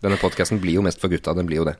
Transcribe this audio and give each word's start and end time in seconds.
Denne 0.00 0.16
podkasten 0.16 0.60
blir 0.60 0.78
jo 0.78 0.84
mest 0.84 1.00
for 1.00 1.12
gutta, 1.12 1.34
den 1.36 1.46
blir 1.46 1.60
jo 1.60 1.68
det. 1.68 1.76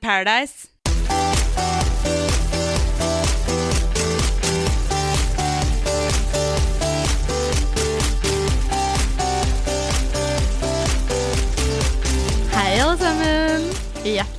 Paradise. 0.00 0.71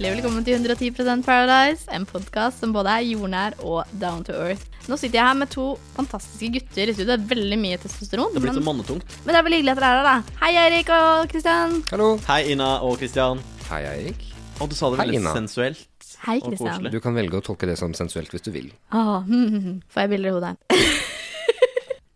Hjertelig 0.04 0.20
velkommen 0.20 0.44
til 0.44 0.58
110% 0.60 1.24
Paradise, 1.24 1.86
en 1.96 2.04
podkast 2.04 2.60
som 2.60 2.74
både 2.76 2.92
er 2.92 3.06
jordnær 3.08 3.54
og 3.64 3.94
down 4.02 4.26
to 4.28 4.34
earth. 4.36 4.66
Nå 4.92 4.98
sitter 5.00 5.16
jeg 5.16 5.28
her 5.30 5.38
med 5.40 5.48
to 5.54 5.68
fantastiske 5.96 6.50
gutter 6.58 6.92
i 6.92 6.96
studio. 6.98 7.06
Det 7.08 7.16
er 7.16 7.30
veldig 7.30 7.60
mye 7.62 7.78
testosteron. 7.80 8.34
Det 8.34 8.42
er 8.42 8.44
blitt 8.44 8.58
så 8.58 8.66
mannetungt. 8.66 9.16
men 9.24 9.32
det 9.32 9.40
er 9.40 9.48
vel 9.48 9.56
hyggelig 9.56 9.72
at 9.72 9.80
dere 9.80 9.94
er 9.94 10.02
her, 10.02 10.10
da. 10.10 10.36
Hei, 10.42 10.52
Eirik 10.66 10.92
og 10.92 11.32
Kristian. 11.32 11.80
Hallo. 11.94 12.10
Hei, 12.28 12.42
Ina 12.52 12.68
og 12.84 13.00
Kristian. 13.00 13.40
Hei, 13.70 13.80
Eirik. 13.94 14.28
Og 14.60 14.74
du 14.74 14.76
sa 14.76 14.92
det 14.92 15.00
veldig 15.06 15.24
Hei, 15.24 15.36
sensuelt. 15.40 15.88
Hei, 16.26 16.38
Kristian. 16.50 16.92
Du 16.92 17.00
kan 17.08 17.16
velge 17.16 17.40
å 17.40 17.48
tolke 17.48 17.72
det 17.72 17.80
som 17.80 17.96
sensuelt 17.96 18.36
hvis 18.36 18.44
du 18.44 18.52
vil. 18.52 18.74
Åh, 18.92 19.16
hm, 19.24 19.48
hm, 19.56 19.64
hm. 19.70 19.82
Får 19.88 20.04
jeg 20.04 20.16
bilder 20.18 20.34
i 20.34 20.36
hodet. 20.36 21.03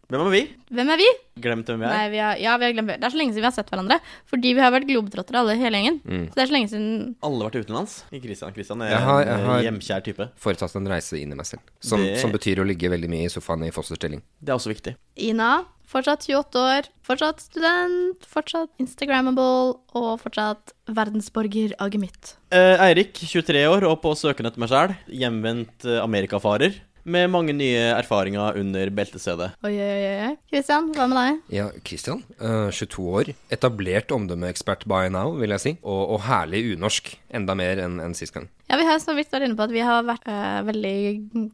Hvem 0.08 0.22
er 0.24 0.32
vi? 0.32 0.42
Hvem 0.72 0.90
er 0.94 1.00
vi? 1.02 1.08
Glemt 1.44 1.68
hvem 1.68 1.82
vi 1.82 1.86
er? 1.86 1.92
Nei, 1.92 2.06
vi 2.14 2.20
har, 2.24 2.38
ja, 2.40 2.54
vi 2.58 2.64
har 2.64 2.72
glemt 2.78 2.94
Det 2.94 3.04
er 3.04 3.12
så 3.12 3.20
lenge 3.20 3.34
siden 3.36 3.44
vi 3.44 3.50
har 3.50 3.56
sett 3.58 3.72
hverandre. 3.74 3.98
Fordi 4.32 4.54
vi 4.56 4.64
har 4.64 4.72
vært 4.72 4.88
globetrottere 4.88 5.42
alle 5.42 5.58
hele 5.60 5.82
gjengen. 5.82 5.98
Mm. 6.08 6.26
Så 6.30 6.34
det 6.38 6.44
er 6.46 6.48
så 6.48 6.56
lenge 6.56 6.70
siden 6.72 7.16
Alle 7.28 7.44
har 7.44 7.50
vært 7.52 7.66
utenlands. 7.68 7.96
Kristian 8.08 8.24
Christian. 8.24 8.54
Christian 8.56 8.82
er 8.88 8.90
Jeg 8.94 9.02
har- 9.04 9.26
jeg 9.26 9.46
har- 9.46 9.60
en 9.60 9.66
hjemkjær 9.68 10.04
type. 10.08 10.30
Foretatt 10.40 10.76
en 10.80 10.88
reise 10.88 11.20
inn 11.20 11.32
i 11.32 11.36
meg 11.36 11.46
selv. 11.46 11.60
Som, 11.82 12.00
Det- 12.04 12.20
som 12.22 12.32
betyr 12.32 12.64
å 12.64 12.66
ligge 12.66 12.88
veldig 12.90 13.10
mye 13.10 13.26
i 13.26 13.28
sofaen 13.28 13.66
i 13.68 13.72
fosterstilling. 13.72 14.22
Det 14.42 14.50
er 14.50 14.56
også 14.56 14.72
viktig. 14.74 14.96
Ina. 15.18 15.66
Fortsatt 15.88 16.24
28 16.28 16.56
år. 16.60 16.88
Fortsatt 17.04 17.40
student. 17.40 18.20
Fortsatt 18.26 18.70
Instagrammable. 18.80 19.80
Og 19.94 20.20
fortsatt 20.22 20.72
verdensborger 20.88 21.74
av 21.80 21.90
gemytt. 21.92 22.36
Eh, 22.52 22.78
Eirik, 22.78 23.14
23 23.14 23.66
år 23.68 23.84
og 23.84 24.02
på 24.02 24.12
søken 24.16 24.46
etter 24.48 24.58
meg 24.58 24.70
sjæl. 24.70 24.96
Hjemvendt 25.10 25.86
eh, 25.86 26.02
amerikafarer. 26.02 26.76
Med 27.08 27.30
mange 27.32 27.54
nye 27.56 27.86
erfaringer 27.96 28.58
under 28.60 28.90
beltestedet. 28.92 29.54
Oi, 29.64 29.72
oi, 29.80 30.00
oi. 30.04 30.16
oi. 30.28 30.34
Kristian, 30.52 30.90
hva 30.92 31.06
med 31.08 31.16
deg? 31.22 31.38
Ja, 31.56 31.68
Kristian, 31.88 32.20
uh, 32.42 32.68
22 32.68 33.06
år. 33.22 33.32
Etablert 33.54 34.12
omdømmeekspert 34.12 34.84
by 34.92 35.06
now, 35.14 35.32
vil 35.40 35.56
jeg 35.56 35.64
si. 35.64 35.74
Og, 35.88 36.18
og 36.18 36.26
herlig 36.28 36.66
unorsk. 36.74 37.14
Enda 37.32 37.56
mer 37.56 37.80
enn 37.86 38.02
enn 38.04 38.18
sist 38.18 38.36
gang. 38.36 38.50
Ja, 38.68 38.76
Vi 38.78 38.84
har 38.84 38.98
så 39.00 39.14
vidt 39.16 39.32
vært 39.32 39.46
inne 39.48 39.56
på 39.56 39.64
at 39.64 39.72
vi 39.72 39.80
har 39.86 40.04
vært 40.04 40.26
øh, 40.28 40.58
veldig 40.68 40.96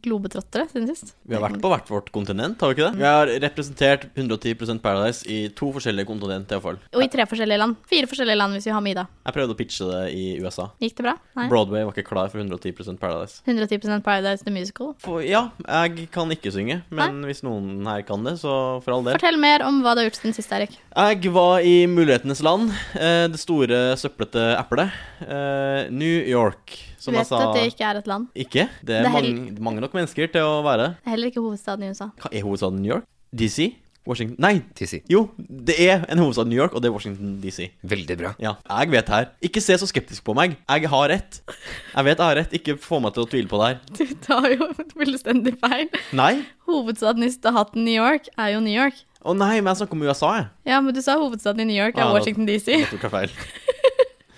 globetrottere 0.01 0.65
siden 0.71 0.87
sist. 0.89 1.11
Vi 1.29 1.35
har 1.37 1.43
vært 1.43 1.59
på 1.61 1.69
hvert 1.69 1.89
vårt 1.93 2.07
kontinent, 2.15 2.57
har 2.61 2.71
vi 2.71 2.77
ikke 2.79 2.87
det? 2.89 2.97
Vi 3.01 3.05
har 3.05 3.29
representert 3.43 4.07
110% 4.17 4.81
Paradise 4.81 5.21
i 5.29 5.43
to 5.53 5.69
forskjellige 5.75 6.07
kontinent, 6.09 6.49
iallfall. 6.49 6.79
Og 6.93 7.03
i 7.05 7.09
tre 7.13 7.27
forskjellige 7.29 7.59
land. 7.61 7.75
Fire 7.89 8.09
forskjellige 8.09 8.37
land 8.39 8.57
hvis 8.57 8.65
vi 8.65 8.73
har 8.73 8.81
med 8.81 8.95
Ida. 8.95 9.03
Jeg 9.27 9.35
prøvde 9.37 9.53
å 9.53 9.59
pitche 9.59 9.89
det 9.91 10.01
i 10.17 10.23
USA. 10.41 10.65
Gikk 10.81 10.95
det 10.97 11.05
bra? 11.05 11.13
Nei? 11.37 11.45
Broadway 11.51 11.85
var 11.85 11.93
ikke 11.93 12.07
klar 12.09 12.31
for 12.33 12.41
110% 12.41 12.97
Paradise. 13.01 13.43
110% 13.45 14.01
Paradise 14.05 14.47
The 14.47 14.53
Musical. 14.55 14.93
For, 15.03 15.21
ja, 15.25 15.43
jeg 15.67 16.07
kan 16.13 16.33
ikke 16.33 16.53
synge, 16.55 16.79
men 16.93 17.21
hvis 17.29 17.43
noen 17.45 17.85
her 17.89 18.01
kan 18.07 18.25
det, 18.25 18.39
så 18.41 18.55
for 18.83 18.95
all 18.97 19.05
del. 19.05 19.19
Fortell 19.19 19.37
mer 19.41 19.65
om 19.67 19.83
hva 19.85 19.93
du 19.93 20.01
har 20.01 20.09
gjort 20.09 20.17
siden 20.21 20.33
sist, 20.37 20.53
Erik. 20.57 20.73
Jeg 20.97 21.33
var 21.37 21.61
i 21.61 21.75
mulighetenes 21.89 22.41
land, 22.45 22.73
eh, 22.97 23.27
det 23.29 23.41
store 23.41 23.83
søplete 24.01 24.49
eplet. 24.57 24.97
Eh, 25.21 25.91
New 25.93 26.17
York, 26.25 26.73
som 27.03 27.11
du 27.13 27.19
vet 27.19 27.27
sa 27.29 27.43
at 27.49 27.55
det 27.59 27.67
ikke 27.73 27.85
er 27.91 27.99
et 28.01 28.09
land. 28.09 28.29
Ikke? 28.47 28.67
Det 28.81 28.97
er, 28.97 29.03
Det 29.03 29.11
er 29.11 29.15
mange, 29.19 29.55
mange 29.69 29.83
nok 29.83 29.95
mennesker 29.99 30.31
til 30.33 30.47
å 30.47 30.59
være. 30.65 30.93
Det 31.03 31.09
er 31.11 31.17
heller 31.17 31.33
ikke 31.33 31.43
hovedstaden 31.43 31.83
i 31.87 31.93
USA. 31.93 32.09
Hva 32.23 32.31
er 32.31 32.45
hovedstaden 32.47 32.79
New 32.83 32.93
York? 32.95 33.07
DC? 33.35 33.73
Washington 34.03 34.35
Nei! 34.43 34.57
DC. 34.75 34.97
Jo, 35.07 35.29
det 35.39 35.77
er 35.79 36.01
en 36.11 36.19
hovedstad 36.19 36.49
New 36.51 36.57
York, 36.59 36.73
og 36.75 36.81
det 36.83 36.89
er 36.89 36.91
Washington 36.95 37.37
DC. 37.39 37.69
Veldig 37.87 38.17
bra. 38.19 38.33
Ja, 38.43 38.51
jeg 38.67 38.91
vet 38.91 39.07
det 39.07 39.15
her. 39.15 39.29
Ikke 39.47 39.61
se 39.63 39.77
så 39.79 39.87
skeptisk 39.87 40.25
på 40.27 40.35
meg. 40.35 40.57
Jeg 40.67 40.89
har 40.91 41.05
rett. 41.13 41.39
Jeg 41.47 42.03
vet 42.09 42.17
jeg 42.19 42.25
har 42.25 42.35
rett. 42.41 42.57
Ikke 42.59 42.75
få 42.83 42.99
meg 42.99 43.15
til 43.15 43.23
å 43.23 43.29
tvile 43.31 43.47
på 43.47 43.61
det 43.61 43.69
her. 43.71 43.79
Du 44.01 44.11
tar 44.25 44.49
jo 44.51 44.67
fullstendig 44.91 45.55
feil. 45.63 45.87
Nei. 46.19 46.33
Hovedstaden 46.67 47.23
i 47.23 47.31
staten 47.31 47.87
New 47.87 47.95
York 47.95 48.27
er 48.35 48.57
jo 48.57 48.59
New 48.65 48.75
York. 48.75 48.99
Å 49.23 49.31
nei, 49.39 49.53
men 49.63 49.71
jeg 49.71 49.85
snakker 49.85 49.95
om 49.95 50.03
USA, 50.03 50.33
jeg. 50.41 50.49
Ja, 50.67 50.81
men 50.83 50.91
du 50.91 50.99
sa 50.99 51.15
hovedstaden 51.23 51.63
i 51.63 51.69
New 51.71 51.79
York 51.79 51.95
er 51.95 52.03
Ah, 52.09 52.11
Washington 52.11 52.43
DC. 52.49 52.73
Jeg 52.75 52.91
tok 52.91 53.07
feil. 53.13 53.31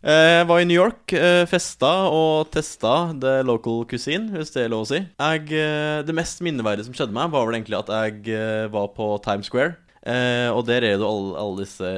Eh, 0.05 0.37
Jeg 0.37 0.47
var 0.47 0.59
i 0.61 0.65
New 0.69 0.77
York, 0.77 1.13
eh, 1.17 1.45
festa 1.49 1.89
og 2.13 2.51
testa 2.53 3.11
the 3.17 3.39
local 3.43 3.85
cuisine, 3.89 4.29
hvis 4.29 4.51
det 4.53 4.65
er 4.65 4.69
lov 4.69 4.83
å 4.85 4.89
si. 4.91 4.99
Jeg, 5.01 5.47
eh, 5.49 6.03
det 6.05 6.13
mest 6.13 6.43
minneverdige 6.45 6.85
som 6.85 6.93
skjedde 6.93 7.15
meg, 7.15 7.31
var 7.33 7.47
vel 7.47 7.55
egentlig 7.57 7.79
at 7.79 7.89
jeg 7.89 8.29
eh, 8.29 8.67
var 8.69 8.91
på 8.93 9.07
Times 9.25 9.49
Square. 9.49 9.77
Eh, 10.05 10.49
og 10.53 10.65
der 10.67 10.83
er 10.85 10.95
det 10.95 11.01
jo 11.01 11.07
alle, 11.09 11.35
alle 11.41 11.63
disse 11.63 11.89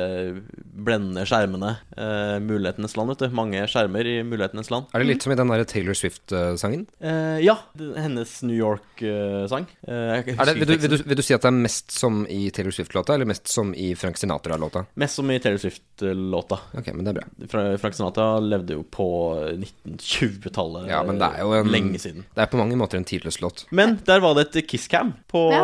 blendende 0.77 1.25
skjermene. 1.27 1.73
Eh, 1.97 2.37
mulighetenes 2.43 2.95
land, 2.97 3.09
vet 3.11 3.25
du. 3.25 3.35
Mange 3.35 3.65
skjermer 3.67 4.07
i 4.07 4.15
mulighetenes 4.23 4.69
land. 4.71 4.87
Er 4.95 5.03
det 5.03 5.09
litt 5.09 5.25
som 5.25 5.33
i 5.33 5.37
den 5.39 5.51
der 5.51 5.65
Taylor 5.67 5.97
Swift-sangen? 5.97 6.85
Eh, 7.03 7.39
ja, 7.43 7.57
hennes 7.77 8.37
New 8.47 8.55
York-sang. 8.55 9.67
Eh, 9.87 10.23
vil, 10.23 10.63
du, 10.67 10.75
vil, 10.85 10.97
vil 11.11 11.19
du 11.19 11.23
si 11.25 11.35
at 11.35 11.43
det 11.43 11.51
er 11.51 11.57
mest 11.59 11.91
som 11.91 12.21
i 12.31 12.47
Taylor 12.55 12.71
Swift-låta, 12.75 13.15
eller 13.17 13.27
mest 13.27 13.51
som 13.51 13.73
i 13.75 13.91
Frank 13.99 14.17
Sinatra-låta? 14.21 14.85
Mest 14.95 15.19
som 15.19 15.31
i 15.33 15.39
Taylor 15.43 15.59
Swift-låta. 15.65 16.61
Ok, 16.79 16.91
men 16.95 17.03
det 17.03 17.11
er 17.15 17.19
bra. 17.19 17.27
Fra- 17.51 17.65
Frank 17.81 17.97
Sinatra 17.99 18.29
levde 18.39 18.77
jo 18.79 18.85
på 18.87 19.09
1920-tallet. 19.57 20.87
Ja, 20.91 21.01
men 21.07 21.19
det 21.19 21.27
er 21.33 21.43
jo 21.43 21.53
en 21.57 21.71
Lenge 21.71 21.99
siden. 22.01 22.23
Det 22.35 22.43
er 22.45 22.49
på 22.51 22.59
mange 22.59 22.77
måter 22.79 22.99
en 22.99 23.05
tidløs 23.07 23.39
låt. 23.43 23.65
Men 23.75 23.97
der 24.07 24.21
var 24.23 24.35
det 24.37 24.47
et 24.55 24.67
kisscam 24.69 25.13
på 25.31 25.47
Ja. 25.51 25.63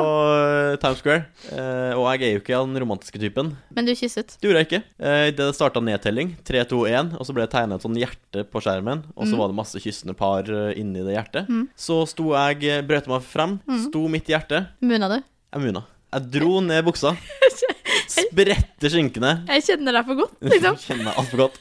eh, 0.73 0.75
Times 0.81 0.99
Square. 0.99 1.25
Eh, 1.51 1.93
og 1.97 2.07
jeg 2.19 2.21
er 2.32 2.32
jo 2.37 2.43
ikke 2.43 2.59
den 2.65 2.81
romantiske 2.83 3.21
typen. 3.21 3.53
Men 3.75 3.87
du 3.87 3.93
kysset. 3.97 4.35
Det 4.39 4.49
gjorde 4.49 4.63
jeg 4.63 4.69
ikke. 4.69 4.81
Uh, 5.01 5.27
det 5.37 5.49
starta 5.57 5.83
nedtelling. 5.83 6.33
3, 6.47 6.65
2, 6.71 6.81
1. 6.91 7.13
Og 7.19 7.27
så 7.27 7.35
ble 7.35 7.45
det 7.45 7.53
tegna 7.53 7.77
et 7.79 7.85
sånn 7.85 7.99
hjerte 7.99 8.45
på 8.49 8.63
skjermen. 8.63 9.05
Og 9.15 9.29
så 9.29 9.39
var 9.39 9.51
det 9.51 9.57
masse 9.57 9.81
kyssende 9.83 10.15
par 10.17 10.47
eh, 10.49 10.73
inni 10.79 11.03
det 11.05 11.15
hjertet. 11.15 11.49
Så 11.79 12.01
sto 12.09 12.31
jeg, 12.33 12.63
eh, 12.69 12.83
brøt 12.85 13.09
meg 13.11 13.25
frem, 13.25 13.57
sto 13.87 14.05
midt 14.11 14.29
i 14.31 14.35
hjertet. 14.35 14.73
Munna 14.83 15.09
du? 15.11 15.19
Jeg 15.53 15.67
muna. 15.67 15.85
Jeg 16.13 16.29
dro 16.33 16.59
ned 16.61 16.85
buksa. 16.85 17.15
Spredte 18.29 18.91
skinkene. 18.93 19.33
Jeg 19.49 19.65
kjenner 19.67 19.97
deg 19.99 20.07
for 20.09 20.21
godt, 20.23 20.35
liksom. 20.53 20.79
Kjenner 20.83 21.11
alt 21.17 21.33
altfor 21.33 21.37
godt. 21.37 21.59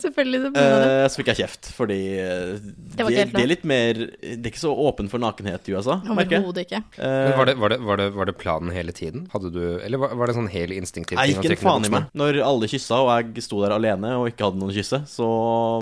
Selvfølgelig 0.00 0.40
så 0.42 0.50
du. 0.52 0.60
Eh, 0.60 1.04
så 1.10 1.20
fikk 1.20 1.30
jeg 1.32 1.38
kjeft, 1.42 1.70
fordi 1.76 1.98
eh, 2.20 2.52
Det 2.60 3.04
var 3.06 3.10
de, 3.10 3.18
helt 3.20 3.34
lov. 3.34 3.42
er 3.42 3.50
litt 3.50 3.64
mer 3.68 4.00
Det 4.20 4.36
er 4.38 4.50
ikke 4.52 4.62
så 4.62 4.72
åpen 4.88 5.10
for 5.12 5.22
nakenhet 5.22 5.68
i 5.70 5.74
USA, 5.76 5.98
merker 6.06 6.36
jeg. 6.38 6.44
Overhodet 6.44 6.66
ikke. 6.66 6.82
Eh, 6.98 7.16
Men 7.30 7.36
var 7.38 7.50
det, 7.50 7.56
var, 7.60 7.74
det, 7.74 7.80
var, 7.88 8.02
det, 8.02 8.08
var 8.18 8.30
det 8.30 8.36
planen 8.40 8.74
hele 8.74 8.94
tiden? 8.96 9.26
Hadde 9.32 9.52
du 9.54 9.62
Eller 9.80 10.00
var, 10.02 10.14
var 10.18 10.30
det 10.30 10.36
sånn 10.38 10.50
hel 10.52 10.74
instinktiv 10.76 11.16
ting 11.16 11.34
Jeg 11.34 11.38
gikk 11.40 11.58
en 11.58 11.64
faen 11.64 11.88
i 11.88 11.92
meg. 11.96 12.08
Når 12.16 12.40
alle 12.46 12.70
kyssa, 12.70 13.02
og 13.04 13.12
jeg 13.14 13.46
sto 13.46 13.60
der 13.64 13.76
alene 13.76 14.14
og 14.20 14.30
ikke 14.30 14.48
hadde 14.48 14.60
noen 14.60 14.72
å 14.72 14.76
kysse, 14.76 15.02
så 15.10 15.28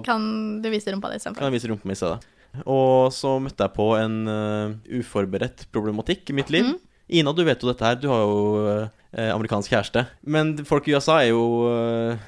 Kan 0.06 0.60
du 0.62 0.70
vise 0.72 0.92
rumpa 0.92 1.12
di 1.12 1.18
kan 1.18 1.22
istedenfor? 1.22 1.48
jeg 1.48 1.56
vise 1.58 1.70
rumpa 1.72 1.88
mi 1.88 1.96
i 1.96 1.98
stedet. 1.98 2.34
Og 2.64 3.12
så 3.14 3.34
møtte 3.42 3.66
jeg 3.66 3.74
på 3.76 3.86
en 3.98 4.14
uh, 4.26 4.76
uforberedt 4.98 5.66
problematikk 5.74 6.32
i 6.32 6.38
mitt 6.38 6.52
liv. 6.54 6.64
Mhm. 6.64 6.84
Ina, 7.08 7.32
du 7.32 7.44
vet 7.44 7.62
jo 7.64 7.70
dette 7.72 7.84
her. 7.86 7.94
Du 8.00 8.08
har 8.12 8.20
jo 8.20 8.38
eh, 9.16 9.30
amerikansk 9.32 9.72
kjæreste. 9.72 10.06
Men 10.28 10.56
folk 10.68 10.88
i 10.88 10.94
USA 10.96 11.22
er 11.22 11.30
jo 11.32 11.44
eh, 11.72 12.18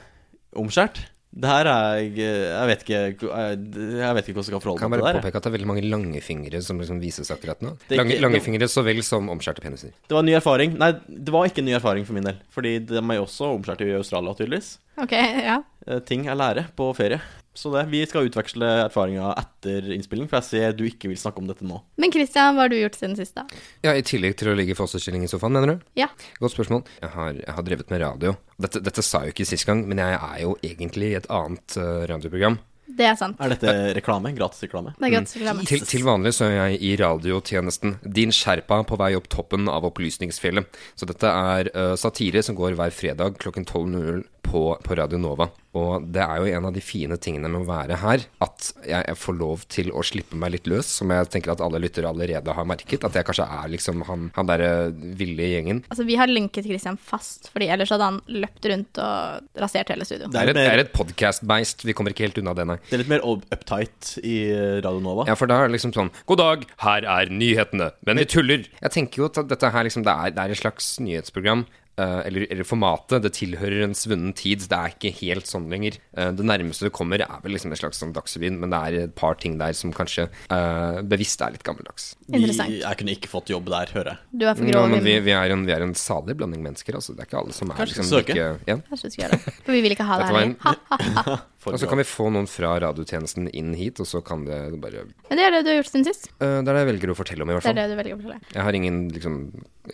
omskjært. 0.56 1.02
Det 1.30 1.46
her 1.46 1.68
er 1.70 2.00
jeg 2.18 2.66
vet 2.66 2.80
ikke 2.82 2.96
Jeg, 2.98 4.14
vet 4.18 4.26
ikke 4.26 4.34
hvordan 4.34 4.42
jeg 4.42 4.46
skal 4.48 4.58
forholde 4.64 4.80
Kan 4.80 4.90
meg 4.90 4.98
bare 4.98 5.12
til 5.12 5.20
det 5.20 5.20
her. 5.20 5.22
påpeke 5.22 5.38
at 5.38 5.44
det 5.44 5.50
er 5.50 5.54
veldig 5.54 5.68
mange 5.70 5.84
lange 5.86 6.20
fingre 6.26 6.58
som 6.66 6.80
liksom 6.82 6.98
vises 6.98 7.30
akkurat 7.30 7.60
nå. 7.62 7.76
Det 7.86 8.00
Lange, 8.00 8.16
ikke- 8.16 8.24
lange 8.24 8.40
fingre 8.42 8.66
så 8.66 8.82
vel 8.82 8.98
som 9.06 9.28
omskjærte 9.30 9.62
peniser. 9.62 9.92
Det 10.08 10.10
var 10.16 10.24
en 10.24 10.26
ny 10.26 10.34
erfaring. 10.34 10.74
Nei, 10.80 10.90
det 11.06 11.30
var 11.30 11.46
ikke 11.46 11.62
en 11.62 11.66
ny 11.70 11.76
erfaring 11.78 12.04
for 12.08 12.14
min 12.18 12.24
del. 12.26 12.40
Fordi 12.50 12.72
de 12.82 12.98
er 12.98 13.14
jo 13.20 13.28
også 13.28 13.46
omskjært 13.54 13.84
i 13.86 13.92
Australia, 13.94 14.34
tydeligvis. 14.34 14.72
Ok, 14.98 15.12
ja. 15.12 15.60
Eh, 15.86 16.00
ting 16.04 16.26
jeg 16.28 16.36
lærer 16.36 16.68
på 16.76 16.90
ferie. 16.96 17.20
Så 17.56 17.72
det, 17.74 17.82
vi 17.90 18.00
skal 18.06 18.28
utveksle 18.28 18.66
erfaringer 18.86 19.34
etter 19.40 19.88
innspilling, 19.96 20.28
for 20.30 20.38
jeg 20.38 20.46
ser 20.46 20.76
du 20.78 20.84
ikke 20.86 21.10
vil 21.10 21.18
snakke 21.18 21.42
om 21.42 21.48
dette 21.50 21.66
nå. 21.66 21.80
Men 22.00 22.12
Christian, 22.14 22.54
hva 22.54 22.66
har 22.66 22.72
du 22.72 22.78
gjort 22.78 22.98
siden 22.98 23.16
sist, 23.18 23.34
da? 23.36 23.44
Ja, 23.84 23.96
I 23.98 24.04
tillegg 24.06 24.36
til 24.38 24.52
å 24.52 24.56
ligge 24.56 24.76
i 24.76 24.78
fosterstilling 24.78 25.26
i 25.26 25.30
sofaen, 25.30 25.56
mener 25.56 25.74
du? 25.74 25.90
Ja. 25.98 26.08
Godt 26.38 26.54
spørsmål. 26.54 26.84
Jeg 27.02 27.12
har, 27.16 27.34
jeg 27.42 27.56
har 27.58 27.66
drevet 27.66 27.92
med 27.92 28.04
radio. 28.04 28.36
Dette, 28.60 28.82
dette 28.86 29.04
sa 29.04 29.24
jeg 29.24 29.32
jo 29.32 29.38
ikke 29.38 29.50
sist 29.50 29.66
gang, 29.68 29.82
men 29.90 30.02
jeg 30.02 30.18
er 30.20 30.42
jo 30.44 30.54
egentlig 30.62 31.10
i 31.10 31.20
et 31.20 31.30
annet 31.32 31.80
eh, 31.80 32.04
radioprogram. 32.12 32.60
Det 32.90 33.06
er 33.06 33.16
sant. 33.18 33.38
Er 33.42 33.52
dette 33.52 33.74
reklame? 33.96 34.32
Gratisreklame? 34.36 34.94
Det 34.98 35.06
er 35.06 35.14
gratis 35.14 35.36
reklame. 35.38 35.66
Til, 35.68 35.84
til 35.86 36.04
vanlig 36.06 36.32
så 36.36 36.48
er 36.48 36.56
jeg 36.56 36.80
i 36.86 36.90
radiotjenesten 37.00 37.98
Din 38.18 38.34
Sherpa 38.34 38.80
på 38.86 38.98
vei 39.00 39.12
opp 39.18 39.28
toppen 39.32 39.70
av 39.70 39.86
opplysningsfjellet. 39.88 40.80
Så 40.98 41.08
dette 41.08 41.30
er 41.30 41.70
uh, 41.74 41.94
satire 42.00 42.42
som 42.46 42.58
går 42.58 42.74
hver 42.78 42.94
fredag 42.94 43.38
klokken 43.42 43.66
12.00 43.68 44.24
på, 44.42 44.62
på 44.84 44.96
Radio 44.98 45.20
Nova. 45.20 45.48
Og 45.78 46.06
det 46.10 46.22
er 46.24 46.40
jo 46.42 46.48
en 46.50 46.66
av 46.66 46.74
de 46.74 46.82
fine 46.82 47.14
tingene 47.22 47.46
med 47.50 47.62
å 47.62 47.68
være 47.68 47.98
her, 48.02 48.24
at 48.42 48.70
jeg, 48.82 49.04
jeg 49.06 49.18
får 49.20 49.36
lov 49.38 49.62
til 49.70 49.92
å 49.94 50.02
slippe 50.06 50.38
meg 50.38 50.56
litt 50.56 50.66
løs, 50.70 50.88
som 50.98 51.12
jeg 51.14 51.28
tenker 51.30 51.52
at 51.54 51.62
alle 51.62 51.78
lyttere 51.82 52.10
allerede 52.10 52.54
har 52.56 52.66
merket. 52.66 53.04
At 53.06 53.14
jeg 53.14 53.26
kanskje 53.28 53.46
er 53.46 53.70
liksom 53.70 54.02
han, 54.08 54.26
han 54.34 54.50
derre 54.50 54.70
ville 54.90 55.46
i 55.46 55.52
gjengen. 55.52 55.84
Altså, 55.92 56.06
vi 56.08 56.18
har 56.18 56.30
linket 56.30 56.66
Christian 56.66 56.98
fast, 56.98 57.52
Fordi 57.54 57.70
ellers 57.70 57.92
hadde 57.94 58.08
han 58.08 58.18
løpt 58.40 58.66
rundt 58.72 59.02
og 59.04 59.62
rasert 59.62 59.92
hele 59.94 60.08
studio. 60.08 60.30
Det 60.32 60.42
er 60.42 60.52
et, 60.52 60.58
det 60.58 60.66
er 60.72 60.84
et 60.84 60.92
podcast-beist. 60.96 61.86
Vi 61.86 61.94
kommer 61.94 62.14
ikke 62.16 62.26
helt 62.26 62.42
unna 62.42 62.56
det, 62.58 62.66
nei. 62.72 62.78
Det 62.88 62.98
er 62.98 63.04
litt 63.04 63.14
mer 63.14 63.26
uptight 63.30 64.16
i 64.26 64.36
Radio 64.82 65.04
Nova. 65.04 65.28
Ja, 65.30 65.38
for 65.38 65.50
da 65.50 65.60
er 65.60 65.70
det 65.70 65.78
liksom 65.78 65.94
sånn 65.94 66.10
God 66.26 66.42
dag, 66.42 66.66
her 66.82 67.06
er 67.18 67.30
nyhetene. 67.30 67.92
Men 68.08 68.18
vi 68.18 68.26
tuller. 68.30 68.66
Jeg 68.80 68.96
tenker 68.96 69.22
jo 69.22 69.30
at 69.30 69.38
dette 69.50 69.70
her 69.70 69.86
liksom 69.86 70.02
Det 70.06 70.12
er, 70.12 70.34
det 70.34 70.42
er 70.42 70.54
et 70.56 70.60
slags 70.64 70.96
nyhetsprogram. 71.02 71.62
Eh, 72.00 72.20
eller, 72.30 72.46
eller 72.50 72.66
formatet. 72.66 73.20
Det 73.26 73.32
tilhører 73.36 73.84
en 73.86 73.94
svunnen 73.98 74.32
tid. 74.36 74.64
Det 74.70 74.76
er 74.78 74.94
ikke 74.96 75.12
helt 75.20 75.46
sånn 75.50 75.68
lenger. 75.72 75.98
Eh, 76.16 76.30
det 76.36 76.46
nærmeste 76.48 76.88
du 76.88 76.90
kommer, 76.96 77.20
er 77.22 77.42
vel 77.44 77.52
liksom 77.56 77.74
en 77.74 77.80
slags 77.82 78.00
sånn 78.02 78.14
Dagsrevyen, 78.16 78.56
men 78.62 78.72
det 78.72 78.80
er 78.88 78.98
et 79.04 79.14
par 79.20 79.36
ting 79.40 79.58
der 79.60 79.76
som 79.76 79.92
kanskje 79.94 80.28
uh, 80.50 81.00
bevisst 81.06 81.42
er 81.44 81.52
litt 81.54 81.62
gammeldags. 81.66 82.14
Vi, 82.26 82.38
Interessant. 82.40 82.72
jeg 82.80 82.98
kunne 83.02 83.14
ikke 83.18 83.30
fått 83.30 83.52
jobb 83.52 83.68
der, 83.70 83.92
hører 83.94 84.14
jeg. 84.14 84.18
Du 84.40 84.46
er 84.48 84.54
for 84.58 84.64
Ja, 84.70 84.78
grov. 84.80 84.88
men 84.96 85.04
vi, 85.04 85.18
vi 85.28 85.34
er 85.36 85.52
en, 85.54 85.66
vi 85.68 85.72
er 85.76 85.84
en 85.84 85.94
salig 85.98 86.36
blanding 86.40 86.62
mennesker. 86.64 86.96
Altså. 86.98 87.12
Det 87.14 87.26
er 87.26 87.30
ikke 87.30 87.40
alle 87.44 87.52
som 87.56 87.70
er 87.70 87.80
Kanskje 87.82 87.98
liksom 88.00 88.10
søke? 88.10 88.34
like 88.34 88.70
ja. 88.72 88.76
Kanskje 88.88 89.10
vi 89.10 89.14
skal 89.14 89.24
gjøre 89.26 89.38
det. 89.44 89.54
For 89.66 89.76
vi 89.76 89.80
vil 89.86 89.94
ikke 89.98 90.08
ha 90.08 90.18
det 90.22 90.30
her. 90.32 90.42
en- 90.48 90.56
Ha. 90.60 91.36
For 91.59 91.59
Og 91.66 91.76
så 91.76 91.88
kan 91.90 92.00
vi 92.00 92.06
få 92.08 92.30
noen 92.32 92.46
fra 92.48 92.72
radiotjenesten 92.80 93.50
inn 93.56 93.74
hit, 93.76 94.00
og 94.00 94.08
så 94.08 94.22
kan 94.24 94.46
det 94.46 94.58
bare 94.80 95.04
Men 95.28 95.40
det 95.40 95.44
er 95.44 95.52
det 95.56 95.60
du 95.66 95.70
har 95.72 95.78
gjort 95.80 95.90
siden 95.90 96.06
sist. 96.08 96.30
Uh, 96.40 96.60
Det 96.64 96.70
er 96.70 96.72
det 96.72 96.82
jeg 96.84 96.88
velger 96.94 97.12
å 97.12 97.16
fortelle 97.18 97.44
om, 97.44 97.52
i 97.52 97.56
hvert 97.56 97.68
Det 97.68 97.74
er 97.74 97.80
det 97.80 97.90
du 97.90 97.98
velger 98.00 98.16
å 98.16 98.20
fortelle. 98.22 98.54
Jeg 98.54 98.66
har 98.66 98.78
ingen 98.78 99.00
liksom, 99.12 99.36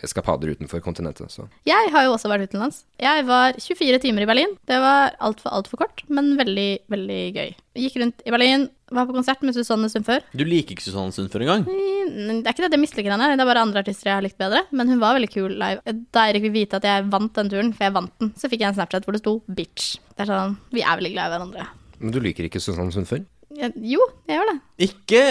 eskapader 0.07 0.53
utenfor 0.55 0.83
kontinentet, 0.85 1.33
så 1.33 1.49
Jeg 1.67 1.91
har 1.91 2.07
jo 2.07 2.15
også 2.15 2.31
vært 2.31 2.47
utenlands. 2.47 2.85
Jeg 3.03 3.27
var 3.27 3.59
24 3.59 3.99
timer 4.05 4.23
i 4.23 4.29
Berlin. 4.29 4.55
Det 4.69 4.79
var 4.79 5.17
altfor 5.19 5.51
altfor 5.51 5.83
kort, 5.83 6.05
men 6.07 6.35
veldig, 6.39 6.69
veldig 6.87 7.21
gøy. 7.35 7.53
Gikk 7.83 7.99
rundt 8.01 8.23
i 8.23 8.33
Berlin, 8.33 8.69
var 8.95 9.07
på 9.09 9.15
konsert 9.17 9.41
med 9.43 9.55
Susanne 9.55 9.89
Sundfør. 9.91 10.23
Du 10.37 10.43
liker 10.47 10.75
ikke 10.75 10.85
Susanne 10.85 11.11
Sundfør 11.15 11.43
engang? 11.43 11.65
Mm, 11.67 12.43
Det 12.43 12.47
er 12.47 12.53
ikke 12.53 12.63
det 12.63 12.69
at 12.71 12.77
jeg 12.77 12.83
misliker 12.83 13.11
henne, 13.11 13.29
det 13.35 13.43
er 13.43 13.49
bare 13.49 13.63
andre 13.65 13.83
artister 13.83 14.11
jeg 14.11 14.15
har 14.15 14.23
likt 14.25 14.37
bedre. 14.39 14.63
Men 14.71 14.87
hun 14.93 15.01
var 15.03 15.17
veldig 15.17 15.31
kul 15.33 15.55
live. 15.59 15.81
Da 16.15 16.27
Eirik 16.27 16.45
vil 16.47 16.55
vite 16.55 16.79
at 16.79 16.87
jeg 16.87 17.09
vant 17.11 17.33
den 17.35 17.49
turen, 17.51 17.73
for 17.75 17.87
jeg 17.87 17.95
vant 17.97 18.13
den, 18.23 18.31
så 18.39 18.49
fikk 18.51 18.63
jeg 18.63 18.71
en 18.71 18.77
Snapchat 18.79 19.03
hvor 19.07 19.17
det 19.17 19.23
sto 19.23 19.41
'bitch'. 19.47 19.97
Det 20.15 20.23
er 20.23 20.31
sånn, 20.31 20.57
Vi 20.71 20.81
er 20.81 20.95
veldig 20.97 21.13
glad 21.13 21.27
i 21.27 21.35
hverandre. 21.35 21.67
Men 21.99 22.11
du 22.11 22.19
liker 22.19 22.45
ikke 22.47 22.61
Susanne 22.61 22.91
Sundfør? 22.93 23.25
Jo, 23.57 23.99
jeg 24.27 24.37
gjør 24.37 24.51
det. 24.53 24.59
Ikke, 24.77 25.21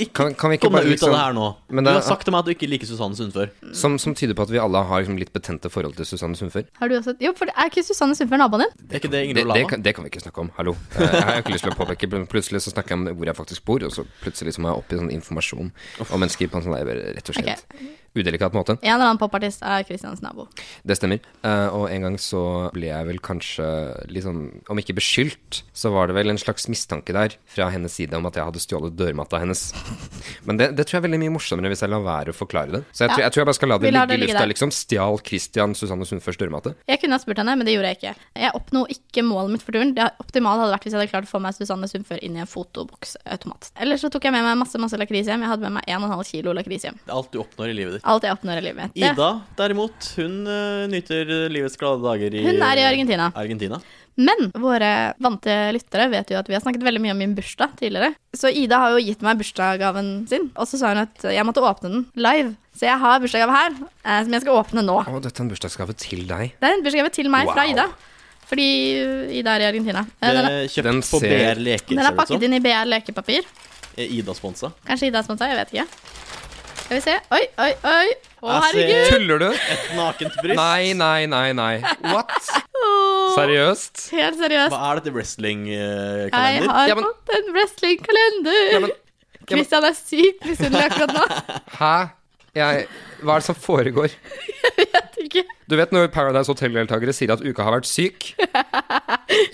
ikke 0.00 0.12
Kan- 0.16 0.34
kan 0.34 0.48
vi 0.50 0.56
ikke 0.56 0.62
kom 0.64 0.72
deg 0.78 0.80
bare 0.80 0.88
ut 0.88 0.92
av 0.92 0.96
liksom- 0.96 1.12
det 1.12 1.20
her 1.20 1.32
nå. 1.36 1.56
Men 1.68 1.84
du 1.84 1.90
har 1.90 2.00
sagt 2.00 2.24
til 2.24 2.32
meg 2.32 2.38
at 2.38 2.44
du 2.46 2.52
ikke 2.54 2.68
liker 2.70 2.86
Susanne 2.88 3.14
Sundfør. 3.14 3.50
Som, 3.74 3.98
som 3.98 4.14
tyder 4.14 4.32
på 4.34 4.42
at 4.42 4.48
vi 4.48 4.56
alle 4.58 4.80
har 4.82 5.02
liksom, 5.02 5.18
litt 5.18 5.32
betente 5.32 5.68
forhold 5.68 5.94
til 5.96 6.06
Susanne 6.06 6.34
Sundfør. 6.34 6.64
Har 6.80 6.88
du 6.88 6.94
også 6.96 7.14
Jo, 7.20 7.34
for 7.36 7.44
er 7.52 7.68
ikke 7.68 7.84
Susanne 7.84 8.16
Sundfør 8.16 8.38
naboen 8.40 8.64
din? 8.64 8.72
Det 8.88 8.94
er 8.96 9.00
ikke 9.00 9.10
det 9.10 9.20
Det, 9.20 9.24
Ingrid 9.28 9.36
det, 9.36 9.44
Olava? 9.44 9.68
kan, 9.68 9.82
det 9.82 9.94
kan 9.94 10.04
vi 10.04 10.10
ikke 10.10 10.22
snakke 10.24 10.40
om. 10.40 10.50
Hallo. 10.56 10.72
Eh, 10.96 11.00
Jeg 11.04 11.22
har 11.22 11.42
ikke 11.42 11.52
lyst 11.52 11.64
til 11.64 11.72
å 11.72 11.76
påpeke 11.76 12.08
Plutselig 12.28 12.62
så 12.64 12.72
snakker 12.72 12.88
jeg 12.96 12.98
om 12.98 13.04
hvor 13.18 13.26
jeg 13.26 13.36
faktisk 13.36 13.64
bor, 13.66 13.84
og 13.84 13.92
så 13.92 14.06
plutselig 14.22 14.54
så 14.56 14.60
må 14.64 14.72
jeg 14.72 14.78
opp 14.80 14.92
i 14.92 14.96
sånn 14.96 15.12
informasjon 15.12 15.70
om 16.10 16.20
mennesker 16.20 16.48
på 16.48 16.56
en 16.56 16.62
sånn 16.64 17.14
rett 17.14 17.28
og 17.28 17.34
slett 17.36 17.64
udelikat 18.14 18.52
måte. 18.54 18.78
En 18.80 18.94
eller 18.94 19.08
annen 19.10 19.18
popartist 19.18 19.60
er 19.66 19.82
Christians 19.82 20.22
nabo. 20.22 20.46
Det 20.86 20.96
stemmer. 20.96 21.18
Eh, 21.42 21.68
og 21.74 21.90
en 21.90 22.00
gang 22.06 22.16
så 22.16 22.70
ble 22.72 22.86
jeg 22.86 23.06
vel 23.08 23.18
kanskje 23.18 23.66
litt 24.08 24.22
sånn 24.22 24.62
Om 24.70 24.78
ikke 24.78 24.94
beskyldt, 24.94 25.62
så 25.74 25.90
var 25.92 26.06
det 26.06 26.14
vel 26.14 26.30
en 26.30 26.38
slags 26.38 26.68
mistanke 26.70 27.12
der 27.12 27.34
fra 27.50 27.70
hennes 27.70 27.92
side 27.92 28.14
om 28.14 28.24
at 28.26 28.34
jeg 28.38 28.44
hadde 28.44 28.62
stjålet 28.62 28.93
dørmatta 28.98 29.40
hennes. 29.42 29.66
Men 30.48 30.58
det, 30.60 30.70
det 30.78 30.86
tror 30.86 30.98
jeg 30.98 31.02
er 31.02 31.06
veldig 31.08 31.20
mye 31.24 31.34
morsommere 31.34 31.70
hvis 31.72 31.84
jeg 31.84 31.92
lar 31.92 32.04
være 32.04 32.34
å 32.34 32.36
forklare 32.36 32.76
det. 32.76 32.82
Så 32.92 33.04
jeg, 33.04 33.12
tror, 33.12 33.22
jeg 33.24 33.34
tror 33.34 33.42
jeg 33.42 33.48
bare 33.50 33.58
skal 33.58 33.72
la 33.72 33.78
det 33.80 33.90
ligge 33.90 34.04
i 34.16 34.20
lufta, 34.24 34.38
der. 34.40 34.50
liksom. 34.52 34.72
Stjal 34.74 35.20
Christian 35.26 35.76
Susanne 35.78 36.08
Sundførs 36.08 36.38
dørmatte? 36.40 36.74
Jeg 36.90 37.02
kunne 37.02 37.18
ha 37.18 37.22
spurt 37.22 37.40
henne, 37.42 37.56
men 37.58 37.68
det 37.68 37.76
gjorde 37.76 37.92
jeg 37.92 38.00
ikke. 38.00 38.14
Jeg 38.44 38.54
oppnå 38.60 38.84
ikke 38.94 39.24
målet 39.26 39.54
mitt 39.56 39.64
for 39.66 39.76
turen. 39.76 39.94
Det 39.96 40.06
optimale 40.22 40.64
hadde 40.64 40.76
vært 40.76 40.86
hvis 40.86 40.96
jeg 40.96 41.00
hadde 41.02 41.12
klart 41.14 41.28
å 41.28 41.32
få 41.32 41.42
meg 41.44 41.56
Susanne 41.56 41.90
Sundfør 41.90 42.22
inn 42.24 42.38
i 42.38 42.44
en 42.44 42.50
fotoboksautomat. 42.50 43.72
Ellers 43.84 44.04
så 44.04 44.12
tok 44.12 44.28
jeg 44.28 44.36
med 44.36 44.46
meg 44.46 44.60
masse 44.60 44.80
masse 44.80 45.00
lakris 45.00 45.30
hjem. 45.30 45.44
Jeg 45.46 45.52
hadde 45.54 45.66
med 45.68 45.78
meg 45.80 45.90
1,5 45.90 46.24
kilo 46.30 46.54
lakris 46.56 46.86
hjem. 46.88 47.00
Alt 47.14 47.32
du 47.34 47.40
oppnår 47.42 47.72
i 47.72 47.76
livet 47.80 47.98
ditt. 47.98 48.06
Alt 48.14 48.28
jeg 48.28 48.36
oppnår 48.36 48.62
i 48.62 48.66
livet 48.68 48.88
mitt. 48.88 49.00
Ida, 49.00 49.30
derimot, 49.58 50.12
hun 50.20 50.40
uh, 50.48 50.86
nyter 50.90 51.34
livets 51.52 51.78
glade 51.80 52.04
dager 52.04 52.34
i 52.34 52.46
Hun 52.46 52.62
er 52.62 52.82
i 52.82 52.88
Argentina. 52.88 53.30
Argentina. 53.34 53.80
Men 54.16 54.52
våre 54.62 54.88
vante 55.18 55.50
lyttere 55.74 56.04
vet 56.12 56.28
jo 56.30 56.38
at 56.38 56.46
vi 56.46 56.54
har 56.54 56.62
snakket 56.62 56.84
veldig 56.86 57.00
mye 57.02 57.14
om 57.16 57.18
min 57.18 57.32
bursdag 57.34 57.72
tidligere. 57.80 58.12
Så 58.36 58.50
Ida 58.54 58.78
har 58.78 58.94
jo 58.94 59.02
gitt 59.02 59.24
meg 59.26 59.40
bursdagsgaven 59.40 60.10
sin, 60.30 60.50
og 60.54 60.68
så 60.70 60.78
sa 60.78 60.92
hun 60.92 61.02
at 61.02 61.24
jeg 61.34 61.46
måtte 61.48 61.64
åpne 61.66 61.90
den 61.90 62.04
live. 62.14 62.52
Så 62.78 62.86
jeg 62.86 62.98
har 63.02 63.18
bursdagsgave 63.22 63.56
her, 63.56 63.74
eh, 64.04 64.20
som 64.22 64.36
jeg 64.36 64.44
skal 64.44 64.60
åpne 64.60 64.84
nå. 64.86 64.98
Å, 65.02 65.20
dette 65.24 65.42
er 65.42 65.46
en 65.46 65.50
bursdagsgave 65.50 65.96
til 65.98 66.26
deg. 66.30 66.54
Det 66.60 66.68
er 66.70 66.76
en 66.78 66.84
bursdagsgave 66.86 67.14
til 67.18 67.30
meg 67.34 67.50
fra 67.50 67.66
Ida. 67.70 67.88
Fordi 68.44 68.68
Ida 69.40 69.54
er 69.56 69.64
i 69.64 69.68
Argentina. 69.72 70.04
Eh, 70.20 70.30
Den 70.36 70.44
er 70.50 70.68
kjøpt 70.68 70.88
Den 70.90 71.00
på 71.08 71.20
BR 71.24 71.62
Leker, 71.64 71.96
den 71.96 72.04
er 72.06 72.14
pakket 72.18 72.42
inn 72.46 72.54
i 72.54 72.60
BR 72.62 72.86
lekepapir. 72.90 73.46
Er 73.96 74.10
Ida 74.20 74.34
sponsa? 74.36 74.70
Kanskje 74.86 75.08
Ida 75.10 75.22
er 75.22 75.26
sponsa, 75.26 75.48
jeg 75.50 75.58
vet 75.58 75.74
ikke. 75.74 75.86
Skal 76.84 76.96
vi 76.98 77.02
se. 77.06 77.18
Oi, 77.32 77.42
oi, 77.64 77.72
oi. 77.88 78.14
Å, 78.44 78.58
herregud. 78.66 79.06
Tuller 79.14 79.38
du? 79.40 79.46
Et 79.54 79.84
nakent 79.96 80.34
bryst? 80.42 80.58
Nei, 80.58 80.92
nei, 80.98 81.26
nei, 81.32 81.52
nei. 81.56 81.74
What? 82.04 82.34
Seriøst? 83.34 84.02
Helt 84.14 84.36
seriøst. 84.38 84.70
Hva 84.74 84.90
er 84.90 85.00
dette 85.00 85.08
Jeg 85.10 85.14
wrestling-kalender? 85.16 86.68
har 86.70 86.88
Ja, 86.88 86.94
men- 86.98 87.04
fått 87.08 87.32
en 87.38 87.48
wrestlingkalender. 87.54 88.72
Ja, 88.72 88.80
men- 88.84 88.90
Kristian 89.48 89.84
er 89.84 89.92
sykt 89.96 90.44
misunnelig 90.48 90.90
akkurat 90.90 91.12
nå. 91.12 91.24
Hæ? 91.78 92.10
Jeg, 92.54 92.86
hva 93.22 93.34
er 93.34 93.40
det 93.40 93.44
som 93.48 93.54
foregår? 93.58 94.10
Vet 94.78 95.03
ikke. 95.28 95.44
Du 95.70 95.76
vet 95.78 95.92
når 95.94 96.10
Paradise 96.14 96.50
Hotel-deltakere 96.52 97.14
sier 97.16 97.32
at 97.34 97.42
uka 97.44 97.64
har 97.66 97.76
vært 97.78 97.88
syk? 97.90 98.32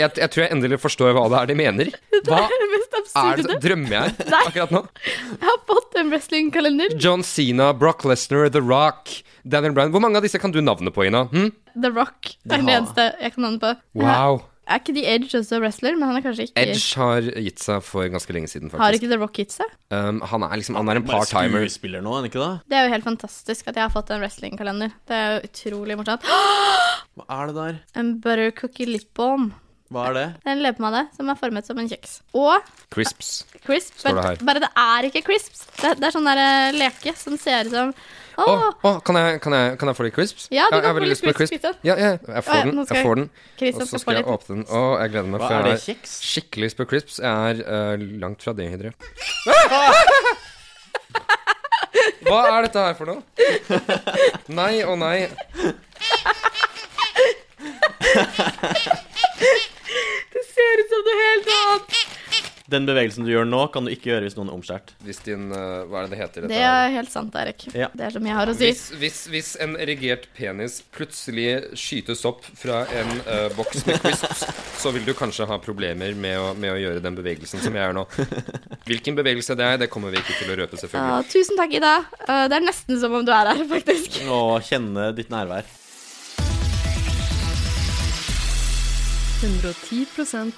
Jeg, 0.01 0.11
jeg 0.19 0.29
tror 0.33 0.43
jeg 0.43 0.51
endelig 0.53 0.77
forstår 0.83 1.15
hva 1.17 1.23
det 1.31 1.39
er 1.39 1.49
de 1.51 1.55
mener. 1.57 1.89
Hva 2.27 2.41
Det 2.43 2.49
er 2.51 2.61
det 2.61 2.69
mest 2.75 3.47
det. 3.49 3.57
Drømmer 3.65 3.95
jeg 3.95 4.15
Nei. 4.35 4.41
akkurat 4.51 4.73
nå? 4.75 4.81
Jeg 5.07 5.47
har 5.47 5.59
fått 5.71 5.97
en 6.01 6.11
wrestlingkalender. 6.13 6.95
John 7.01 7.23
Cena, 7.25 7.71
Brock 7.77 8.05
Lesnar, 8.09 8.51
The 8.53 8.61
Rock, 8.61 9.15
Daniel 9.47 9.73
Bryan 9.77 9.95
Hvor 9.95 10.03
mange 10.05 10.21
av 10.21 10.27
disse 10.27 10.41
kan 10.43 10.53
du 10.53 10.61
navnet 10.61 10.93
på, 10.97 11.07
Ina? 11.09 11.25
Hm? 11.33 11.49
The 11.81 11.93
Rock 11.97 12.35
er 12.51 12.59
den 12.61 12.69
eneste 12.75 13.07
jeg 13.23 13.35
kan 13.37 13.47
navnet 13.47 13.63
på. 13.65 13.73
Wow. 14.03 14.43
Er 14.71 14.79
ikke 14.79 14.95
The 14.95 15.03
Edge 15.11 15.35
også 15.41 15.59
wrestler? 15.59 15.97
Men 15.99 16.13
han 16.13 16.19
er 16.21 16.23
kanskje 16.23 16.45
ikke 16.47 16.63
Edge 16.63 17.01
har 17.01 17.27
gitt 17.43 17.63
seg 17.63 17.81
for 17.83 18.07
ganske 18.13 18.35
lenge 18.37 18.51
siden, 18.53 18.71
Har 18.79 18.95
ikke 18.95 19.09
The 19.11 19.19
Rock 19.19 19.41
gitt 19.41 19.57
seg? 19.57 19.73
Um, 19.91 20.21
han 20.31 20.45
er 20.47 20.61
liksom 20.61 20.79
Han 20.79 20.93
er 20.93 21.01
en 21.01 21.09
part-timer. 21.09 21.65
skuespiller 21.67 22.05
nå, 22.07 22.13
er 22.15 22.23
han 22.23 22.29
ikke 22.31 22.43
det? 22.45 22.53
Det 22.71 22.79
er 22.79 22.87
jo 22.87 22.93
helt 22.95 23.09
fantastisk 23.09 23.73
at 23.73 23.81
jeg 23.81 23.83
har 23.89 23.91
fått 23.91 24.13
en 24.15 24.23
wrestlingkalender. 24.23 24.95
Det 25.11 25.17
er 25.19 25.35
jo 25.35 25.51
utrolig 25.51 25.99
morsomt. 25.99 26.29
Hva 27.19 27.27
er 27.41 27.51
det 27.51 27.57
der? 27.59 27.83
En 28.01 28.15
butter 28.23 28.55
cookie 28.63 28.87
lip 28.87 29.11
balm. 29.19 29.51
Hva 29.91 30.05
er 30.07 30.13
det? 30.15 30.23
Det 30.45 30.47
er 30.47 30.53
en 30.55 30.61
leppepomade 30.63 31.01
som 31.17 31.27
er 31.33 31.39
formet 31.41 31.67
som 31.67 31.75
en 31.83 31.89
kjeks. 31.91 32.11
Og 32.39 32.63
Crisps. 32.95 33.31
crisps. 33.67 33.99
Står 34.05 34.15
det 34.15 34.23
her. 34.29 34.37
bare 34.47 34.61
det 34.63 34.71
er 34.79 35.03
ikke 35.09 35.23
crisps. 35.27 35.65
Det, 35.81 35.91
det 35.99 36.07
er 36.07 36.15
sånn 36.15 36.29
der 36.31 36.39
eh, 36.45 36.71
leke 36.79 37.11
som 37.19 37.35
ser 37.43 37.67
ut 37.67 37.75
som 37.75 37.91
Å, 38.41 38.43
Å, 38.47 38.71
å, 38.87 38.89
kan, 39.05 39.17
jeg, 39.19 39.41
kan, 39.43 39.53
jeg, 39.59 39.75
kan 39.81 39.89
jeg 39.91 39.97
få 39.99 40.05
litt 40.07 40.15
crisps? 40.17 40.47
Ja, 40.55 40.69
du 40.71 40.77
jeg, 40.79 40.81
kan 40.81 40.87
har 40.87 40.95
få 40.95 40.99
veldig 41.01 41.11
litt 41.11 41.19
lyst 41.19 41.27
på 41.27 41.35
crisps, 41.35 41.51
crisp. 41.51 41.67
Kristian. 41.67 41.83
Ja, 41.91 41.95
ja, 41.99 42.15
jeg 42.15 42.23
Å, 42.23 42.25
ja, 42.39 42.43
får 42.47 42.63
den. 42.71 42.75
nå 42.79 42.83
skal 42.87 42.97
Jeg 42.97 43.03
får 43.09 43.17
den. 43.19 43.27
Og 43.27 43.31
så 43.35 43.37
skal 43.75 43.91
få 43.91 43.99
skal 44.05 44.15
jeg 44.15 44.23
litt. 44.23 44.31
åpne 44.37 44.53
den. 44.55 44.63
Å, 44.71 44.73
jeg 45.03 45.09
gleder 45.17 45.29
meg. 45.35 45.39
Hva 45.43 45.51
for 45.51 45.59
er 45.59 45.61
jeg 45.67 45.67
det? 45.75 45.83
Kjeks? 45.89 46.11
Skikkelig 46.31 46.65
lyst 46.71 46.79
på 46.79 46.87
crisps. 46.95 47.19
Jeg 47.27 47.35
er 47.51 47.59
eh, 47.67 47.99
langt 48.23 48.39
fra 48.47 48.55
dehydrert. 48.57 48.95
Hva 52.31 52.41
er 52.55 52.63
dette 52.69 52.79
her 52.87 52.95
for 52.95 53.11
noe? 53.11 53.19
Nei 54.55 54.87
og 54.87 54.95
nei. 55.03 55.27
Det 60.61 60.67
ser 60.69 60.85
ut 60.85 60.95
som 60.95 61.07
noe 61.09 61.21
helt 61.25 61.55
annet. 61.59 62.00
Den 62.71 62.85
bevegelsen 62.87 63.25
du 63.26 63.33
gjør 63.33 63.49
nå, 63.50 63.64
kan 63.75 63.83
du 63.83 63.90
ikke 63.90 64.12
gjøre 64.12 64.29
hvis 64.29 64.37
noen 64.38 64.50
er 64.52 64.55
omskjært. 64.55 64.93
Hvis 65.02 65.19
din 65.26 65.49
uh, 65.50 65.81
Hva 65.90 66.05
er 66.05 66.07
det 66.07 66.12
det 66.12 66.19
heter? 66.21 66.45
Dette 66.45 66.52
Det 66.52 66.61
er 66.62 66.93
helt 66.95 67.11
sant, 67.11 67.35
Erik. 67.40 67.64
Ja. 67.75 67.88
Det 67.99 68.05
er 68.07 68.14
som 68.14 68.29
jeg 68.29 68.37
har 68.37 68.52
å 68.52 68.55
si. 68.55 68.69
Hvis, 68.69 68.83
hvis, 69.00 69.19
hvis 69.33 69.49
en 69.64 69.75
erigert 69.83 70.29
penis 70.38 70.76
plutselig 70.95 71.49
skytes 71.75 72.23
opp 72.31 72.47
fra 72.61 72.85
en 73.00 73.11
uh, 73.26 73.49
boks 73.57 73.83
med 73.88 73.99
crisps, 74.05 74.45
så 74.85 74.93
vil 74.95 75.02
du 75.09 75.11
kanskje 75.19 75.49
ha 75.50 75.59
problemer 75.64 76.14
med 76.14 76.38
å, 76.38 76.52
med 76.55 76.76
å 76.76 76.79
gjøre 76.79 77.02
den 77.02 77.19
bevegelsen 77.19 77.64
som 77.64 77.75
jeg 77.75 77.88
gjør 77.88 77.99
nå. 77.99 78.07
Hvilken 78.87 79.19
bevegelse 79.19 79.59
det 79.59 79.67
er, 79.67 79.83
det 79.83 79.90
kommer 79.90 80.14
vi 80.14 80.23
ikke 80.23 80.38
til 80.38 80.55
å 80.55 80.61
røpe, 80.62 80.79
Ja, 80.79 80.85
selvfølgelig. 80.85 81.31
tusen 81.35 81.59
takk, 81.59 81.75
Ida. 81.81 81.97
Uh, 82.23 82.47
Det 82.47 82.61
er 82.61 82.69
nesten 82.71 83.02
som 83.02 83.19
om 83.19 83.26
du 83.26 83.35
er 83.35 83.50
her, 83.50 83.67
faktisk. 83.75 84.23
Å 84.31 84.61
kjenne 84.71 85.11
ditt 85.19 85.35
nærvær. 85.35 85.67
110% 89.40 90.52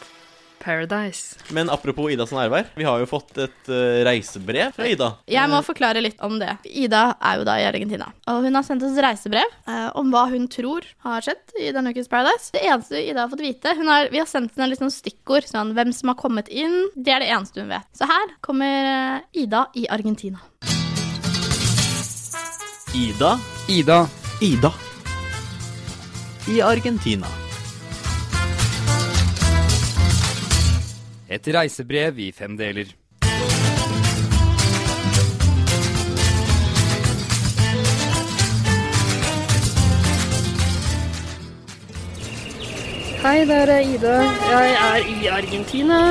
Paradise. 0.64 1.36
Men 1.50 1.70
apropos 1.70 2.10
Idas 2.10 2.30
nærvær, 2.34 2.68
vi 2.74 2.84
har 2.86 3.00
jo 3.02 3.06
fått 3.10 3.34
et 3.42 3.70
uh, 3.70 4.02
reisebrev 4.06 4.70
fra 4.76 4.86
Ida. 4.86 5.08
Jeg 5.30 5.50
må 5.50 5.58
forklare 5.66 6.02
litt 6.02 6.22
om 6.22 6.36
det. 6.38 6.52
Ida 6.66 7.16
er 7.18 7.40
jo 7.40 7.46
da 7.46 7.56
i 7.58 7.66
Argentina. 7.66 8.12
Og 8.30 8.46
hun 8.46 8.54
har 8.54 8.66
sendt 8.66 8.84
oss 8.86 8.98
reisebrev 9.02 9.56
uh, 9.66 9.90
om 9.98 10.12
hva 10.14 10.28
hun 10.30 10.46
tror 10.50 10.86
har 11.06 11.26
skjedd 11.26 11.56
i 11.58 11.72
denne 11.74 11.90
ukes 11.94 12.10
Paradise. 12.10 12.52
Det 12.54 12.62
eneste 12.62 13.02
Ida 13.02 13.24
har 13.24 13.32
fått 13.32 13.42
vite 13.42 13.74
hun 13.78 13.90
har, 13.90 14.10
Vi 14.14 14.22
har 14.22 14.30
sendt 14.30 14.54
henne 14.54 14.70
litt 14.70 14.82
sånn 14.82 14.94
stikkord. 14.94 15.46
Sånn 15.50 15.74
hvem 15.74 15.90
som 15.94 16.14
har 16.14 16.18
kommet 16.22 16.50
inn. 16.50 16.88
Det 16.94 17.14
er 17.14 17.26
det 17.26 17.30
eneste 17.34 17.62
hun 17.62 17.70
vet. 17.74 17.86
Så 17.98 18.06
her 18.10 18.34
kommer 18.42 18.90
uh, 18.90 19.20
Ida 19.34 19.66
i 19.74 19.86
Argentina. 19.90 20.42
Ida 22.94 23.36
Ida, 23.70 24.02
Ida. 24.42 24.74
I 26.50 26.60
Argentina. 26.62 27.41
Et 31.32 31.46
reisebrev 31.56 32.18
i 32.20 32.26
fem 32.36 32.56
deler. 32.58 32.90
Hei, 43.22 43.46
det 43.48 43.56
er 43.62 43.72
Ida. 43.80 44.18
Jeg 44.50 44.74
er 44.76 45.08
i 45.08 45.30
Argentina. 45.32 46.02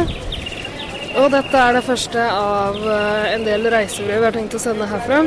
Og 1.20 1.28
dette 1.36 1.60
er 1.60 1.76
det 1.76 1.84
første 1.84 2.24
av 2.24 2.78
eh, 2.82 3.34
en 3.36 3.46
del 3.46 3.68
reisebrev 3.70 4.24
jeg 4.24 4.30
har 4.30 4.38
tenkt 4.40 4.56
å 4.58 4.64
sende 4.64 4.88
herfra. 4.90 5.22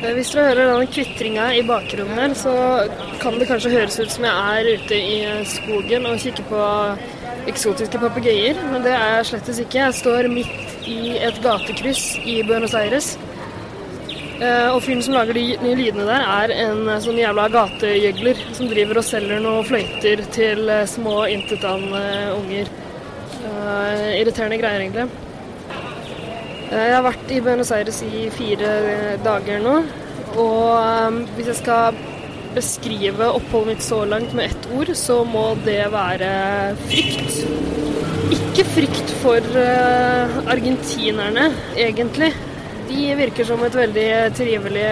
Eh, 0.00 0.10
Hvis 0.16 0.32
dere 0.32 0.48
hører 0.48 0.72
denne 0.72 0.90
kvitringa 0.90 1.50
i 1.54 1.62
bakgrunnen 1.68 2.18
her, 2.18 2.34
så 2.34 2.56
kan 3.22 3.38
det 3.38 3.50
kanskje 3.52 3.74
høres 3.76 4.00
ut 4.00 4.16
som 4.16 4.26
jeg 4.26 4.34
er 4.56 4.70
ute 4.80 5.00
i 5.14 5.18
skogen 5.52 6.08
og 6.10 6.18
kikker 6.24 6.48
på 6.48 6.64
eksotiske 7.50 8.00
papegøyer, 8.00 8.58
men 8.70 8.84
det 8.86 8.94
er 8.94 9.18
jeg 9.18 9.32
slettes 9.32 9.60
ikke. 9.62 9.82
Jeg 9.82 9.98
står 10.00 10.30
midt 10.32 10.86
i 10.88 11.16
et 11.18 11.42
gatekryss 11.44 12.14
i 12.24 12.40
Buenos 12.46 12.74
Aires. 12.78 13.16
Eh, 14.40 14.68
Og 14.72 14.80
fyren 14.80 15.02
som 15.04 15.14
lager 15.18 15.36
de 15.36 15.42
nye 15.60 15.76
lydene 15.76 16.06
der, 16.08 16.22
er 16.24 16.52
en 16.64 16.86
eh, 16.88 17.00
sånn 17.04 17.18
jævla 17.20 17.44
gategjøgler 17.52 18.38
som 18.56 18.70
driver 18.70 19.00
og 19.00 19.04
selger 19.04 19.42
noen 19.44 19.66
fløyter 19.68 20.22
til 20.32 20.70
eh, 20.72 20.86
små 20.88 21.24
intetanende 21.28 22.04
unger. 22.38 22.70
Uh, 23.40 24.18
irriterende 24.20 24.58
greier, 24.60 24.82
egentlig. 24.82 25.06
Jeg 26.70 26.92
har 26.92 27.04
vært 27.06 27.30
i 27.32 27.38
Buenos 27.40 27.70
Aires 27.72 28.02
i 28.04 28.26
fire 28.34 28.72
dager 29.24 29.62
nå, 29.64 29.78
og 30.38 31.16
hvis 31.38 31.48
jeg 31.48 31.58
skal 31.62 31.96
beskrive 32.54 33.28
oppholdet 33.30 33.68
mitt 33.74 33.82
så 33.84 34.04
langt 34.04 34.32
med 34.34 34.50
ett 34.50 34.68
ord, 34.74 34.90
så 34.96 35.22
må 35.24 35.52
det 35.64 35.82
være 35.92 36.30
frykt. 36.88 37.40
Ikke 38.34 38.64
frykt 38.74 39.12
for 39.22 39.58
eh, 39.58 40.38
argentinerne, 40.50 41.50
egentlig. 41.76 42.32
De 42.90 43.14
virker 43.18 43.46
som 43.46 43.62
et 43.66 43.76
veldig 43.78 44.08
trivelig 44.38 44.88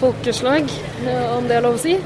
folkeslag, 0.00 0.68
eh, 1.06 1.26
om 1.36 1.48
det 1.48 1.58
er 1.58 1.64
lov 1.64 1.78
å 1.78 1.82
si. 1.82 1.96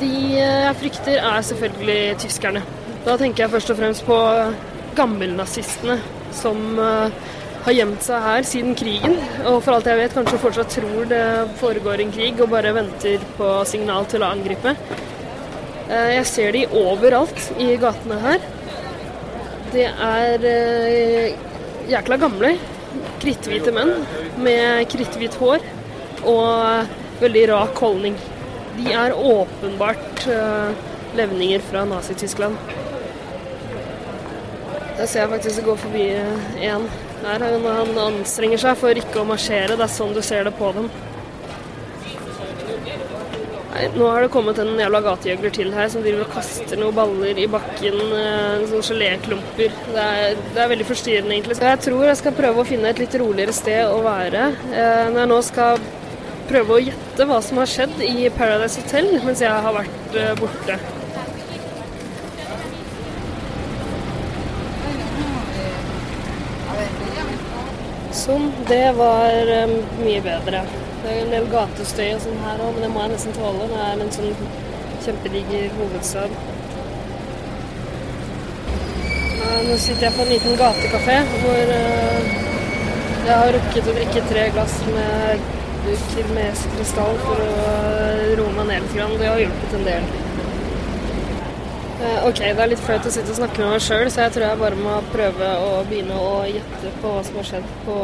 De 0.00 0.12
eh, 0.38 0.62
jeg 0.68 0.78
frykter, 0.80 1.20
er 1.20 1.48
selvfølgelig 1.50 2.00
tyskerne. 2.24 2.64
Da 3.06 3.18
tenker 3.20 3.44
jeg 3.44 3.54
først 3.56 3.74
og 3.74 3.80
fremst 3.80 4.06
på 4.06 4.18
gammelnazistene 4.96 5.98
som 6.36 6.78
har 7.62 7.76
gjemt 7.76 8.02
seg 8.02 8.24
her 8.24 8.46
siden 8.46 8.74
krigen, 8.78 9.14
og 9.46 9.60
for 9.62 9.76
alt 9.76 9.86
jeg 9.86 10.00
vet 10.00 10.14
kanskje 10.16 10.40
fortsatt 10.42 10.72
tror 10.74 11.06
det 11.10 11.22
foregår 11.60 12.02
en 12.02 12.12
krig 12.14 12.40
og 12.42 12.50
bare 12.50 12.72
venter 12.74 13.22
på 13.36 13.50
signal 13.70 14.08
til 14.10 14.24
å 14.24 14.32
angripe. 14.34 14.74
Eh, 15.88 16.16
Jeg 16.16 16.26
ser 16.26 16.52
de 16.56 16.64
overalt 16.66 17.52
i 17.62 17.76
gatene 17.78 18.18
her. 18.24 18.42
Det 19.72 19.86
er 19.86 20.46
eh, 20.48 21.36
jækla 21.90 22.18
gamle, 22.24 22.56
kritthvite 23.22 23.72
menn 23.74 23.94
med 24.42 24.88
kritthvitt 24.92 25.38
hår 25.40 25.62
og 26.28 27.22
veldig 27.22 27.46
rak 27.52 27.78
holdning. 27.78 28.18
De 28.80 28.90
er 28.96 29.14
åpenbart 29.14 30.26
eh, 30.26 30.74
levninger 31.14 31.62
fra 31.70 31.86
Nazi-Tyskland. 31.86 32.58
Der 34.98 35.06
ser 35.06 35.24
jeg 35.24 35.30
faktisk 35.30 35.56
det 35.62 35.66
går 35.70 35.80
forbi 35.86 36.04
én 36.66 36.90
her. 37.28 37.44
Han, 37.46 37.64
han 37.78 37.98
anstrenger 38.08 38.58
seg 38.62 38.76
for 38.80 39.00
ikke 39.02 39.22
å 39.22 39.28
marsjere. 39.28 39.76
Det 39.78 39.86
er 39.88 39.94
sånn 39.96 40.14
du 40.16 40.22
ser 40.22 40.44
det 40.48 40.54
på 40.58 40.72
dem. 40.76 40.90
Nei, 43.72 43.86
nå 43.96 44.04
har 44.12 44.20
det 44.20 44.28
kommet 44.34 44.58
en 44.60 44.74
jævla 44.76 44.98
gategjøgler 45.06 45.52
til 45.56 45.70
her 45.72 45.88
som 45.88 46.02
driver 46.04 46.26
og 46.26 46.34
kaster 46.34 46.76
noen 46.76 46.92
baller 46.96 47.38
i 47.40 47.46
bakken. 47.48 47.96
eh, 48.18 48.66
Sånne 48.68 48.84
geléklumper. 48.90 49.72
Det, 49.94 50.02
er- 50.02 50.36
det 50.54 50.60
er 50.60 50.68
veldig 50.74 50.86
forstyrrende, 50.90 51.32
egentlig. 51.38 51.56
Jeg 51.62 51.80
tror 51.86 52.04
jeg 52.04 52.16
skal 52.20 52.32
prøve 52.36 52.60
å 52.60 52.68
finne 52.68 52.90
et 52.92 52.98
litt 53.00 53.14
roligere 53.22 53.52
sted 53.56 53.86
å 53.88 54.02
være. 54.04 54.44
eh, 54.74 55.08
Når 55.08 55.18
jeg 55.24 55.28
nå 55.32 55.42
skal 55.42 55.78
prøve 56.50 56.68
å 56.76 56.84
gjette 56.84 57.24
hva 57.26 57.40
som 57.42 57.56
har 57.62 57.66
skjedd 57.66 57.96
i 58.04 58.28
Paradise 58.36 58.76
Hotel 58.82 59.08
mens 59.24 59.40
jeg 59.40 59.48
har 59.48 59.72
vært 59.72 60.16
eh, 60.20 60.34
borte. 60.36 60.76
Sånn, 68.22 68.44
det 68.68 68.92
var 68.94 69.48
um, 69.64 69.72
mye 69.98 70.20
bedre. 70.22 70.60
Det 71.02 71.10
er 71.10 71.24
en 71.24 71.32
del 71.32 71.46
gatestøy 71.50 72.12
og 72.12 72.20
sånn 72.22 72.36
her 72.44 72.60
òg, 72.62 72.76
men 72.76 72.84
det 72.84 72.90
må 72.92 73.00
jeg 73.02 73.10
nesten 73.16 73.34
tåle. 73.34 73.66
Det 73.72 73.80
er 73.82 74.04
en 74.04 74.12
sånn 74.14 74.36
kjempediger 75.02 75.74
hovedstad. 75.80 76.36
Eh, 79.02 79.58
Nå 79.66 79.74
sitter 79.74 80.06
jeg 80.06 80.14
på 80.14 80.22
en 80.22 80.30
liten 80.30 80.54
gatekafé 80.60 81.18
hvor 81.32 81.74
uh, 81.74 82.30
jeg 83.26 83.34
har 83.40 83.52
rukket 83.58 83.90
å 83.90 83.96
drikke 83.98 84.26
tre 84.30 84.48
glass 84.54 84.78
med 84.92 85.50
Kirmes 86.12 86.66
krystall 86.76 87.18
for 87.26 87.42
å 87.42 87.62
roe 88.38 88.54
meg 88.60 88.68
ned 88.70 88.86
litt. 88.86 89.18
Det 89.18 89.32
har 89.32 89.42
hjulpet 89.42 89.80
en 89.80 89.88
del. 89.90 90.12
Eh, 92.02 92.26
Ok, 92.26 92.38
det 92.42 92.58
er 92.62 92.70
litt 92.72 92.82
flaut 92.82 93.06
å 93.06 93.10
sitte 93.14 93.30
og 93.30 93.38
snakke 93.38 93.62
med 93.62 93.74
meg 93.76 93.82
sjøl, 93.84 94.08
så 94.10 94.24
jeg 94.24 94.34
tror 94.34 94.44
jeg 94.48 94.60
bare 94.62 94.78
må 94.78 94.94
prøve 95.12 95.48
å 95.66 95.72
begynne 95.88 96.16
å 96.18 96.32
gjette 96.50 96.90
på 97.02 97.12
hva 97.14 97.22
som 97.26 97.38
har 97.38 97.46
skjedd 97.46 97.68
på 97.84 97.96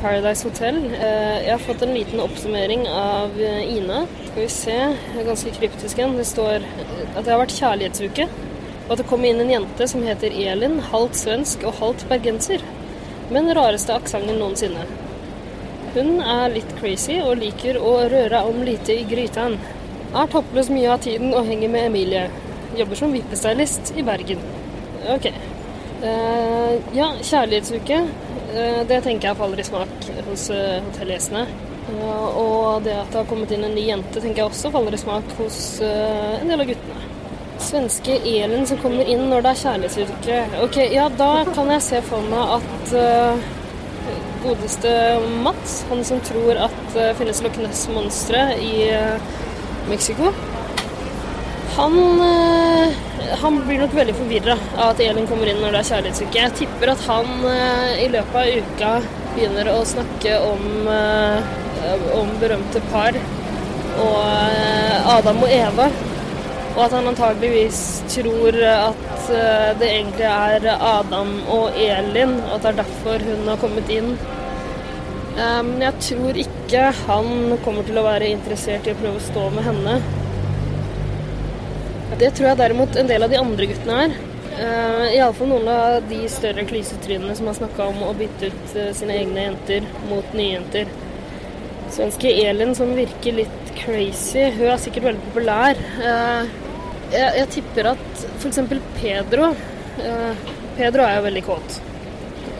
Paradise 0.00 0.48
Hotel. 0.48 0.78
Eh, 0.96 1.36
Jeg 1.44 1.50
har 1.52 1.64
fått 1.66 1.82
en 1.84 1.92
liten 1.94 2.22
oppsummering 2.24 2.86
av 2.88 3.36
eh, 3.40 3.76
Ina. 3.76 4.06
Skal 4.30 4.42
vi 4.42 4.48
se, 4.48 4.78
det 5.12 5.20
er 5.20 5.28
ganske 5.28 5.52
kryptisk 5.58 5.98
en. 5.98 6.16
Det 6.16 6.26
står 6.26 6.64
at 6.64 7.24
det 7.24 7.32
har 7.34 7.42
vært 7.42 7.58
kjærlighetsuke, 7.58 8.28
og 8.86 8.92
at 8.94 9.02
det 9.02 9.08
kom 9.12 9.24
inn 9.28 9.40
en 9.44 9.52
jente 9.52 9.88
som 9.90 10.02
heter 10.06 10.32
Elin, 10.32 10.80
halvt 10.92 11.20
svensk 11.20 11.64
og 11.68 11.76
halvt 11.82 12.08
bergenser. 12.08 12.64
Med 13.30 13.44
den 13.44 13.54
rareste 13.56 13.94
aksenten 13.94 14.40
noensinne. 14.40 14.86
Hun 15.94 16.20
er 16.22 16.48
litt 16.54 16.70
crazy 16.80 17.18
og 17.20 17.36
liker 17.42 17.76
å 17.76 17.98
røre 18.10 18.40
om 18.46 18.62
lite 18.64 18.94
i 18.94 19.04
grytene. 19.10 19.58
Er 20.14 20.30
toppløs 20.32 20.70
mye 20.72 20.90
av 20.90 21.02
tiden 21.04 21.34
og 21.34 21.46
henger 21.46 21.70
med 21.70 21.90
Emilie. 21.90 22.30
Jobber 22.76 22.94
som 22.94 23.12
vippestylist 23.12 23.92
i 23.96 24.02
Bergen. 24.02 24.38
Ok. 25.14 25.26
Uh, 26.02 26.76
ja, 26.96 27.10
kjærlighetsuke. 27.22 27.98
Uh, 28.54 28.80
det 28.88 29.02
tenker 29.04 29.30
jeg 29.30 29.38
faller 29.40 29.60
i 29.60 29.66
smak 29.66 30.06
hos 30.28 30.46
uh, 30.54 30.78
hotellgjestene. 30.86 31.44
Og 31.90 32.84
det 32.84 32.94
at 32.94 33.08
det 33.10 33.18
har 33.18 33.26
kommet 33.26 33.50
inn 33.50 33.64
en 33.66 33.72
ny 33.74 33.82
jente, 33.88 34.20
tenker 34.20 34.44
jeg 34.44 34.50
også 34.52 34.70
faller 34.70 34.94
i 34.94 35.00
smak 35.00 35.32
hos 35.40 35.56
en 35.82 36.46
del 36.46 36.62
av 36.62 36.68
guttene. 36.68 37.06
Svenske 37.60 38.14
Elin 38.30 38.62
som 38.68 38.78
kommer 38.78 39.08
inn 39.10 39.24
når 39.32 39.42
det 39.42 39.50
er 39.50 39.62
kjærlighetsuke. 39.64 40.36
Ok, 40.62 40.78
ja, 40.94 41.08
da 41.18 41.32
kan 41.50 41.72
jeg 41.74 41.82
se 41.88 42.02
for 42.06 42.28
meg 42.30 42.54
at 42.60 42.94
godeste 44.44 44.94
Mats, 45.42 45.80
han 45.90 46.04
som 46.06 46.22
tror 46.30 46.62
at 46.68 46.78
det 46.94 47.10
finnes 47.18 47.42
Loch 47.42 47.58
Ness-monstre 47.64 48.46
i 48.62 48.86
Mexico 49.90 50.30
han, 51.76 52.20
eh, 52.20 52.92
han 53.40 53.66
blir 53.66 53.78
nok 53.78 53.94
veldig 53.94 54.14
forvirra 54.18 54.56
av 54.76 54.90
at 54.90 55.00
Elin 55.04 55.26
kommer 55.28 55.50
inn 55.50 55.60
når 55.62 55.74
det 55.74 55.80
er 55.80 55.88
kjærlighetsuke. 55.90 56.42
Jeg 56.42 56.56
tipper 56.58 56.92
at 56.94 57.04
han 57.06 57.28
eh, 57.50 58.04
i 58.04 58.08
løpet 58.12 58.38
av 58.40 58.70
uka 58.70 58.92
begynner 59.34 59.70
å 59.72 59.80
snakke 59.86 60.36
om, 60.44 60.64
eh, 60.90 62.06
om 62.18 62.32
berømte 62.42 62.82
par 62.90 63.18
og 64.00 64.18
Adam 65.12 65.42
og 65.44 65.52
Eva. 65.52 65.90
Og 66.70 66.84
at 66.86 66.94
han 66.94 67.08
antageligvis 67.10 67.80
tror 68.08 68.56
at 68.62 69.30
det 69.80 69.88
egentlig 69.88 70.26
er 70.30 70.68
Adam 70.78 71.32
og 71.50 71.76
Elin, 71.76 72.36
og 72.46 72.54
at 72.54 72.62
det 72.62 72.70
er 72.70 72.78
derfor 72.78 73.26
hun 73.26 73.50
har 73.50 73.58
kommet 73.60 73.90
inn. 73.92 74.14
Men 75.34 75.82
jeg 75.82 76.06
tror 76.06 76.40
ikke 76.44 76.86
han 77.02 77.58
kommer 77.66 77.86
til 77.86 78.00
å 78.00 78.06
være 78.06 78.30
interessert 78.30 78.86
i 78.86 78.94
å 78.94 79.00
prøve 79.02 79.20
å 79.20 79.26
stå 79.26 79.50
med 79.58 79.66
henne. 79.66 79.98
Det 82.20 82.28
tror 82.36 82.50
jeg 82.50 82.60
derimot 82.60 82.96
en 83.00 83.08
del 83.08 83.24
av 83.24 83.32
de 83.32 83.38
andre 83.40 83.66
guttene 83.70 84.00
er. 84.04 84.16
Uh, 84.60 85.06
Iallfall 85.14 85.48
noen 85.48 85.68
av 85.72 86.08
de 86.10 86.18
større 86.28 86.66
klysetrynene 86.68 87.32
som 87.38 87.48
har 87.48 87.56
snakka 87.56 87.86
om 87.88 88.02
å 88.04 88.10
bytte 88.18 88.50
ut 88.50 88.74
uh, 88.76 88.90
sine 88.96 89.16
egne 89.22 89.46
jenter 89.46 89.86
mot 90.10 90.36
nye 90.36 90.58
jenter. 90.58 90.90
Svenske 91.90 92.34
Elin 92.44 92.74
som 92.76 92.92
virker 92.98 93.38
litt 93.40 93.72
crazy. 93.78 94.50
Hun 94.58 94.68
er 94.68 94.82
sikkert 94.82 95.08
veldig 95.08 95.24
populær. 95.30 95.80
Uh, 95.96 96.44
jeg, 97.10 97.30
jeg 97.40 97.50
tipper 97.56 97.92
at 97.94 98.24
f.eks. 98.36 98.60
Pedro 99.00 99.50
uh, 99.54 100.48
Pedro 100.76 101.04
er 101.04 101.18
jo 101.18 101.26
veldig 101.30 101.46
kåt. 101.48 101.80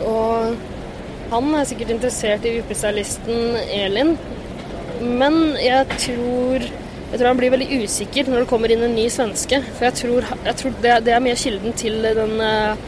Og 0.09 0.57
han 1.31 1.55
er 1.55 1.69
sikkert 1.69 1.93
interessert 1.95 2.49
i 2.49 2.57
vippestylisten 2.57 3.61
Elin. 3.77 4.15
Men 5.01 5.55
jeg 5.61 6.01
tror 6.01 6.65
jeg 7.11 7.19
tror 7.19 7.27
han 7.27 7.39
blir 7.41 7.51
veldig 7.51 7.81
usikker 7.83 8.29
når 8.31 8.45
det 8.45 8.47
kommer 8.47 8.71
inn 8.71 8.85
en 8.85 8.93
ny 8.95 9.09
svenske. 9.11 9.57
For 9.75 9.89
jeg 9.89 9.95
tror, 9.99 10.27
jeg 10.47 10.57
tror 10.61 10.75
det, 10.83 10.91
det, 11.03 11.13
er 11.15 11.23
mye 11.23 11.39
kilden 11.39 11.73
til 11.75 11.97
den 12.07 12.37
uh, 12.39 12.83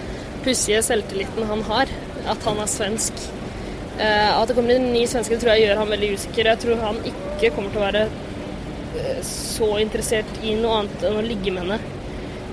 pussige 0.46 0.80
selvtilliten 0.86 1.50
han 1.50 1.64
har. 1.68 1.92
At 2.32 2.46
han 2.48 2.62
er 2.64 2.70
svensk. 2.72 3.26
Uh, 3.98 4.30
at 4.40 4.48
det 4.48 4.56
kommer 4.56 4.78
inn 4.78 4.88
en 4.88 4.96
ny 4.96 5.02
svenske 5.12 5.40
tror 5.42 5.52
jeg 5.52 5.66
gjør 5.66 5.82
han 5.82 5.92
veldig 5.92 6.14
usikker. 6.16 6.52
Jeg 6.54 6.62
tror 6.64 6.86
han 6.86 7.02
ikke 7.10 7.52
kommer 7.58 7.74
til 7.74 7.82
å 7.82 7.84
være 7.84 8.06
uh, 8.96 9.20
så 9.28 9.70
interessert 9.84 10.40
i 10.40 10.56
noe 10.62 10.80
annet 10.80 11.06
enn 11.10 11.20
å 11.20 11.28
ligge 11.28 11.52
med 11.52 11.66
henne. 11.66 12.00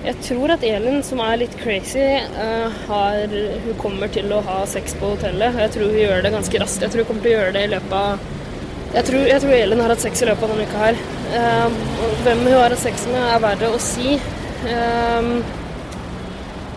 Jeg 0.01 0.19
tror 0.27 0.57
at 0.57 0.67
Elin, 0.67 1.05
som 1.07 1.23
er 1.23 1.39
litt 1.43 1.55
crazy, 1.61 2.03
har, 2.89 3.35
hun 3.67 3.75
kommer 3.79 4.09
til 4.09 4.33
å 4.33 4.39
ha 4.47 4.63
sex 4.67 4.95
på 4.97 5.13
hotellet. 5.13 5.53
Og 5.53 5.61
jeg 5.61 5.75
tror 5.77 5.91
hun 5.93 6.03
gjør 6.03 6.23
det 6.25 6.33
ganske 6.35 6.63
raskt. 6.63 6.83
Jeg 6.87 6.95
tror 6.95 7.05
hun 7.05 7.11
kommer 7.13 7.27
til 7.27 7.35
å 7.35 7.37
gjøre 7.37 7.57
det 7.59 7.67
i 7.67 7.73
løpet 7.75 7.99
av 8.01 8.40
Jeg 8.91 9.07
tror, 9.07 9.23
jeg 9.23 9.39
tror 9.43 9.53
Elin 9.55 9.81
har 9.85 9.93
hatt 9.93 10.03
sex 10.03 10.21
i 10.25 10.27
løpet 10.27 10.43
av 10.43 10.51
denne 10.51 10.65
uka 10.67 10.79
her. 10.83 10.97
Um, 11.31 11.75
hvem 12.25 12.41
hun 12.43 12.55
har 12.57 12.73
hatt 12.73 12.83
sex 12.83 13.05
med, 13.07 13.21
er 13.23 13.43
verre 13.45 13.69
å 13.71 13.77
si. 13.83 14.17
Um, 14.67 15.29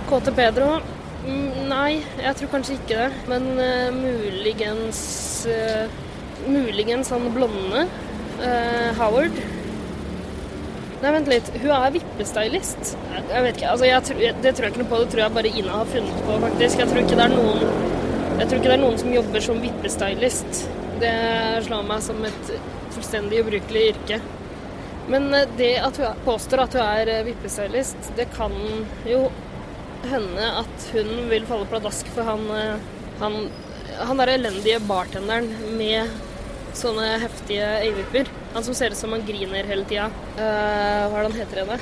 Kåte 0.08 0.32
Pedro 0.32 0.77
mm, 1.25 1.65
Nei, 1.67 1.98
jeg 2.22 2.38
tror 2.38 2.51
kanskje 2.51 2.77
ikke 2.77 3.00
det. 3.00 3.08
Men 3.32 3.50
uh, 3.58 3.89
muligens 3.98 5.01
uh, 5.50 5.89
Muligens 6.46 7.10
han 7.15 7.25
blonde. 7.34 7.88
Uh, 8.43 8.93
Howard. 9.00 9.41
Nei, 11.01 11.15
vent 11.17 11.34
litt. 11.34 11.50
Hun 11.63 11.74
er 11.79 11.98
vippestylist. 11.98 12.93
Jeg, 13.10 13.41
vet 13.48 13.58
ikke, 13.58 13.74
altså 13.74 13.89
jeg, 13.89 14.38
Det 14.46 14.53
tror 14.53 14.70
jeg 14.70 14.75
ikke 14.75 14.84
noe 14.84 14.91
på. 14.93 15.01
Det 15.01 15.10
tror 15.15 15.25
jeg 15.25 15.38
bare 15.39 15.55
Ina 15.63 15.82
har 15.82 15.91
funnet 15.98 16.24
på, 16.29 16.38
faktisk. 16.46 16.86
Jeg 16.86 16.93
tror 16.93 17.03
ikke 17.08 17.17
det 17.17 17.25
er 17.25 17.36
noen 17.39 17.67
Jeg 18.38 18.46
tror 18.46 18.58
ikke 18.60 18.70
det 18.70 18.77
er 18.77 18.86
noen 18.86 19.01
som 19.01 19.13
jobber 19.17 19.50
som 19.50 19.65
vippestylist. 19.65 20.65
Det 21.03 21.65
slår 21.65 21.83
meg 21.88 22.03
som 22.05 22.22
et 22.24 22.51
fullstendig 22.93 23.41
ubrukelig 23.43 23.89
yrke. 23.91 24.19
Men 25.12 25.33
eh, 25.33 25.50
det 25.57 25.74
at 25.83 25.98
hun 26.00 26.22
påstår 26.25 26.63
at 26.63 26.77
hun 26.77 26.86
er 26.86 27.25
vippesøylist, 27.27 28.13
det 28.17 28.29
kan 28.38 28.53
jo 29.07 29.25
hende 30.07 30.50
at 30.63 30.88
hun 30.93 31.12
vil 31.31 31.48
falle 31.48 31.67
pladask 31.72 32.07
for 32.15 32.27
han 32.27 32.50
eh, 32.51 32.91
Han, 33.22 33.36
han 34.07 34.17
der 34.17 34.31
elendige 34.33 34.79
bartenderen 34.88 35.51
med 35.77 36.10
sånne 36.75 37.19
heftige 37.22 37.67
øyevipper. 37.83 38.31
Han 38.55 38.65
som 38.65 38.75
ser 38.75 38.91
ut 38.91 38.98
som 38.98 39.13
han 39.13 39.22
griner 39.27 39.69
hele 39.69 39.86
tida. 39.86 40.07
Uh, 40.33 41.12
hva 41.12 41.19
er 41.19 41.19
det 41.19 41.27
han 41.27 41.38
heter 41.38 41.69
da? 41.69 41.77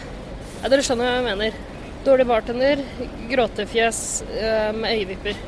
Ja, 0.59 0.71
dere 0.73 0.83
skjønner 0.85 1.07
hva 1.07 1.13
jeg 1.15 1.25
mener. 1.29 1.55
Dårlig 2.03 2.27
bartender, 2.27 2.83
gråtefjes 3.31 4.01
uh, 4.27 4.75
med 4.75 4.91
øyevipper. 4.91 5.39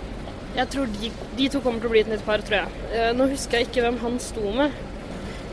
Jeg 0.54 0.70
tror 0.70 0.90
de, 1.00 1.10
de 1.38 1.46
to 1.50 1.62
kommer 1.66 1.82
til 1.82 1.90
å 1.90 1.94
bli 1.96 2.02
et 2.04 2.10
nytt 2.12 2.26
par, 2.28 2.44
tror 2.46 2.64
jeg. 2.64 2.82
Eh, 2.94 3.14
nå 3.18 3.30
husker 3.32 3.60
jeg 3.60 3.72
ikke 3.72 3.88
hvem 3.88 4.02
han 4.04 4.20
sto 4.22 4.52
med. 4.54 4.76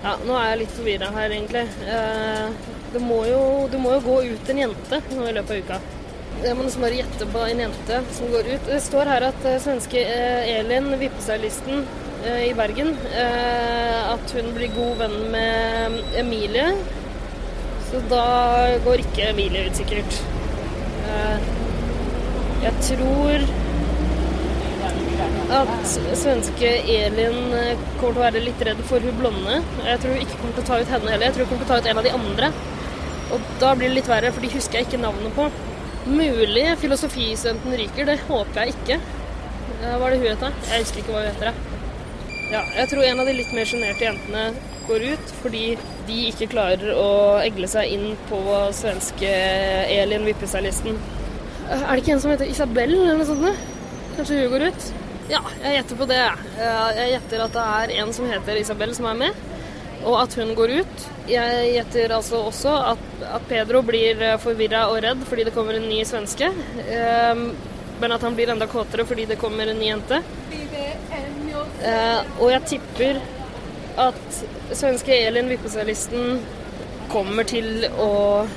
Ja, 0.01 0.15
nå 0.25 0.33
er 0.33 0.47
jeg 0.55 0.61
litt 0.63 0.77
forvirra 0.79 1.09
her, 1.13 1.33
egentlig. 1.35 1.63
Eh, 1.93 2.69
det, 2.95 3.01
må 3.05 3.19
jo, 3.29 3.41
det 3.69 3.81
må 3.83 3.93
jo 3.99 4.05
gå 4.07 4.15
ut 4.33 4.53
en 4.53 4.61
jente 4.63 5.01
nå 5.13 5.27
i 5.29 5.35
løpet 5.37 5.53
av 5.53 5.65
uka. 5.65 5.81
Jeg 6.41 6.57
må 6.57 6.65
nesten 6.65 6.85
bare 6.87 7.01
gjette 7.03 7.27
på 7.35 7.43
en 7.45 7.61
jente 7.67 7.99
som 8.17 8.31
går 8.33 8.49
ut. 8.49 8.71
Det 8.71 8.79
står 8.81 9.11
her 9.13 9.27
at 9.29 9.45
eh, 9.51 9.59
svenske 9.61 10.05
Elin, 10.55 10.89
vippestylisten 11.03 11.85
eh, 12.25 12.47
i 12.47 12.55
Bergen, 12.57 12.95
at 13.21 14.35
hun 14.37 14.49
blir 14.57 14.73
god 14.73 15.03
venn 15.03 15.19
med 15.35 16.17
Emilie. 16.23 16.71
Så 17.91 18.01
da 18.09 18.25
går 18.87 19.05
ikke 19.05 19.29
Emilie 19.35 19.69
ut, 19.69 19.77
sikkert. 19.77 20.21
Jeg 22.61 22.73
tror 22.87 23.45
at 25.51 25.71
svenske 26.19 26.69
Elin 26.95 27.39
eh, 27.57 27.79
kommer 28.01 28.15
til 28.15 28.21
å 28.21 28.25
være 28.25 28.43
litt 28.45 28.61
redd 28.67 28.81
for 28.89 29.03
hun 29.05 29.17
blonde. 29.19 29.57
Jeg 29.87 30.01
tror 30.03 30.15
hun 30.15 30.23
ikke 30.25 30.39
kommer 30.41 30.57
til 30.59 30.65
å 30.65 30.69
ta 30.71 30.79
ut 30.83 30.93
henne 30.95 31.11
heller. 31.15 31.27
Jeg 31.29 31.37
tror 31.37 31.47
hun 31.47 31.51
kommer 31.53 31.65
til 31.65 31.71
å 31.71 31.75
ta 31.75 31.81
ut 31.83 31.91
en 31.93 32.01
av 32.03 32.07
de 32.07 32.13
andre. 32.19 32.51
Og 33.35 33.51
da 33.63 33.73
blir 33.79 33.91
det 33.93 33.99
litt 34.01 34.11
verre, 34.11 34.33
for 34.35 34.43
de 34.45 34.51
husker 34.55 34.81
jeg 34.81 34.89
ikke 34.89 35.03
navnet 35.03 35.35
på. 35.37 35.49
Mulig 36.11 36.65
filosofistudenten 36.81 37.77
ryker, 37.79 38.09
det 38.09 38.19
håper 38.29 38.63
jeg 38.65 38.75
ikke. 38.77 39.01
Eh, 39.81 39.95
Hva 39.97 40.07
er 40.09 40.15
det 40.17 40.21
hun 40.23 40.29
heter? 40.31 40.59
Jeg 40.71 40.85
husker 40.87 41.03
ikke 41.05 41.15
hva 41.17 41.25
hun 41.25 41.31
heter. 41.35 41.61
Ja, 42.51 42.65
jeg 42.81 42.91
tror 42.91 43.05
en 43.07 43.21
av 43.23 43.29
de 43.31 43.37
litt 43.39 43.53
mer 43.55 43.69
sjenerte 43.71 44.03
jentene 44.09 44.49
går 44.89 45.05
ut 45.13 45.33
fordi 45.39 45.65
de 46.09 46.17
ikke 46.33 46.49
klarer 46.51 46.89
å 46.99 47.05
egle 47.45 47.69
seg 47.71 47.93
inn 47.95 48.17
på 48.31 48.41
svenske 48.75 49.31
Elin-vippesalisten 50.01 50.99
Eh, 51.71 51.83
Er 51.87 51.93
det 51.95 52.03
ikke 52.03 52.17
en 52.17 52.21
som 52.25 52.33
heter 52.33 52.49
Isabel 52.51 52.91
eller 52.97 53.21
noe 53.21 53.27
sånt? 53.29 53.61
Kanskje 54.17 54.41
hun 54.41 54.49
går 54.57 54.65
ut? 54.73 54.87
Ja, 55.31 55.41
jeg 55.63 55.77
gjetter 55.79 55.99
på 56.01 56.07
det. 56.11 56.21
Eh, 56.59 56.91
Jeg 56.99 57.13
gjetter 57.15 57.45
at 57.45 57.55
det 57.55 57.65
er 57.79 57.93
en 58.03 58.13
som 58.17 58.27
heter 58.31 58.59
Isabel 58.59 58.95
som 58.97 59.07
er 59.13 59.19
med, 59.21 59.43
og 60.05 60.17
at 60.23 60.35
hun 60.41 60.55
går 60.59 60.73
ut. 60.81 61.05
Jeg 61.31 61.73
gjetter 61.77 62.15
altså 62.17 62.41
også 62.49 62.73
at, 62.95 63.03
at 63.37 63.45
Pedro 63.51 63.83
blir 63.87 64.23
forvirra 64.43 64.87
og 64.91 65.03
redd 65.05 65.23
fordi 65.29 65.45
det 65.47 65.55
kommer 65.55 65.77
en 65.79 65.87
ny 65.91 66.01
svenske. 66.09 66.51
Eh, 66.89 67.45
Men 68.01 68.13
at 68.17 68.23
han 68.25 68.33
blir 68.35 68.49
enda 68.49 68.65
kåtere 68.67 69.05
fordi 69.05 69.27
det 69.29 69.37
kommer 69.37 69.69
en 69.69 69.77
ny 69.79 69.91
jente. 69.91 70.23
Eh, 71.85 72.21
og 72.41 72.49
jeg 72.51 72.63
tipper 72.71 73.19
at 74.01 74.39
svenske 74.73 75.13
Elin 75.27 75.51
Vippesalisten 75.53 76.39
kommer 77.13 77.45
til 77.45 77.85
å, 78.01 78.47
eh, 78.47 78.49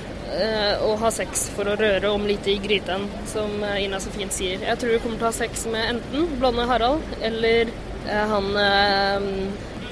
å 0.83 0.93
ha 1.01 1.11
sex 1.13 1.47
for 1.55 1.69
å 1.69 1.75
røre 1.79 2.09
om 2.13 2.25
lite 2.27 2.53
i 2.53 2.61
gryten, 2.63 3.05
som 3.29 3.59
eh, 3.63 3.83
Ina 3.85 3.99
så 4.01 4.13
fint 4.13 4.33
sier. 4.33 4.63
Jeg 4.65 4.79
tror 4.81 4.95
hun 4.95 5.03
kommer 5.03 5.21
til 5.21 5.27
å 5.27 5.31
ha 5.31 5.37
sex 5.43 5.67
med 5.71 5.95
enten 5.95 6.33
blonde 6.39 6.65
Harald 6.69 7.15
eller 7.21 7.69
eh, 7.69 8.33
han 8.33 8.49
eh, 8.57 9.29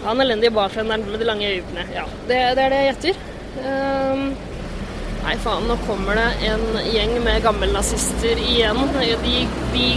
han 0.05 0.21
elendige 0.21 0.51
bartenderen 0.51 1.05
med 1.11 1.19
de 1.19 1.25
lange 1.25 1.49
øyevippene. 1.49 1.85
Ja, 1.93 2.07
det, 2.27 2.39
det 2.57 2.63
er 2.63 2.73
det 2.73 2.79
jeg 2.79 2.87
gjetter. 2.89 3.19
Ehm, 3.61 4.23
nei, 5.21 5.35
faen, 5.43 5.67
nå 5.69 5.77
kommer 5.85 6.17
det 6.17 6.49
en 6.49 6.63
gjeng 6.89 7.13
med 7.25 7.43
gammelnazister 7.45 8.41
igjen. 8.41 8.81
De, 8.97 9.35
de, 9.75 9.87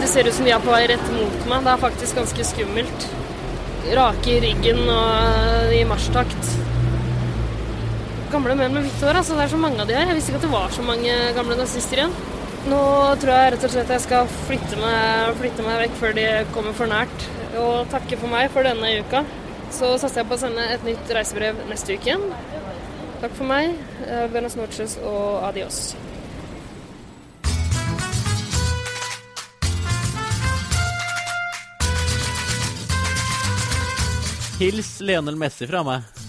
det 0.00 0.08
ser 0.08 0.28
ut 0.28 0.36
som 0.38 0.48
de 0.48 0.54
er 0.56 0.64
på 0.64 0.72
vei 0.72 0.86
rett 0.94 1.12
mot 1.12 1.48
meg. 1.50 1.66
Det 1.66 1.74
er 1.74 1.84
faktisk 1.84 2.22
ganske 2.22 2.48
skummelt. 2.54 3.08
Rake 3.92 4.38
i 4.38 4.40
ryggen 4.46 4.86
og 4.86 5.76
i 5.76 5.84
marsjtakt. 5.90 6.54
Gamle 8.32 8.54
menn 8.56 8.72
med 8.72 8.86
hvitt 8.86 9.02
hår, 9.04 9.18
altså. 9.20 9.34
Det 9.36 9.44
er 9.44 9.50
så 9.52 9.58
mange 9.60 9.82
av 9.82 9.88
de 9.90 9.96
her. 9.96 10.06
Jeg 10.08 10.16
visste 10.16 10.32
ikke 10.32 10.38
at 10.40 10.46
det 10.46 10.52
var 10.54 10.72
så 10.72 10.84
mange 10.86 11.16
gamle 11.36 11.56
nazister 11.58 12.00
igjen. 12.00 12.14
Nå 12.70 12.78
tror 13.20 13.32
jeg 13.34 13.52
rett 13.52 13.66
og 13.66 13.72
slett 13.74 13.90
jeg 13.92 14.04
skal 14.04 14.30
flytte 14.46 14.78
meg, 14.80 15.32
flytte 15.40 15.64
meg 15.66 15.80
vekk 15.82 15.96
før 16.00 16.14
de 16.16 16.24
kommer 16.54 16.76
for 16.78 16.88
nært. 16.88 17.26
Og 17.60 17.90
takke 17.92 18.16
for 18.20 18.32
meg 18.32 18.48
for 18.54 18.64
denne 18.64 18.94
uka. 19.02 19.24
Så 19.72 19.92
satser 20.00 20.22
jeg 20.22 20.30
på 20.30 20.38
å 20.38 20.40
sende 20.40 20.64
et 20.72 20.86
nytt 20.86 21.12
reisebrev 21.16 21.60
neste 21.68 21.98
uke 21.98 22.08
igjen. 22.12 22.24
Takk 23.20 23.36
for 23.36 23.50
meg. 23.50 23.76
eh, 24.06 24.24
Buenas 24.32 24.56
noches 24.56 24.96
og 25.02 25.44
adios. 25.50 25.92
Hils 34.62 35.00
Lenel 35.00 35.36
Messi 35.36 35.66
fra 35.66 35.82
meg. 35.82 36.21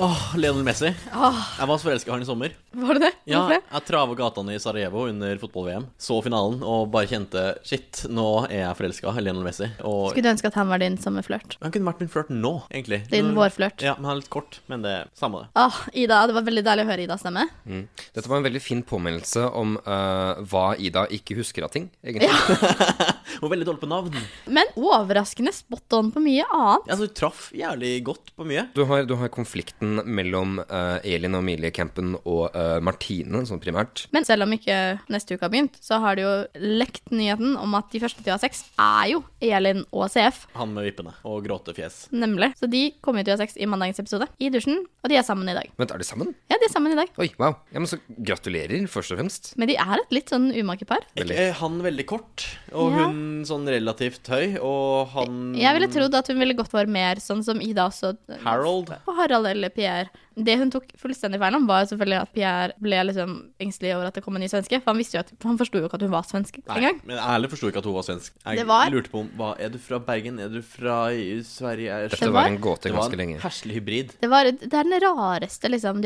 Åh, 0.00 0.20
Lionel 0.40 0.62
Messi. 0.64 0.88
Åh, 1.12 1.40
Jeg 1.58 1.68
var 1.68 1.76
så 1.78 1.84
forelska 1.90 2.08
i 2.08 2.12
han 2.14 2.22
i 2.22 2.24
sommer. 2.24 2.52
var 2.72 2.94
det 2.96 3.00
det? 3.02 3.10
Ja, 3.28 3.40
Hvorfor 3.42 3.52
det? 3.52 3.62
jeg 3.74 3.84
trava 3.84 4.14
gatene 4.16 4.54
i 4.54 4.58
Sarajevo 4.62 5.02
under 5.10 5.36
fotball-VM. 5.42 5.84
Så 6.00 6.16
finalen 6.24 6.62
og 6.64 6.86
bare 6.94 7.06
kjente 7.10 7.42
Shit, 7.68 8.06
nå 8.08 8.46
er 8.48 8.62
jeg 8.62 8.78
forelska 8.78 9.12
i 9.12 9.24
Lionel 9.26 9.44
Messi. 9.44 9.68
Og 9.84 10.10
Skulle 10.14 10.24
du 10.24 10.30
ønske 10.32 10.48
at 10.48 10.56
han 10.56 10.68
var 10.72 10.78
din 10.80 10.96
sommerflørt? 10.96 11.58
han 11.60 11.70
kunne 11.74 11.84
vært 11.90 12.00
min 12.00 12.08
flørt 12.08 12.30
nå, 12.32 12.54
egentlig. 12.72 13.02
Din 13.12 13.28
Nå- 13.34 13.36
vårflørt? 13.42 13.82
Ja, 13.84 13.94
men 13.98 14.04
han 14.08 14.16
er 14.16 14.20
litt 14.22 14.30
kort. 14.32 14.60
Men 14.72 14.80
det 14.82 14.90
er 15.02 15.10
samme 15.14 15.42
det. 15.44 15.48
Åh, 15.60 15.80
Ida, 15.92 16.22
det 16.26 16.34
var 16.38 16.48
veldig 16.48 16.64
deilig 16.64 16.86
å 16.86 16.90
høre 16.94 17.04
Ida 17.04 17.18
stemme. 17.20 17.44
Mm. 17.68 17.84
Dette 18.14 18.26
var 18.32 18.38
en 18.40 18.48
veldig 18.48 18.62
fin 18.64 18.82
påminnelse 18.82 19.44
om 19.52 19.76
uh, 19.84 20.40
hva 20.48 20.70
Ida 20.80 21.04
ikke 21.12 21.36
husker 21.42 21.64
av 21.68 21.70
ting, 21.76 21.90
egentlig. 22.02 22.30
Hun 23.38 23.46
er 23.48 23.52
veldig 23.54 23.66
dårlig 23.68 23.82
på 23.84 23.90
navn. 23.90 24.16
Men 24.50 24.70
overraskende 24.76 25.52
spot 25.54 25.96
on 25.98 26.10
på 26.14 26.22
mye 26.24 26.44
annet. 26.50 26.88
Ja, 26.88 26.94
Altså, 26.96 27.06
hun 27.06 27.14
traff 27.20 27.42
jævlig 27.56 27.92
godt 28.06 28.32
på 28.36 28.46
mye. 28.48 28.66
Du 28.74 28.82
har, 28.88 29.04
du 29.08 29.14
har 29.20 29.30
konflikten 29.32 30.00
mellom 30.04 30.58
uh, 30.66 30.98
Elin 31.06 31.36
og 31.38 31.44
Emilie 31.44 31.70
Campen 31.74 32.14
og 32.24 32.50
uh, 32.56 32.78
Martine, 32.84 33.44
sånn 33.48 33.60
primært. 33.62 34.06
Men 34.14 34.26
selv 34.28 34.44
om 34.46 34.52
ikke 34.56 34.76
neste 35.12 35.36
uke 35.36 35.46
har 35.46 35.52
begynt, 35.54 35.78
så 35.84 36.00
har 36.02 36.18
det 36.18 36.24
jo 36.26 36.32
lekt 36.80 37.10
nyheten 37.14 37.54
om 37.60 37.74
at 37.78 37.90
de 37.94 38.00
første 38.02 38.22
til 38.24 38.32
å 38.32 38.36
ha 38.38 38.42
sex 38.42 38.64
er 38.80 39.12
jo 39.14 39.22
Elin 39.40 39.84
og 39.94 40.08
CF. 40.12 40.44
Han 40.58 40.74
med 40.76 40.88
vippene 40.90 41.14
og 41.28 41.44
gråtefjes. 41.46 42.08
Nemlig. 42.12 42.52
Så 42.60 42.68
de 42.70 42.82
kommer 43.04 43.24
til 43.26 43.34
å 43.34 43.38
ha 43.38 43.44
sex 43.44 43.56
i 43.60 43.68
mandagens 43.70 44.00
episode, 44.02 44.28
i 44.42 44.50
dusjen, 44.52 44.82
og 45.04 45.12
de 45.12 45.18
er 45.20 45.26
sammen 45.26 45.48
i 45.50 45.56
dag. 45.56 45.70
Vent, 45.80 45.94
er 45.94 46.02
de 46.02 46.08
sammen? 46.08 46.34
Ja, 46.50 46.58
de 46.60 46.66
er 46.68 46.72
sammen 46.74 46.92
i 46.94 46.98
dag. 46.98 47.12
Oi, 47.20 47.30
wow. 47.40 47.54
Ja, 47.72 47.78
men 47.80 47.88
Så 47.90 47.98
gratulerer, 48.18 48.84
først 48.90 49.14
og 49.14 49.20
fremst. 49.20 49.52
Men 49.60 49.70
de 49.70 49.76
er 49.80 50.02
et 50.02 50.12
litt 50.14 50.30
sånn 50.32 50.50
umake 50.54 50.86
par. 50.88 51.04
Veldig. 51.18 51.36
Er 51.46 51.54
han 51.60 51.80
veldig 51.84 52.06
kort, 52.10 52.46
og 52.72 52.90
Ja. 52.92 53.06
hun 53.08 53.19
sånn 53.48 53.66
relativt 53.70 54.26
høy, 54.32 54.56
og 54.60 55.08
han 55.14 55.54
Jeg 55.58 55.74
ville 55.76 55.88
trodd 55.92 56.14
at 56.18 56.28
hun 56.32 56.38
ville 56.42 56.54
gått 56.58 56.70
for 56.72 56.86
mer 56.86 57.16
sånn 57.22 57.42
som 57.46 57.60
Ida 57.64 57.86
også. 57.90 58.16
Harold. 58.44 58.92
Harald 59.06 59.46
eller 59.50 59.72
Pierre. 59.74 60.08
Det 60.40 60.54
hun 60.56 60.70
tok 60.72 60.86
fullstendig 60.96 61.38
feil 61.42 61.54
om, 61.58 61.66
var 61.68 61.84
selvfølgelig 61.90 62.20
at 62.22 62.32
Pierre 62.32 62.72
ble 62.80 63.00
liksom 63.10 63.32
engstelig 63.60 63.94
over 63.96 64.06
at 64.08 64.14
det 64.14 64.22
kom 64.24 64.36
en 64.38 64.40
ny 64.44 64.48
svenske. 64.48 64.78
For 64.80 64.92
han 64.94 65.00
visste 65.02 65.18
jo 65.18 65.24
at, 65.24 65.32
han 65.44 65.58
forsto 65.60 65.80
jo 65.82 65.88
ikke 65.88 65.98
at 66.00 66.04
hun 66.06 66.14
var 66.14 66.22
svensk 66.28 66.60
engang. 66.66 67.00
men 67.04 67.18
ærlig 67.18 67.50
forsto 67.52 67.68
ikke 67.68 67.82
at 67.82 67.88
hun 67.90 67.94
var 67.98 68.06
svensk. 68.08 68.32
Jeg 68.46 68.56
Det 68.62 68.66
var- 68.66 68.90
lurte 68.90 69.10
på 69.10 69.20
om 69.20 69.28
hva, 69.36 69.54
Er 69.60 69.68
du 69.68 69.78
fra 69.78 69.98
Bergen? 69.98 70.38
Er 70.40 70.48
du 70.48 70.62
fra 70.62 71.10
Sverige? 71.44 71.90
Er- 71.90 72.08
Dette 72.08 72.32
var 72.32 72.46
en 72.46 72.58
gåte 72.58 72.82
Det 72.88 72.94
var 72.94 73.10
en 73.10 73.18
lenge. 73.18 73.38
hybrid. 73.40 74.14
Det, 74.20 74.30
var, 74.30 74.44
det 74.44 74.72
er 74.72 74.84
den 74.84 75.00
rareste 75.00 75.68
liksom, 75.68 76.00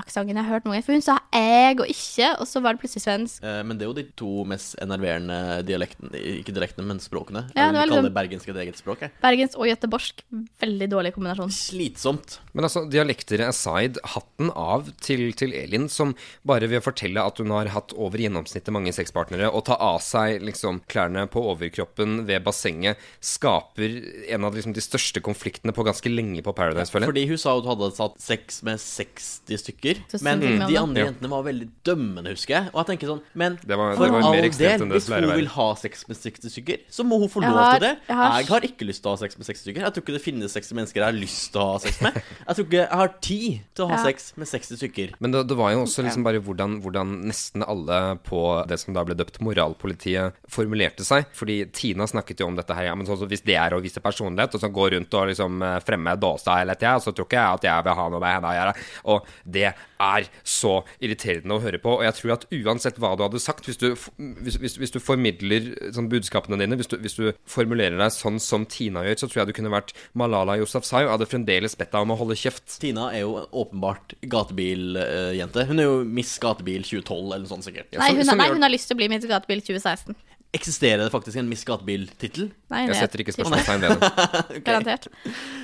aksenten 0.00 0.34
jeg 0.36 0.44
har 0.44 0.50
hørt 0.54 0.64
noen 0.66 0.74
ganger. 0.74 0.84
For 0.86 0.92
hun 0.92 1.02
sa 1.02 1.18
'eg' 1.32 1.80
og 1.80 1.86
'ikke', 1.88 2.40
og 2.40 2.46
så 2.46 2.62
var 2.62 2.74
det 2.74 2.80
plutselig 2.82 3.04
svensk. 3.04 3.42
Eh, 3.44 3.62
Men 3.62 3.78
det 3.78 3.84
er 3.84 3.92
jo 3.92 3.94
de 3.94 4.04
to 4.16 4.44
mest 4.44 4.76
enerverende 4.82 5.64
dialektene 5.64 6.10
Ikke 6.40 6.52
dialektene, 6.54 6.86
men 6.86 6.98
språkene. 6.98 7.50
Ja, 7.54 7.70
jeg 7.70 7.72
det 7.72 7.74
var 7.74 7.86
vil 7.86 7.90
kalle 7.90 8.02
liksom- 8.02 8.04
det 8.04 8.14
bergensk 8.14 8.48
et 8.48 8.56
eget 8.56 8.76
språk. 8.76 8.98
Jeg. 9.00 9.10
Bergensk 9.22 9.56
og 9.58 9.66
göteborgsk. 9.66 10.22
Veldig 10.60 10.88
dårlig 10.90 11.12
kombinasjon. 11.14 11.50
Slitsomt. 11.50 12.38
Men 12.54 12.64
altså, 12.64 12.88
dialekter 12.90 13.40
aside, 13.48 13.98
hatten 14.04 14.50
av 14.54 14.90
til, 15.00 15.32
til 15.32 15.52
Elin, 15.52 15.88
som 15.88 16.14
bare 16.44 16.68
ved 16.68 16.80
å 16.80 16.84
fortelle 16.84 17.20
at 17.24 17.38
hun 17.38 17.50
har 17.50 17.66
hatt 17.68 17.92
over 17.96 18.18
gjennomsnittet 18.18 18.72
mange 18.72 18.92
sexpartnere, 18.92 19.52
og 19.52 19.64
ta 19.66 19.74
av 19.78 20.00
seg 20.00 20.40
liksom 20.42 20.80
klærne 20.88 21.28
på 21.28 21.42
overkroppen 21.42 22.26
ved 22.26 22.42
bassenget, 22.44 22.96
skaper 23.20 24.30
en 24.30 24.44
av 24.44 24.54
liksom, 24.54 24.72
de 24.74 24.80
største 24.80 25.20
konfliktene 25.20 25.72
på 25.74 25.84
ganske 25.84 26.08
lenge 26.10 26.42
på 26.42 26.54
Paradise, 26.54 26.90
føler 26.90 27.06
jeg. 27.06 27.12
Fordi 27.12 27.26
hun 27.28 27.38
sa 27.38 27.54
hun 27.60 27.68
hadde 27.70 27.94
satt 27.96 28.20
sex 28.20 28.62
med 28.62 28.78
60 28.78 29.58
stykker. 29.60 29.83
Så 30.08 30.22
Men 30.24 30.40
de 30.40 30.76
andre 30.80 31.04
jentene 31.08 31.28
var 31.30 31.42
veldig 31.44 31.68
dømmende, 31.84 32.30
husker 32.34 32.54
jeg. 32.56 32.70
Og 32.72 32.78
jeg 32.80 32.86
tenker 32.98 33.10
sånn 33.12 33.22
Men 33.34 33.58
Det 33.64 33.76
var- 33.76 33.96
for 33.96 34.06
det 34.06 34.24
all 34.24 34.32
del, 34.32 34.88
hvis 34.94 35.08
hun 35.08 35.36
vil 35.36 35.46
ha 35.46 35.74
sex 35.74 36.04
med 36.08 36.16
60 36.16 36.50
stykker, 36.50 36.78
så 36.90 37.04
må 37.04 37.18
hun 37.20 37.28
få 37.28 37.42
lov 37.42 37.72
til 37.74 37.80
det. 37.80 37.98
jeg 38.08 38.16
har- 38.16 38.38
Jeg 38.40 38.46
har 38.48 38.60
ikke 38.60 38.86
lyst 38.88 39.02
til 39.02 39.10
å 39.10 39.14
ha 39.14 39.16
sex 39.16 39.36
med 39.38 39.46
60 39.46 39.62
stykker. 39.64 39.80
Jeg 39.84 39.92
tror 39.94 40.02
ikke 40.04 40.16
det 40.16 40.22
finnes 40.22 40.52
60 40.52 40.72
mennesker 40.74 40.94
jeg 40.94 41.04
har 41.04 41.12
lyst 41.12 41.52
til 41.52 41.60
å 41.60 41.72
ha 41.72 41.78
sex 41.78 42.00
med. 42.00 42.14
Jeg 42.14 42.56
tror 42.56 42.64
ikke 42.64 42.80
jeg 42.84 42.88
har 42.90 43.08
tid 43.20 43.60
til 43.74 43.84
å 43.84 43.88
ha 43.88 43.96
Ja. 43.96 44.02
sex 44.04 44.32
med 44.36 44.46
60 44.48 44.76
stykker. 44.78 45.12
Men 45.20 45.30
det, 45.32 45.46
det 45.48 45.56
var 45.56 45.72
jo 45.72 45.82
også 45.84 46.04
liksom 46.04 46.22
bare 46.24 46.40
hvordan, 46.40 46.80
hvordan 46.82 47.24
nesten 47.26 47.62
alle 47.66 48.16
på 48.24 48.66
det 48.66 48.78
som 48.80 48.94
da 48.94 49.04
ble 49.04 49.14
døpt 49.14 49.40
moralpolitiet, 49.40 50.32
formulerte 50.48 51.00
seg. 51.04 51.26
Fordi 51.34 51.64
Tina 51.72 52.04
snakket 52.06 52.38
jo 52.40 52.46
om 52.46 52.56
dette 52.56 52.74
her. 52.74 52.84
Ja, 52.84 52.94
men 52.94 53.06
sånn, 53.06 53.18
så 53.18 53.28
hvis 53.28 53.42
det 53.44 53.56
er 53.56 53.70
å 53.70 53.82
vise 53.82 54.00
personlighet, 54.00 54.54
og 54.54 54.60
så 54.60 54.70
gå 54.72 54.90
rundt 54.92 55.12
og 55.14 55.28
liksom 55.28 55.58
fremmer 55.60 55.94
fremme 55.94 56.18
dåsa 56.18 56.58
hele 56.58 56.74
tida, 56.74 56.96
så 57.00 57.12
tror 57.14 57.26
ikke 57.26 57.38
jeg 57.38 57.54
at 57.54 57.62
jeg 57.62 57.84
vil 57.84 57.94
ha 57.94 58.08
noe 58.08 58.20
med 58.20 58.34
henne 58.34 58.50
å 58.50 58.54
gjøre. 58.58 58.74
Og 59.06 59.26
det 59.48 59.73
er 60.04 60.26
så 60.44 60.82
irriterende 61.00 61.54
å 61.56 61.62
høre 61.62 61.78
på. 61.80 61.94
Og 61.98 62.04
jeg 62.04 62.14
tror 62.18 62.32
at 62.34 62.46
uansett 62.52 62.98
hva 63.00 63.14
du 63.16 63.22
hadde 63.24 63.40
sagt, 63.40 63.64
hvis 63.68 63.78
du, 63.80 63.94
hvis, 63.94 64.56
hvis, 64.60 64.76
hvis 64.82 64.92
du 64.94 65.00
formidler 65.00 65.70
sånn 65.94 66.08
budskapene 66.12 66.58
dine, 66.60 66.76
hvis 66.76 66.90
du, 66.90 66.96
hvis 67.00 67.16
du 67.16 67.32
formulerer 67.48 67.96
deg 68.00 68.12
sånn 68.12 68.40
som 68.42 68.66
Tina 68.66 69.04
gjør, 69.06 69.20
så 69.22 69.28
tror 69.30 69.42
jeg 69.44 69.52
du 69.52 69.56
kunne 69.60 69.72
vært 69.72 69.94
Malala 70.18 70.58
Yousafzai 70.60 71.04
og 71.06 71.14
hadde 71.16 71.30
fremdeles 71.30 71.76
bedt 71.78 71.92
deg 71.94 72.02
om 72.04 72.12
å 72.14 72.18
holde 72.20 72.36
kjeft. 72.38 72.78
Tina 72.82 73.08
er 73.14 73.24
jo 73.24 73.46
åpenbart 73.50 74.14
gatebiljente. 74.28 75.66
Hun 75.68 75.80
er 75.80 75.88
jo 75.88 75.96
Miss 76.04 76.36
Gatebil 76.42 76.82
2012 76.84 77.24
eller 77.24 77.44
noe 77.44 77.50
sånt 77.54 77.66
sikkert. 77.66 77.90
Nei, 77.94 78.08
som- 78.08 78.16
hun, 78.16 78.24
som 78.24 78.38
nei, 78.38 78.48
gjør- 78.48 78.54
hun 78.58 78.62
har 78.62 78.70
lyst 78.70 78.88
til 78.88 78.96
å 78.96 79.00
bli 79.00 79.08
Miss 79.08 79.24
Gatebil 79.26 79.60
2016. 79.62 80.14
Eksisterer 80.54 81.02
det 81.04 81.10
faktisk 81.12 81.38
en 81.40 81.48
Miss 81.50 81.64
Gatebil-tittel? 81.66 82.50
Jeg 82.74 82.96
setter 82.98 83.22
ikke 83.22 83.34
spørsmålstegn 83.34 83.82
ved 83.84 83.94
det. 84.00 84.62
Garantert. 84.66 85.08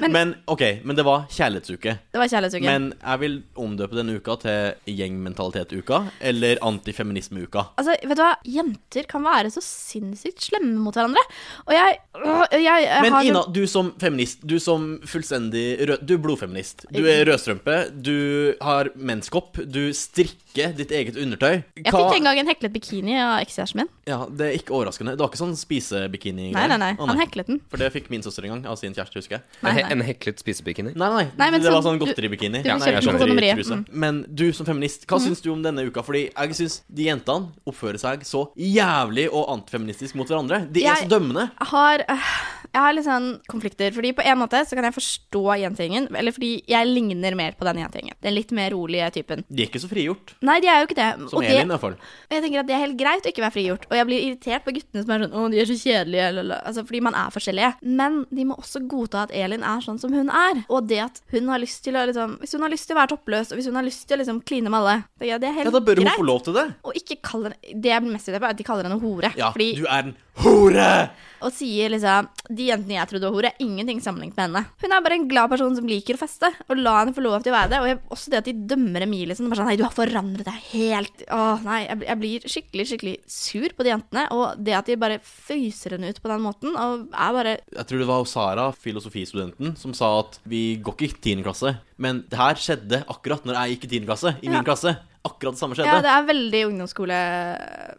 Men, 0.01 0.13
Men 0.15 0.33
ok, 0.51 0.63
men 0.87 0.99
det 0.99 1.05
var 1.07 1.25
kjærlighetsuke. 1.31 1.95
det 2.13 2.21
var 2.21 2.31
kjærlighetsuke. 2.31 2.67
Men 2.67 2.91
jeg 2.99 3.21
vil 3.23 3.37
omdøpe 3.59 3.99
denne 3.99 4.17
uka 4.19 4.37
til 4.43 4.95
gjengmentalitet-uka 4.99 6.01
eller 6.31 6.61
antifeminisme-uka. 6.67 7.65
Altså, 7.81 7.95
vet 8.03 8.19
du 8.19 8.23
hva? 8.25 8.33
Jenter 8.59 9.09
kan 9.11 9.25
være 9.27 9.51
så 9.55 9.63
sinnssykt 9.65 10.47
slemme 10.51 10.77
mot 10.83 10.97
hverandre. 10.97 11.23
Og 11.67 11.75
jeg, 11.75 11.99
øh, 12.19 12.45
jeg, 12.57 12.85
jeg 12.87 13.03
Men 13.07 13.17
har 13.17 13.29
Ina, 13.31 13.43
du 13.55 13.63
som 13.71 13.93
feminist, 14.03 14.43
du 14.47 14.59
som 14.63 14.89
fullstendig 15.07 15.67
rød, 15.89 16.07
Du 16.07 16.15
er 16.17 16.23
blodfeminist. 16.25 16.87
Du 16.95 17.03
er 17.07 17.25
rødstrømpe, 17.29 17.77
du 18.03 18.55
har 18.65 18.91
menskopp, 18.97 19.61
du 19.67 19.93
strikker 19.95 20.75
ditt 20.79 20.91
eget 20.91 21.19
undertøy. 21.21 21.61
Jeg 21.79 21.93
fikk 21.95 22.17
en 22.19 22.27
gang 22.31 22.41
en 22.43 22.51
heklet 22.51 22.73
bikini 22.75 23.19
av 23.21 23.39
ekskjæresten 23.45 23.85
min. 23.85 23.91
Ja, 24.09 24.25
Det 24.27 24.47
er 24.49 24.57
ikke 24.59 24.75
overraskende. 24.81 25.13
Det 25.17 25.21
var 25.23 25.29
ikke 25.31 25.41
sånn 25.43 25.57
spisebikini? 25.57 26.51
Nei, 26.53 26.67
nei, 26.73 26.77
nei. 26.81 26.91
Han 26.99 27.19
heklet 27.21 27.47
den. 27.47 27.61
For 27.71 27.77
det 27.81 27.93
fikk 27.95 28.11
min 28.11 28.23
søster 28.25 28.45
en 28.49 28.55
gang 28.55 28.67
av 28.73 28.79
sin 28.81 28.93
kjæreste, 28.97 29.21
husker 29.21 29.39
jeg. 29.39 29.43
Nei, 29.63 29.71
En, 29.71 29.77
nei. 29.77 29.93
en 29.93 30.01
heklet 30.09 30.39
spisebikini. 30.43 30.95
Nei, 30.97 31.09
nei, 31.15 31.27
Nei, 31.37 31.51
men 31.51 31.61
det 31.63 31.71
var 31.71 31.81
sånn- 31.83 31.91
sånn 31.95 31.99
du- 32.01 32.07
godteribikini. 32.07 32.63
du 32.63 32.69
Ja, 32.69 32.79
skjønner. 32.79 33.19
kondomeriet. 33.19 33.57
Truse. 33.61 33.77
Mm. 33.77 33.87
Men 33.93 34.27
du 34.35 34.53
som 34.53 34.67
feminist, 34.67 35.07
hva 35.07 35.19
syns 35.21 35.41
du 35.43 35.51
om 35.53 35.63
denne 35.63 35.85
uka? 35.87 36.03
Fordi 36.03 36.31
jeg 36.33 36.51
syns 36.59 36.81
de 36.93 37.05
jentene 37.05 37.51
oppfører 37.67 37.99
seg 38.01 38.21
så 38.25 38.49
jævlig 38.57 39.29
og 39.33 39.49
antifeministisk 39.59 40.15
mot 40.17 40.27
hverandre. 40.29 40.71
De 40.73 40.81
er 40.85 40.95
Jeg- 40.95 41.09
så 41.09 41.09
dømmende. 41.19 41.51
Jeg 41.61 41.69
har, 41.69 41.99
øh, 42.09 42.60
jeg 42.71 42.83
har 42.85 42.95
litt 42.95 43.07
sånn 43.07 43.29
konflikter. 43.51 43.93
Fordi 43.95 44.13
på 44.17 44.25
en 44.25 44.39
måte 44.41 44.61
så 44.67 44.77
kan 44.79 44.87
jeg 44.87 44.95
forstå 44.97 45.43
jentegjengen. 45.65 46.09
Eller 46.17 46.35
fordi 46.35 46.53
jeg 46.71 46.89
ligner 46.91 47.35
mer 47.39 47.57
på 47.59 47.67
denne 47.67 47.83
jentegjengen. 47.85 48.17
Den 48.23 48.37
litt 48.37 48.53
mer 48.57 48.71
rolige 48.75 49.11
typen. 49.19 49.45
De 49.49 49.65
er 49.65 49.71
ikke 49.71 49.83
så 49.83 49.91
frigjort. 49.91 50.35
Nei, 50.47 50.59
de 50.63 50.71
er 50.71 50.83
jo 50.83 50.89
ikke 50.89 50.99
det. 50.99 51.09
Som 51.31 51.41
Og 51.41 51.47
Elin, 51.47 51.67
i 51.67 51.75
hvert 51.75 51.85
fall. 51.85 51.97
Og 51.99 52.37
jeg 52.37 52.45
tenker 52.45 52.63
at 52.63 52.69
det 52.71 52.77
er 52.77 52.85
helt 52.85 52.99
greit 53.01 53.27
å 53.27 53.33
ikke 53.33 53.45
være 53.45 53.57
frigjort. 53.57 53.87
Og 53.91 53.97
jeg 53.99 54.09
blir 54.11 54.27
irritert 54.29 54.67
på 54.67 54.75
guttene 54.77 55.05
som 55.05 55.15
er 55.15 55.25
sånn 55.25 55.35
'Å, 55.35 55.51
de 55.51 55.61
er 55.61 55.71
så 55.71 55.79
kjedelige', 55.81 56.29
eller. 56.31 56.61
Altså, 56.67 56.87
fordi 56.87 57.01
man 57.03 57.15
er 57.15 57.31
forskjellige. 57.35 57.73
Men 57.83 58.25
de 58.31 58.45
må 58.45 58.57
også 58.57 58.85
godta 58.87 59.23
at 59.27 59.35
Elin 59.35 59.63
er 59.63 59.81
sånn 59.81 59.99
som 60.01 60.13
hun 60.13 60.31
er. 60.31 60.65
Og 60.69 60.87
det 60.87 61.01
at 61.01 61.21
hun 61.33 61.49
har 61.49 61.59
lyst 61.59 61.83
til 61.85 61.95
å 61.95 62.07
liksom 62.07 62.39
Hvis 62.41 62.53
hun 62.53 62.63
har 62.63 62.71
lyst 62.71 62.87
til 62.87 62.97
å 62.97 63.01
være 63.01 63.17
toppløs, 63.17 63.51
og 63.53 63.59
hvis 63.59 63.67
hun 63.67 63.75
har 63.75 63.83
lyst 63.85 64.07
til 64.07 64.17
å 64.17 64.21
liksom 64.23 64.45
kline 64.45 64.71
med 64.71 64.81
alle, 64.81 65.05
det, 65.19 65.29
er 65.31 65.53
helt 65.53 65.67
greit. 65.67 65.67
Ja, 65.67 65.71
Da 65.71 65.81
bør 65.81 65.97
hun 65.97 66.05
greit. 66.07 66.19
få 66.19 66.27
lov 66.27 66.43
til 66.45 66.55
det. 66.55 66.75
Og 66.85 66.95
ikke 66.95 67.17
kalle 67.23 67.53
Det 67.75 67.91
jeg 67.91 68.03
blir 68.03 68.13
mest 68.13 68.29
irritert 68.29 68.43
på, 68.43 68.47
er 68.47 68.51
at 68.51 68.57
de 68.57 68.65
kaller 68.65 68.85
henne 68.85 69.01
hore. 69.01 69.33
Ja, 69.37 69.51
fordi, 69.51 69.75
du 69.77 69.87
er 69.87 69.99
en 70.05 70.17
hore! 70.37 71.11
Og 71.43 71.53
sier 71.57 71.89
liksom 71.93 72.29
De 72.51 72.67
jentene 72.69 72.97
jeg 72.99 73.09
trodde 73.09 73.29
var 73.29 73.33
hore, 73.37 73.51
er 73.53 73.63
ingenting 73.65 74.01
sammenlignet 74.03 74.37
med 74.37 74.45
henne. 74.49 74.63
Hun 74.83 74.93
er 74.93 75.01
bare 75.05 75.15
en 75.21 75.29
glad 75.31 75.49
person 75.51 75.75
som 75.77 75.87
liker 75.87 76.17
å 76.17 76.21
feste, 76.21 76.51
og 76.69 76.77
la 76.81 76.97
henne 77.01 77.15
få 77.15 77.23
lov 77.23 77.43
til 77.45 77.53
å 77.53 77.57
være 77.57 77.71
det. 77.71 77.79
Og 77.81 77.87
jeg, 77.91 77.99
også 78.11 78.31
det 78.35 78.39
at 78.41 78.49
de 78.51 78.55
dømmer 78.75 79.05
Emilie 79.07 79.37
sånn. 79.39 79.49
Bare 79.49 79.61
sånn 79.63 79.71
Nei, 79.71 79.77
du 79.81 79.85
har 79.87 79.95
forandret 79.95 80.45
deg 80.49 80.61
helt 80.73 81.25
Åh, 81.31 81.63
nei. 81.65 81.81
Jeg, 81.87 81.99
blir- 82.01 82.09
jeg 82.11 82.19
blir 82.25 82.49
skikkelig, 82.55 82.87
skikkelig 82.91 83.17
sur 83.31 83.69
på 83.79 83.87
de 83.87 83.93
jentene. 83.95 84.27
Og 84.37 84.59
det 84.63 84.75
at 84.77 84.87
de 84.91 84.97
bare 85.01 85.21
fryser 85.23 85.97
henne 85.97 86.11
ut 86.11 86.21
på 86.23 86.29
den 86.33 86.43
måten, 86.45 86.75
og 86.77 87.09
er 87.15 87.33
bare 87.39 87.55
Jeg 87.77 87.87
tror 87.87 87.99
det 88.05 88.11
var 88.11 88.25
Sara, 88.31 88.67
filosofistudenten, 88.73 89.77
som 89.79 89.95
sa 89.95 90.21
at 90.21 90.39
vi 90.47 90.77
går 90.83 90.97
ikke 90.99 91.09
i 91.09 91.37
10. 91.37 91.45
klasse. 91.47 91.77
Men 92.01 92.25
det 92.29 92.39
her 92.41 92.55
skjedde 92.61 93.05
akkurat 93.09 93.45
når 93.47 93.55
jeg 93.61 93.77
gikk 93.79 93.85
i 93.89 93.93
10. 94.01 94.07
klasse. 94.11 94.35
I 94.43 94.47
Ja. 94.47 94.53
min 94.53 94.65
klasse. 94.65 94.97
Akkurat 95.27 95.53
det 95.53 95.61
samme 95.61 95.77
skjedde. 95.77 95.91
Ja, 95.91 96.01
det 96.01 96.13
er 96.15 96.23
veldig 96.31 96.61
ungdomsskole. 96.71 97.17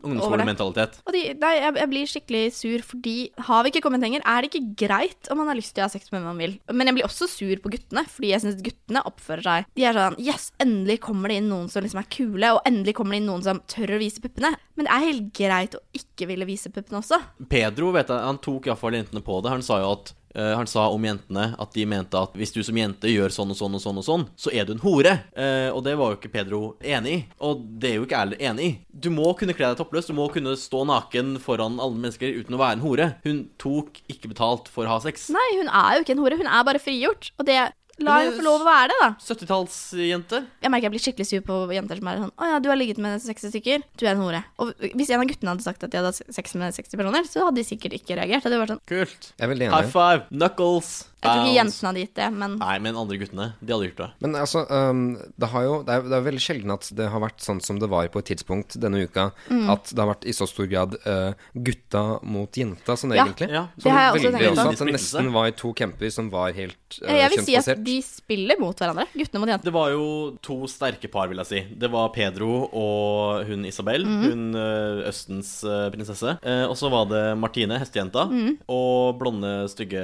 Ungdomsskolementalitet. 0.02 0.96
Og 1.06 1.14
de, 1.14 1.22
nei, 1.38 1.52
jeg, 1.60 1.76
jeg 1.78 1.90
blir 1.92 2.10
skikkelig 2.10 2.44
sur 2.58 2.86
fordi 2.92 3.16
har 3.46 3.66
vi 3.66 3.72
ikke 3.74 3.84
kommet 3.86 4.02
lenger, 4.02 4.24
er 4.26 4.42
det 4.42 4.50
ikke 4.50 4.74
greit 4.88 5.30
om 5.30 5.38
man 5.42 5.52
har 5.52 5.60
lyst 5.60 5.76
til 5.76 5.84
å 5.84 5.86
ha 5.86 5.94
sex 5.94 6.10
med 6.10 6.18
hvem 6.18 6.30
man 6.32 6.42
vil. 6.42 6.56
Men 6.74 6.90
jeg 6.90 6.98
blir 6.98 7.08
også 7.08 7.28
sur 7.30 7.62
på 7.62 7.74
guttene, 7.76 8.04
fordi 8.10 8.32
jeg 8.34 8.44
syns 8.46 8.64
guttene 8.66 9.04
oppfører 9.08 9.46
seg 9.46 9.70
De 9.78 9.86
er 9.86 9.98
sånn 9.98 10.18
Yes, 10.22 10.50
endelig 10.62 10.98
kommer 11.06 11.32
det 11.32 11.42
inn 11.42 11.52
noen 11.52 11.70
som 11.72 11.86
liksom 11.86 12.02
er 12.02 12.10
kule, 12.14 12.54
og 12.58 12.66
endelig 12.70 12.96
kommer 12.98 13.16
det 13.16 13.22
inn 13.22 13.30
noen 13.30 13.46
som 13.46 13.62
tør 13.70 13.96
å 13.98 14.02
vise 14.02 14.24
puppene. 14.24 14.56
Men 14.78 14.88
det 14.88 14.96
er 14.96 15.06
helt 15.06 15.30
greit 15.38 15.78
å 15.78 15.84
ikke 15.98 16.30
ville 16.32 16.50
vise 16.50 16.74
puppene 16.74 17.04
også. 17.04 17.22
Pedro 17.52 17.94
vet 17.94 18.10
jeg, 18.10 18.26
han 18.32 18.42
tok 18.42 18.72
iallfall 18.72 18.98
jentene 18.98 19.22
på 19.26 19.38
det. 19.46 19.54
Han 19.54 19.66
sa 19.66 19.78
jo 19.84 19.94
at 19.94 20.14
han 20.36 20.70
sa 20.70 20.88
om 20.94 21.04
jentene 21.06 21.52
at 21.60 21.74
de 21.76 21.86
mente 21.89 22.20
at 22.20 22.36
hvis 22.38 22.54
du 22.56 22.62
som 22.63 22.78
jente 22.78 23.10
gjør 23.12 23.34
sånn 23.34 23.52
og 23.54 23.58
sånn 23.60 23.78
og 23.78 23.84
sånn, 23.84 24.00
og 24.02 24.06
sånn, 24.08 24.26
så 24.39 24.54
er 24.54 24.67
du 24.67 24.76
en 24.76 24.84
hore. 24.84 25.13
Eh, 25.36 25.70
og 25.72 25.84
det 25.86 25.96
var 26.00 26.13
jo 26.13 26.20
ikke 26.20 26.34
Pedro 26.34 26.62
enig 26.80 27.13
i. 27.13 27.22
Og 27.44 27.63
det 27.82 27.91
er 27.91 28.00
jo 28.00 28.08
ikke 28.08 28.22
jeg 28.22 28.39
enig 28.52 28.67
i. 28.67 28.74
Du 28.91 29.10
må 29.13 29.32
kunne 29.38 29.56
kle 29.58 29.72
deg 29.72 29.80
toppløs. 29.80 30.10
Du 30.10 30.15
må 30.17 30.28
kunne 30.34 30.56
stå 30.60 30.84
naken 30.89 31.36
foran 31.44 31.80
alle 31.82 31.98
mennesker 31.98 32.39
uten 32.41 32.58
å 32.58 32.62
være 32.62 32.80
en 32.80 32.86
hore. 32.86 33.10
Hun 33.26 33.44
tok 33.62 34.02
ikke 34.12 34.32
betalt 34.32 34.72
for 34.72 34.88
å 34.88 34.96
ha 34.96 35.02
sex. 35.04 35.30
Nei, 35.34 35.48
hun 35.60 35.72
er 35.72 35.98
jo 35.98 36.06
ikke 36.06 36.15
en 36.17 36.24
hore, 36.24 36.39
hun 36.41 36.52
er 36.52 36.67
bare 36.67 36.84
frigjort. 36.84 37.32
Og 37.39 37.48
det 37.50 37.60
La 38.08 38.18
henne 38.22 38.34
få 38.38 38.46
lov 38.46 38.64
å 38.64 38.68
være 38.68 38.90
det, 38.92 38.98
da. 39.02 39.10
70-tallsjente. 39.28 40.42
Jeg 40.64 40.74
merker 40.74 40.88
jeg 40.88 40.96
blir 40.96 41.04
skikkelig 41.06 41.28
sur 41.30 41.44
på 41.46 41.60
jenter 41.76 42.02
som 42.02 42.10
er 42.12 42.22
sånn 42.24 42.34
Å 42.36 42.50
ja, 42.54 42.60
du 42.64 42.70
har 42.72 42.80
ligget 42.80 43.02
med 43.04 43.22
60 43.24 43.54
stykker. 43.54 43.86
Du 44.00 44.06
er 44.08 44.14
en 44.16 44.24
hore. 44.24 44.44
Og 44.64 44.74
hvis 44.96 45.12
en 45.12 45.22
av 45.22 45.30
guttene 45.30 45.54
hadde 45.54 45.66
sagt 45.68 45.86
at 45.86 45.94
de 45.94 46.02
hadde 46.02 46.14
hatt 46.14 46.36
sex 46.36 46.56
med 46.60 46.74
60 46.78 46.98
personer, 46.98 47.30
så 47.30 47.46
hadde 47.48 47.62
de 47.62 47.68
sikkert 47.68 47.96
ikke 48.00 48.18
reagert. 48.20 48.42
Det 48.44 48.52
hadde 48.52 48.64
vært 48.64 48.76
sånn 48.76 48.84
Kult. 48.92 49.32
Jeg 49.38 49.46
er 49.46 49.54
veldig 49.54 49.72
High 49.76 49.92
five. 49.94 50.28
Knuckles. 50.32 50.92
Jeg 51.22 51.30
tror 51.30 51.44
ikke 51.46 51.58
jentene 51.58 51.90
hadde 51.92 52.04
gitt 52.04 52.16
det, 52.18 52.28
men 52.34 52.56
Nei, 52.58 52.76
men 52.82 52.98
andre 52.98 53.18
guttene, 53.22 53.48
de 53.62 53.74
hadde 53.76 53.88
gjort 53.90 54.00
det. 54.02 54.08
Men 54.26 54.38
altså, 54.42 54.64
um, 54.68 55.04
det, 55.38 55.50
har 55.54 55.66
jo, 55.68 55.76
det, 55.86 55.96
er, 55.96 56.08
det 56.10 56.18
er 56.18 56.26
veldig 56.26 56.44
sjelden 56.44 56.74
at 56.74 56.90
det 56.98 57.10
har 57.14 57.24
vært 57.24 57.46
sånn 57.46 57.62
som 57.64 57.82
det 57.82 57.90
var 57.92 58.10
på 58.14 58.24
et 58.24 58.32
tidspunkt 58.32 58.78
denne 58.82 59.04
uka. 59.06 59.30
Mm. 59.52 59.68
At 59.74 59.92
det 59.92 60.02
har 60.02 60.10
vært 60.12 60.26
i 60.26 60.36
så 60.36 60.48
stor 60.50 60.70
grad 60.72 60.98
uh, 61.06 61.38
gutta 61.54 62.04
mot 62.26 62.58
jenta, 62.58 62.98
sånn 62.98 63.16
Ja, 63.16 63.28
egentlig. 63.28 63.52
Ja, 63.54 63.68
det 63.76 63.94
har 63.94 64.08
jeg 64.08 64.16
også 64.18 64.34
tenkt 64.34 64.62
på. 64.62 64.68
At 64.72 64.82
det 64.82 64.98
nesten 64.98 65.32
var 65.36 65.52
to 65.62 65.74
camper 65.78 66.14
som 66.14 66.32
var 66.34 66.58
helt 66.58 67.00
uh, 67.04 67.14
jeg 67.22 67.34
vil 67.36 67.46
si 67.46 67.58
at 67.60 67.84
de 67.86 67.98
spiller 68.06 68.62
mot 68.62 68.78
hverandre. 68.78 69.08
Guttene 69.14 69.44
mot 69.44 69.54
jentene. 69.54 69.70
Det 69.70 69.76
var 69.78 69.94
jo 69.94 70.06
to 70.44 70.60
sterke 70.72 71.12
par, 71.12 71.30
vil 71.32 71.44
jeg 71.44 71.52
si. 71.52 71.64
Det 71.82 71.92
var 71.94 72.10
Pedro 72.16 72.66
og 72.66 73.46
hun 73.50 73.70
Isabel, 73.70 74.08
mm. 74.08 74.26
hun 74.26 74.46
uh, 74.58 75.06
Østens 75.12 75.54
prinsesse. 75.94 76.36
Eh, 76.42 76.66
og 76.66 76.76
så 76.78 76.90
var 76.92 77.08
det 77.10 77.22
Martine, 77.40 77.78
hestejenta, 77.82 78.26
og 78.72 79.20
blonde, 79.20 79.52
stygge 79.72 80.02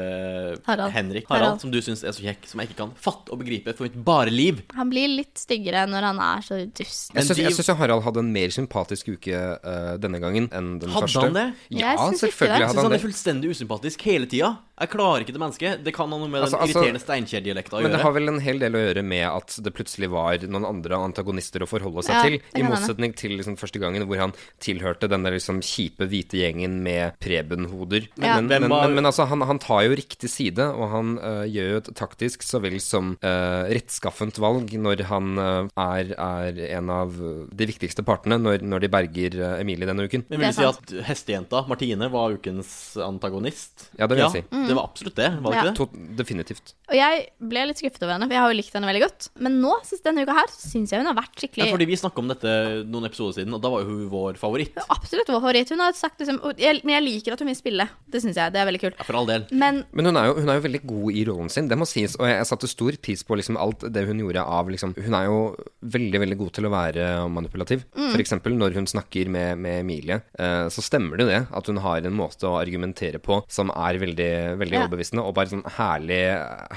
Harald. 0.67 0.91
Harald. 0.93 0.93
Henrik. 1.07 1.25
Harald, 1.31 1.43
Harald. 1.45 1.61
som 1.63 1.71
du 1.73 1.79
syns 1.81 2.03
er 2.03 2.11
så 2.13 2.21
kjekk, 2.27 2.45
som 2.51 2.59
jeg 2.61 2.69
ikke 2.69 2.77
kan 2.83 2.91
fatte 2.99 3.31
og 3.33 3.39
begripe 3.41 3.73
for 3.75 3.87
mitt 3.87 3.97
bare 4.05 4.29
liv. 4.33 4.61
Han 4.75 4.91
blir 4.91 5.07
litt 5.15 5.33
styggere 5.39 5.87
når 5.89 6.01
han 6.11 6.19
er 6.19 6.41
så 6.45 6.59
dust. 6.67 7.13
Men 7.13 7.23
Jeg 7.23 7.29
syns, 7.31 7.41
de- 7.57 7.63
syns 7.63 7.77
Harald 7.79 8.03
hadde 8.03 8.19
en 8.19 8.31
mer 8.35 8.49
sympatisk 8.53 9.09
uke 9.15 9.33
uh, 9.33 9.97
denne 9.97 10.19
gangen 10.21 10.49
enn 10.51 10.79
den 10.79 10.89
Hadde 10.93 11.07
første. 11.07 11.25
han 11.27 11.33
det? 11.33 11.47
Ja, 11.71 11.95
Jeg 11.95 11.97
syns 11.97 12.23
ikke 12.23 12.31
selvfølgelig 12.31 12.53
det. 12.53 12.59
Jeg 12.59 12.67
hadde 12.67 12.67
syns 12.67 12.75
han 12.77 12.83
han 12.83 12.91
er 12.91 12.97
det. 12.97 13.05
fullstendig 13.07 13.49
usympatisk 13.55 14.01
hele 14.11 14.25
tida. 14.27 14.57
Jeg 14.77 14.91
klarer 14.93 15.23
ikke 15.23 15.33
det 15.33 15.41
mennesket. 15.41 15.79
Det 15.83 15.93
kan 15.95 16.11
ha 16.11 16.17
noe 16.19 16.29
med 16.29 16.43
Altså- 16.43 16.59
den 16.59 16.67
altså- 16.67 16.81
irriterende 16.83 17.01
Steinkjer-dialekta 17.01 17.77
å 17.77 17.81
Men 17.81 17.91
det 17.95 18.01
har 18.01 18.11
vel 18.13 18.29
en 18.29 18.39
hel 18.39 18.59
del 18.59 18.73
å 18.77 18.81
gjøre 18.85 19.03
med 19.03 19.25
at 19.25 19.55
det 19.63 19.73
plutselig 19.73 20.09
var 20.11 20.37
noen 20.45 20.67
andre 20.69 20.95
antagonister 21.01 21.65
å 21.65 21.67
forholde 21.67 22.03
seg 22.05 22.13
Ja, 22.13 22.21
til. 22.23 22.41
I 22.53 22.61
motsetning 22.61 23.15
til 23.15 23.31
liksom 23.39 23.57
første 23.57 23.79
gangen 23.81 24.05
hvor 24.05 24.17
han 24.21 24.33
tilhørte 24.61 25.09
denne 25.09 25.31
liksom 25.33 25.61
kjipe 25.65 26.05
hvite 26.07 26.37
gjengen 26.37 26.83
med 26.83 27.17
Preben-hoder. 27.19 28.07
Ja. 28.21 28.39
Men, 28.39 28.47
men, 28.47 28.69
men, 28.69 28.95
men 28.95 29.03
altså, 29.05 29.25
han, 29.27 29.41
han 29.41 29.57
tar 29.57 29.81
jo 29.87 29.95
riktig 29.97 30.29
side, 30.29 30.59
og 30.59 30.91
han 30.91 31.17
øh, 31.17 31.45
gjør 31.49 31.71
jo 31.71 31.77
et 31.77 31.95
taktisk 31.95 32.43
så 32.45 32.61
vel 32.61 32.77
som 32.79 33.17
øh, 33.23 33.63
rettskaffent 33.73 34.37
valg 34.37 34.69
når 34.77 35.03
han 35.09 35.37
øh, 35.41 35.69
er, 35.73 36.13
er 36.13 36.77
en 36.77 36.89
av 36.93 37.17
de 37.17 37.65
viktigste 37.65 38.05
partene 38.05 38.37
når, 38.37 38.61
når 38.61 38.85
de 38.85 38.89
berger 38.93 39.59
Emilie 39.59 39.89
denne 39.89 40.05
uken. 40.05 40.27
Men 40.29 40.39
vil 40.39 40.53
du 40.53 40.53
si 40.53 40.69
at 40.69 40.93
hestejenta, 41.09 41.65
Martine, 41.67 42.11
var 42.13 42.37
ukens 42.37 42.95
antagonist? 43.01 43.89
Ja, 43.97 44.05
det 44.05 44.17
vil 44.17 44.25
jeg 44.27 44.43
si. 44.43 44.66
Det 44.67 44.77
var 44.77 44.87
absolutt 44.87 45.15
det, 45.17 45.29
var 45.41 45.51
det 45.53 45.57
Ja. 45.57 45.71
ikke 45.71 45.87
det? 45.93 46.17
Definitivt. 46.17 46.73
Og 46.87 46.95
jeg 46.95 47.27
ble 47.39 47.65
litt 47.67 47.81
skuffet 47.81 48.03
over 48.03 48.13
henne, 48.15 48.27
for 48.27 48.35
jeg 48.37 48.43
har 48.43 48.51
jo 48.53 48.57
likt 48.57 48.73
henne 48.77 48.89
veldig 48.89 49.03
godt. 49.03 49.29
Men 49.43 49.59
nå, 49.61 49.73
denne 50.03 50.23
uka 50.23 50.35
her, 50.37 50.51
så 50.51 50.71
syns 50.71 50.93
jeg 50.93 51.01
hun 51.01 51.09
har 51.09 51.17
vært 51.17 51.35
Ja, 51.35 51.41
skikkelig 51.47 51.71
fordi 51.73 51.87
vi 51.89 51.99
snakka 51.99 52.23
om 52.23 52.31
dette 52.31 52.53
noen 52.87 53.07
episoder 53.09 53.39
siden, 53.39 53.53
og 53.55 53.61
da 53.63 53.71
var 53.71 53.83
jo 53.83 53.89
hun 53.91 54.09
vår 54.11 54.39
favoritt. 54.39 54.77
Absolutt 54.93 55.27
vår 55.31 55.41
favoritt. 55.41 55.69
Hun 55.73 55.83
har 55.83 55.95
sagt 55.97 56.19
liksom 56.21 56.39
jeg, 56.57 56.81
Men 56.83 56.97
jeg 56.97 57.05
liker 57.07 57.33
at 57.33 57.39
hun 57.43 57.51
vil 57.51 57.57
spille. 57.59 57.89
Det 58.07 58.21
syns 58.23 58.39
jeg. 58.39 58.53
Det 58.53 58.61
er 58.61 58.69
veldig 58.69 58.81
kult. 58.81 58.97
Ja, 58.97 59.07
for 59.07 59.19
all 59.19 59.27
del. 59.29 59.45
Men 59.51 59.83
Men 59.91 60.05
hun 60.09 60.17
er, 60.17 60.29
jo, 60.29 60.37
hun 60.41 60.49
er 60.49 60.59
jo 60.59 60.65
veldig 60.67 60.83
god 60.87 61.11
i 61.11 61.25
rollen 61.27 61.49
sin, 61.51 61.67
det 61.67 61.77
må 61.77 61.87
sies. 61.87 62.15
Og 62.19 62.27
jeg, 62.27 62.45
satte 62.47 62.69
stor 62.69 62.95
pris 63.03 63.23
på 63.27 63.35
liksom 63.35 63.57
alt 63.59 63.83
det 63.91 64.05
hun 64.07 64.19
gjorde 64.23 64.43
av 64.43 64.69
liksom 64.71 64.95
Hun 64.95 65.13
er 65.17 65.25
jo 65.27 65.39
veldig 65.83 66.19
veldig 66.23 66.37
god 66.39 66.53
til 66.55 66.67
å 66.67 66.71
være 66.71 67.07
manipulativ. 67.31 67.83
Mm. 67.97 68.11
For 68.13 68.23
eksempel 68.23 68.55
når 68.57 68.77
hun 68.77 68.87
snakker 68.87 69.29
med, 69.29 69.57
med 69.59 69.81
Emilie, 69.83 70.21
eh, 70.39 70.67
så 70.73 70.83
stemmer 70.83 71.17
det 71.17 71.27
jo 71.27 71.33
det 71.33 71.41
at 71.59 71.67
hun 71.67 71.81
har 71.83 72.07
en 72.07 72.17
måte 72.17 72.47
å 72.47 72.57
argumentere 72.59 73.19
på 73.19 73.41
som 73.51 73.71
er 73.75 73.99
veldig, 74.01 74.56
veldig 74.59 74.77
Ja. 74.77 74.85
overbevisende, 74.85 75.23
og 75.23 75.33
bare 75.37 75.51
sånn 75.51 75.63
herlig, 75.77 76.21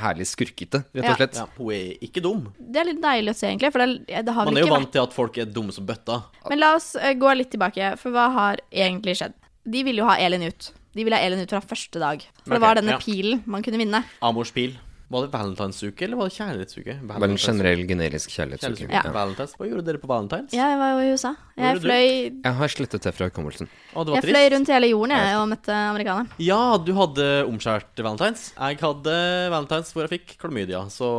herlig 0.00 0.26
skurkete, 0.26 0.84
rett 0.94 1.10
og 1.10 1.16
slett. 1.16 1.34
Ja, 1.40 1.46
hun 1.58 1.72
er 1.74 1.94
ikke 2.06 2.22
dum. 2.22 2.52
det 2.58 2.80
er 2.80 2.84
litt 2.84 3.02
deilig 3.02 3.34
å 3.34 3.36
se, 3.36 3.46
egentlig. 3.48 3.72
For 3.72 3.84
det, 3.84 4.06
det 4.06 4.34
har 4.34 4.44
Man 4.44 4.56
er 4.56 4.60
jo 4.60 4.66
ikke 4.66 4.74
vært 4.74 4.84
vant 4.84 4.92
til 4.92 5.02
at 5.02 5.12
folk 5.16 5.38
er 5.38 5.44
dumme 5.46 5.72
som 5.72 5.86
bøtta. 5.86 6.22
Men 6.48 6.58
la 6.60 6.74
oss 6.76 6.94
eh, 6.96 7.14
gå 7.14 7.36
litt 7.36 7.50
tilbake, 7.50 7.96
for 7.98 8.10
hva 8.14 8.30
har 8.32 8.60
egentlig 8.72 9.16
skjedd? 9.20 9.34
De 9.64 9.82
ville 9.84 10.00
jo 10.00 10.06
ha 10.08 10.16
Elin 10.16 10.42
ut. 10.42 10.72
De 10.94 11.04
ville 11.04 11.16
ha 11.16 11.22
Elin 11.22 11.40
ut 11.40 11.50
fra 11.50 11.60
første 11.60 11.98
dag. 12.02 12.22
For 12.44 12.56
det 12.56 12.62
var 12.62 12.74
denne 12.80 12.96
ja. 12.96 12.98
pilen 12.98 13.42
man 13.46 13.62
kunne 13.62 13.78
vinne. 13.78 14.02
Amors 14.22 14.50
pil. 14.50 14.76
Var 15.10 15.24
det 15.24 15.32
valentinsuke, 15.34 16.04
eller 16.06 16.18
var 16.20 16.28
det 16.28 16.34
kjærlighetsuke? 16.36 16.94
Det 17.00 17.06
var 17.10 17.24
en 17.26 17.40
generell 17.42 17.80
generisk 17.82 18.30
kjærlighetsuke. 18.30 18.76
Kjærlighetsuke. 18.78 19.08
Ja. 19.08 19.14
Valentines. 19.16 19.54
Hva 19.58 19.66
gjorde 19.66 19.82
dere 19.88 19.98
på 19.98 20.06
valentines? 20.06 20.52
Jeg 20.54 20.76
var 20.78 20.92
jo 20.92 21.00
i 21.02 21.08
USA. 21.16 21.32
Jeg 21.58 21.80
fløy, 21.82 22.10
Jeg 22.44 22.54
har 22.60 22.70
slettet 22.70 23.02
det 23.08 23.12
fra 23.16 23.26
hukommelsen. 23.26 23.66
Å, 23.90 24.04
det 24.06 24.14
var 24.14 24.20
jeg 24.20 24.28
fløy 24.30 24.46
rundt 24.54 24.70
hele 24.70 24.90
jorden 24.92 25.14
jeg, 25.16 25.32
og 25.40 25.48
møtte 25.50 25.74
amerikaneren. 25.74 26.30
Ja, 26.46 26.60
du 26.78 26.92
hadde 26.94 27.26
omskjært 27.50 28.04
valentines. 28.06 28.44
Jeg 28.54 28.78
hadde 28.84 29.16
valentines 29.56 29.90
hvor 29.96 30.06
jeg 30.06 30.12
fikk 30.14 30.36
klamydia, 30.44 30.84
så 30.94 31.10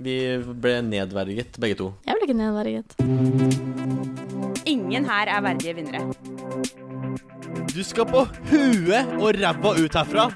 vi 0.00 0.16
ble 0.64 0.78
nedverget 0.88 1.60
begge 1.60 1.76
to. 1.82 1.90
Jeg 2.08 2.16
ble 2.16 2.30
ikke 2.30 2.38
nedverget. 2.40 2.96
Ingen 4.72 5.04
her 5.12 5.34
er 5.36 5.44
verdige 5.44 5.76
vinnere. 5.82 6.00
Du 7.76 7.82
skal 7.84 8.08
på 8.08 8.24
huet 8.48 9.18
og 9.20 9.36
ræva 9.36 9.76
ut 9.84 10.00
herfra. 10.00 10.30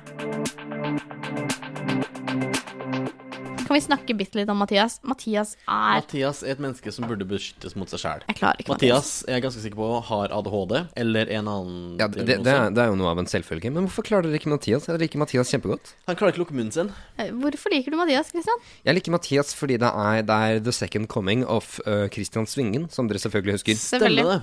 Kan 3.68 3.76
vi 3.76 3.82
snakke 3.84 4.14
bitte 4.16 4.38
litt 4.38 4.48
om 4.48 4.56
Mathias? 4.56 4.94
Mathias 5.04 5.50
er 5.68 5.98
Mathias 6.00 6.38
er 6.40 6.54
et 6.54 6.60
menneske 6.64 6.88
som 6.94 7.04
burde 7.04 7.26
beskyttes 7.28 7.74
mot 7.76 7.90
seg 7.92 8.00
sjæl. 8.00 8.22
Mathias. 8.24 8.68
Mathias 8.70 9.10
er 9.28 9.36
jeg 9.36 9.44
ganske 9.44 9.60
sikker 9.60 9.76
på 9.76 9.88
har 10.08 10.32
ADHD 10.32 10.72
eller 11.02 11.32
en 11.36 11.50
annen 11.52 11.82
Ja, 12.00 12.06
det, 12.08 12.24
det, 12.24 12.38
det, 12.46 12.54
er, 12.54 12.72
det 12.72 12.80
er 12.86 12.88
jo 12.94 12.96
noe 12.96 13.12
av 13.12 13.20
en 13.20 13.28
selvfølge. 13.28 13.68
Men 13.74 13.84
hvorfor 13.84 14.06
klarer 14.08 14.30
dere 14.30 14.40
ikke 14.40 14.48
Mathias? 14.54 14.88
Jeg 14.88 15.02
liker 15.04 15.20
Mathias 15.20 15.52
kjempegodt. 15.52 15.92
Han 16.08 16.16
klarer 16.16 16.32
ikke 16.32 16.40
å 16.40 16.44
lukke 16.46 16.56
munnen 16.56 16.72
sin. 16.72 16.88
Eh, 17.20 17.28
Hvorfor 17.36 17.76
liker 17.76 17.92
du 17.92 18.00
Mathias, 18.00 18.32
Kristian? 18.32 18.64
Jeg 18.88 18.96
liker 18.96 19.12
Mathias 19.18 19.52
fordi 19.58 19.76
det 19.84 19.92
er, 19.92 20.24
det 20.32 20.40
er 20.48 20.64
the 20.64 20.72
second 20.72 21.12
coming 21.12 21.44
of 21.44 21.76
uh, 21.84 22.08
Christian 22.08 22.48
Svingen, 22.48 22.88
som 22.88 23.12
dere 23.12 23.20
selvfølgelig 23.20 23.58
husker. 23.60 23.76
Stemmer 23.84 24.32
det? 24.32 24.40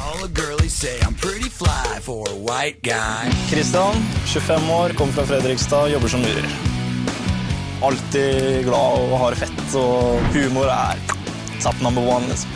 All 0.00 0.16
the 0.24 0.32
girlies 0.32 0.72
say 0.72 0.96
I'm 1.04 1.12
pretty 1.20 1.52
fly 1.52 2.00
for 2.00 2.24
a 2.32 2.36
white 2.40 2.80
guy. 2.80 3.28
Kristian, 3.52 4.00
25 4.32 4.70
år, 4.80 4.96
kommer 4.96 5.12
fra 5.20 5.28
Fredrikstad, 5.34 5.92
jobber 5.92 6.08
som 6.08 6.24
murer. 6.24 6.79
Alltid 7.80 8.64
glad 8.66 9.00
og 9.00 9.18
har 9.22 9.34
fett, 9.40 9.74
og 9.80 10.20
humor 10.34 10.68
er 10.68 10.98
top 11.62 11.80
number 11.80 12.04
one, 12.04 12.28
liksom. 12.28 12.50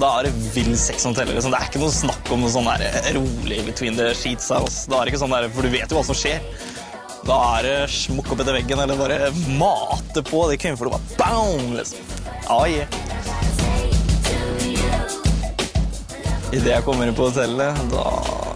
Da 0.00 0.08
er 0.18 0.26
det 0.26 0.32
vill 0.54 0.78
sex 0.78 1.02
som 1.02 1.14
teller. 1.14 1.34
Liksom. 1.36 1.52
Det 1.52 1.60
er 1.60 1.68
ikke 1.68 1.82
noe 1.82 1.94
snakk 1.94 2.30
om 2.34 2.42
noe 2.42 2.50
sånn 2.50 2.66
der 2.66 2.82
rolig 3.14 3.60
between 3.66 3.94
the 3.98 4.10
sheets. 4.16 4.50
Altså. 4.50 4.90
Da 4.90 4.98
er 4.98 5.02
det 5.04 5.14
ikke 5.14 5.22
sånn 5.22 5.34
der, 5.36 5.48
for 5.54 5.62
du 5.62 5.70
vet 5.74 5.90
jo 5.90 5.98
hva 6.00 6.04
som 6.10 6.18
skjer. 6.18 6.40
Da 7.28 7.38
er 7.60 7.68
det 7.68 7.78
smukk 7.94 8.32
opp 8.34 8.42
etter 8.42 8.58
veggen, 8.58 8.80
eller 8.82 8.98
bare 8.98 9.30
mate 9.60 10.22
på 10.26 10.46
de 10.50 10.58
kvinnfolka. 10.58 10.98
Bare 11.14 11.30
bam, 11.30 11.76
liksom. 11.78 11.98
Ja, 12.48 12.60
yeah. 12.66 12.88
Idet 16.50 16.72
jeg 16.72 16.82
kommer 16.82 17.06
inn 17.06 17.14
på 17.14 17.28
hotellet, 17.28 17.84
da 17.92 18.49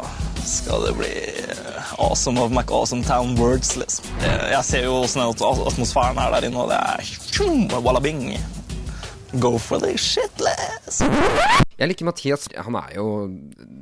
skal 0.46 0.84
det 0.86 0.94
bli 0.98 1.12
eh, 1.12 1.92
awesome 1.98 2.40
of 2.42 2.52
McAwesome 2.52 3.04
Town 3.06 3.34
words, 3.40 3.74
liksom. 3.80 4.04
Eh, 4.22 4.50
Jeg 4.54 4.64
ser 4.64 4.84
jo 4.86 4.98
åssen 5.04 5.22
atmosfæren 5.24 6.18
er 6.20 6.34
der 6.36 6.48
inne, 6.50 6.60
og 6.64 6.70
det 6.72 6.78
er 6.80 7.80
wallabing. 7.84 8.34
Go 9.42 9.56
for 9.58 9.80
the 9.82 9.96
shitless. 9.98 11.00
Jeg 11.74 11.88
liker 11.90 12.06
Mathias. 12.06 12.44
Han 12.54 12.76
er 12.78 12.92
jo 12.94 13.06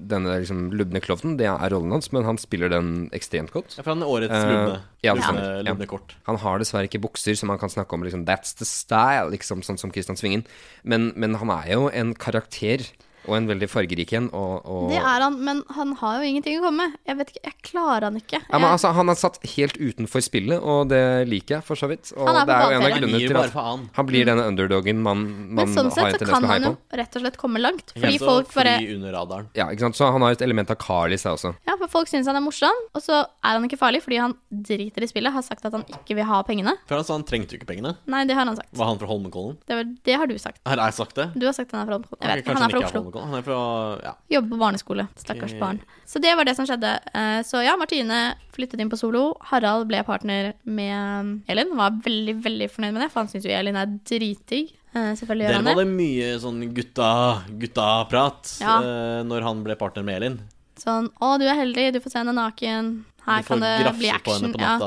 denne 0.08 0.38
liksom 0.40 0.70
lubne 0.72 1.02
klovnen. 1.04 1.34
Det 1.36 1.44
er 1.50 1.74
rollen 1.74 1.92
hans, 1.92 2.08
men 2.14 2.24
han 2.24 2.38
spiller 2.40 2.72
den 2.72 3.10
ekstremt 3.12 3.52
godt. 3.52 3.74
Ja, 3.76 3.82
for 3.84 3.92
han 3.92 4.00
er 4.06 4.08
årets 4.14 4.32
Eh, 4.32 4.48
lubne. 4.48 4.78
ja, 5.04 5.12
det 5.12 5.26
lubne. 5.26 5.42
Ja. 5.44 5.62
lubne 5.68 5.86
kort. 5.90 6.14
Han 6.24 6.38
har 6.40 6.58
dessverre 6.62 6.88
ikke 6.88 7.02
bukser, 7.04 7.36
så 7.36 7.44
man 7.50 7.58
kan 7.60 7.68
snakke 7.68 7.92
om 7.92 8.02
liksom, 8.06 8.24
that's 8.24 8.54
the 8.56 8.64
style, 8.64 9.28
liksom, 9.34 9.60
sånn 9.62 9.76
som 9.78 9.92
Christian 9.92 10.16
Svingen. 10.16 10.46
Men, 10.84 11.12
men 11.16 11.34
han 11.36 11.50
er 11.50 11.68
jo 11.74 11.88
en 11.92 12.14
karakter, 12.14 12.86
og 13.28 13.36
en 13.36 13.46
veldig 13.50 13.68
fargerik 13.70 14.12
en. 14.18 14.28
Og, 14.34 14.66
og 14.66 14.88
Det 14.90 14.98
er 14.98 15.24
han, 15.26 15.36
men 15.46 15.62
han 15.76 15.94
har 16.00 16.18
jo 16.18 16.28
ingenting 16.30 16.58
å 16.58 16.64
komme 16.66 16.86
med. 16.88 16.96
Jeg 17.08 17.18
vet 17.20 17.32
ikke, 17.32 17.42
jeg 17.46 17.56
klarer 17.70 18.06
han 18.08 18.18
ikke. 18.18 18.40
ja, 18.42 18.58
men 18.58 18.68
altså, 18.70 18.92
Han 18.96 19.12
er 19.12 19.18
satt 19.20 19.38
helt 19.54 19.78
utenfor 19.78 20.24
spillet, 20.24 20.58
og 20.62 20.88
det 20.92 21.02
liker 21.30 21.58
jeg 21.58 21.66
for 21.66 21.78
så 21.78 21.88
vidt. 21.90 22.12
Og 22.16 22.26
Han 22.26 22.40
er 22.40 22.46
på 22.46 22.50
det 22.50 22.56
er 22.56 22.62
jo 22.62 22.78
en 22.78 22.86
av 22.86 22.96
grunnene 22.98 23.22
til 23.22 23.40
at 23.42 23.56
han. 23.56 23.84
han 23.98 24.08
blir 24.08 24.28
denne 24.28 24.46
underdogen 24.50 25.02
man, 25.02 25.22
man 25.52 25.62
Men 25.62 25.74
sånn 25.76 25.90
har 25.92 25.96
sett 25.96 26.06
en 26.06 26.12
så 26.12 26.18
tendens 26.18 26.32
kan 26.32 26.42
til 26.42 26.48
å 26.48 26.52
han 26.52 26.66
jo 26.66 27.00
rett 27.02 27.16
og 27.18 27.24
slett 27.26 27.38
komme 27.40 27.62
langt. 27.62 27.94
Fordi 27.94 28.12
Helt 28.12 28.26
folk 28.26 28.52
bare 28.56 28.76
fri 28.80 28.94
under 28.96 29.16
radaren. 29.16 29.48
Ja, 29.58 29.68
ikke 29.70 29.86
sant? 29.86 29.98
Så 29.98 30.10
han 30.12 30.26
har 30.26 30.36
et 30.36 30.44
element 30.44 30.72
av 30.74 30.80
Carl 30.82 31.14
i 31.14 31.20
seg 31.20 31.36
også. 31.38 31.54
Ja, 31.68 31.76
for 31.80 31.92
folk 31.92 32.10
syns 32.10 32.30
han 32.30 32.38
er 32.38 32.44
morsom, 32.44 32.82
og 32.92 33.04
så 33.04 33.22
er 33.22 33.56
han 33.56 33.68
ikke 33.68 33.78
farlig 33.80 34.02
fordi 34.04 34.20
han 34.22 34.36
driter 34.50 35.06
i 35.06 35.10
spillet. 35.10 35.32
Har 35.32 35.44
sagt 35.46 35.64
at 35.64 35.72
han 35.72 35.84
ikke 35.88 36.18
vil 36.18 36.26
ha 36.28 36.42
pengene. 36.46 36.74
For 36.90 36.98
han 36.98 37.06
sa 37.06 37.16
han 37.16 37.24
trengte 37.28 37.54
jo 37.54 37.60
ikke 37.62 37.70
pengene. 37.70 37.94
Nei, 38.10 38.24
det 38.28 38.36
har 38.36 38.44
han 38.48 38.58
sagt. 38.58 38.72
Var 38.76 38.90
han 38.90 39.00
fra 39.00 39.08
Holmenkollen? 39.08 39.56
Det, 39.68 39.78
var, 39.78 39.88
det 40.10 40.18
har 40.20 40.28
du 40.28 40.36
sagt. 40.40 40.60
Har 40.68 40.82
jeg 40.82 40.98
sagt 40.98 41.16
det? 41.16 41.28
Du 41.38 41.46
har 41.46 41.56
sagt 41.56 41.72
han 41.72 41.84
er 41.84 41.90
fra, 41.92 42.00
jeg 42.02 42.28
vet, 42.28 42.42
ikke, 42.44 42.56
han 42.58 42.66
er 42.66 42.74
fra 42.74 42.84
Oslo. 42.88 43.02
Holmenkollen. 43.12 43.28
Han 43.28 43.38
er 43.38 43.42
fra 43.46 44.00
ja. 44.02 44.12
Jobber 44.30 44.48
på 44.56 44.58
barneskole. 44.62 45.06
Stakkars 45.20 45.54
barn. 45.60 45.80
Så 46.06 46.20
det 46.20 46.34
var 46.36 46.44
det 46.48 46.56
som 46.56 46.66
skjedde. 46.66 46.92
Eh, 47.14 47.42
Så 47.44 47.62
ja, 47.64 47.76
Martine 47.76 48.34
flyttet 48.56 48.80
inn 48.80 48.90
på 48.90 48.98
solo. 48.98 49.36
Harald 49.52 49.86
ble 49.88 50.02
partner 50.04 50.52
med 50.64 51.42
Elin. 51.48 51.74
Var 51.76 51.90
veldig, 52.04 52.36
veldig 52.44 52.70
fornøyd 52.70 52.92
med 52.96 53.02
det, 53.02 53.10
for 53.12 53.20
han 53.22 53.28
syns 53.28 53.44
jo 53.44 53.50
Elin 53.54 53.76
er 53.76 53.86
dritdigg. 54.08 54.72
Eh, 54.94 55.12
Selvfølgelig 55.16 55.46
gjør 55.46 55.48
Der 55.48 55.60
han 55.60 55.64
var 55.64 55.74
det. 55.74 55.84
det 55.86 55.96
mye 55.96 56.32
sånn 56.42 56.74
gutta, 56.74 57.10
gutta-prat 57.58 58.58
Ja. 58.60 58.78
eh, 58.82 59.22
når 59.24 59.42
han 59.42 59.62
ble 59.64 59.76
partner 59.76 60.02
med 60.04 60.16
Elin. 60.22 60.40
Sånn 60.82 61.08
Å, 61.20 61.38
du 61.38 61.44
er 61.46 61.54
heldig, 61.54 61.92
du 61.94 62.00
får 62.00 62.10
se 62.10 62.18
henne 62.18 62.34
naken. 62.34 63.04
Her 63.26 63.42
kan 63.46 63.60
det 63.62 63.92
bli 63.98 64.08
action. 64.10 64.52
på 64.52 64.58
Ja. 64.60 64.78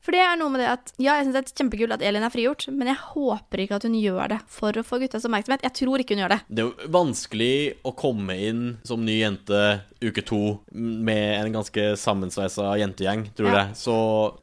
For 0.00 0.12
det 0.16 0.20
er 0.24 0.36
noe 0.40 0.48
med 0.48 0.60
det 0.62 0.68
at 0.72 0.92
Ja, 0.98 1.16
jeg 1.20 1.26
syns 1.26 1.34
det 1.36 1.42
er 1.44 1.56
kjempekult 1.60 1.92
at 1.92 2.02
Elin 2.02 2.22
er 2.24 2.30
frigjort, 2.32 2.66
men 2.72 2.88
jeg 2.88 2.96
håper 2.96 3.58
ikke 3.66 3.76
at 3.76 3.82
hun 3.84 3.94
gjør 4.00 4.28
det 4.32 4.40
for 4.48 4.72
å 4.72 4.82
få 4.86 4.98
guttas 5.02 5.24
oppmerksomhet. 5.28 5.62
Jeg 5.62 5.74
tror 5.80 5.98
ikke 6.00 6.16
hun 6.16 6.22
gjør 6.24 6.34
det. 6.36 6.40
Det 6.48 6.64
er 6.64 6.68
jo 6.70 6.88
vanskelig 6.94 7.54
å 7.84 7.94
komme 7.96 8.36
inn 8.48 8.62
som 8.88 9.04
ny 9.04 9.18
jente 9.20 9.62
uke 10.02 10.24
to 10.26 10.58
med 10.74 11.44
en 11.44 11.52
ganske 11.54 11.84
sammensveisa 12.00 12.72
jentegjeng, 12.80 13.28
tror 13.36 13.52
Ja. 13.52 13.58
jeg. 13.66 13.76
Så 13.78 13.94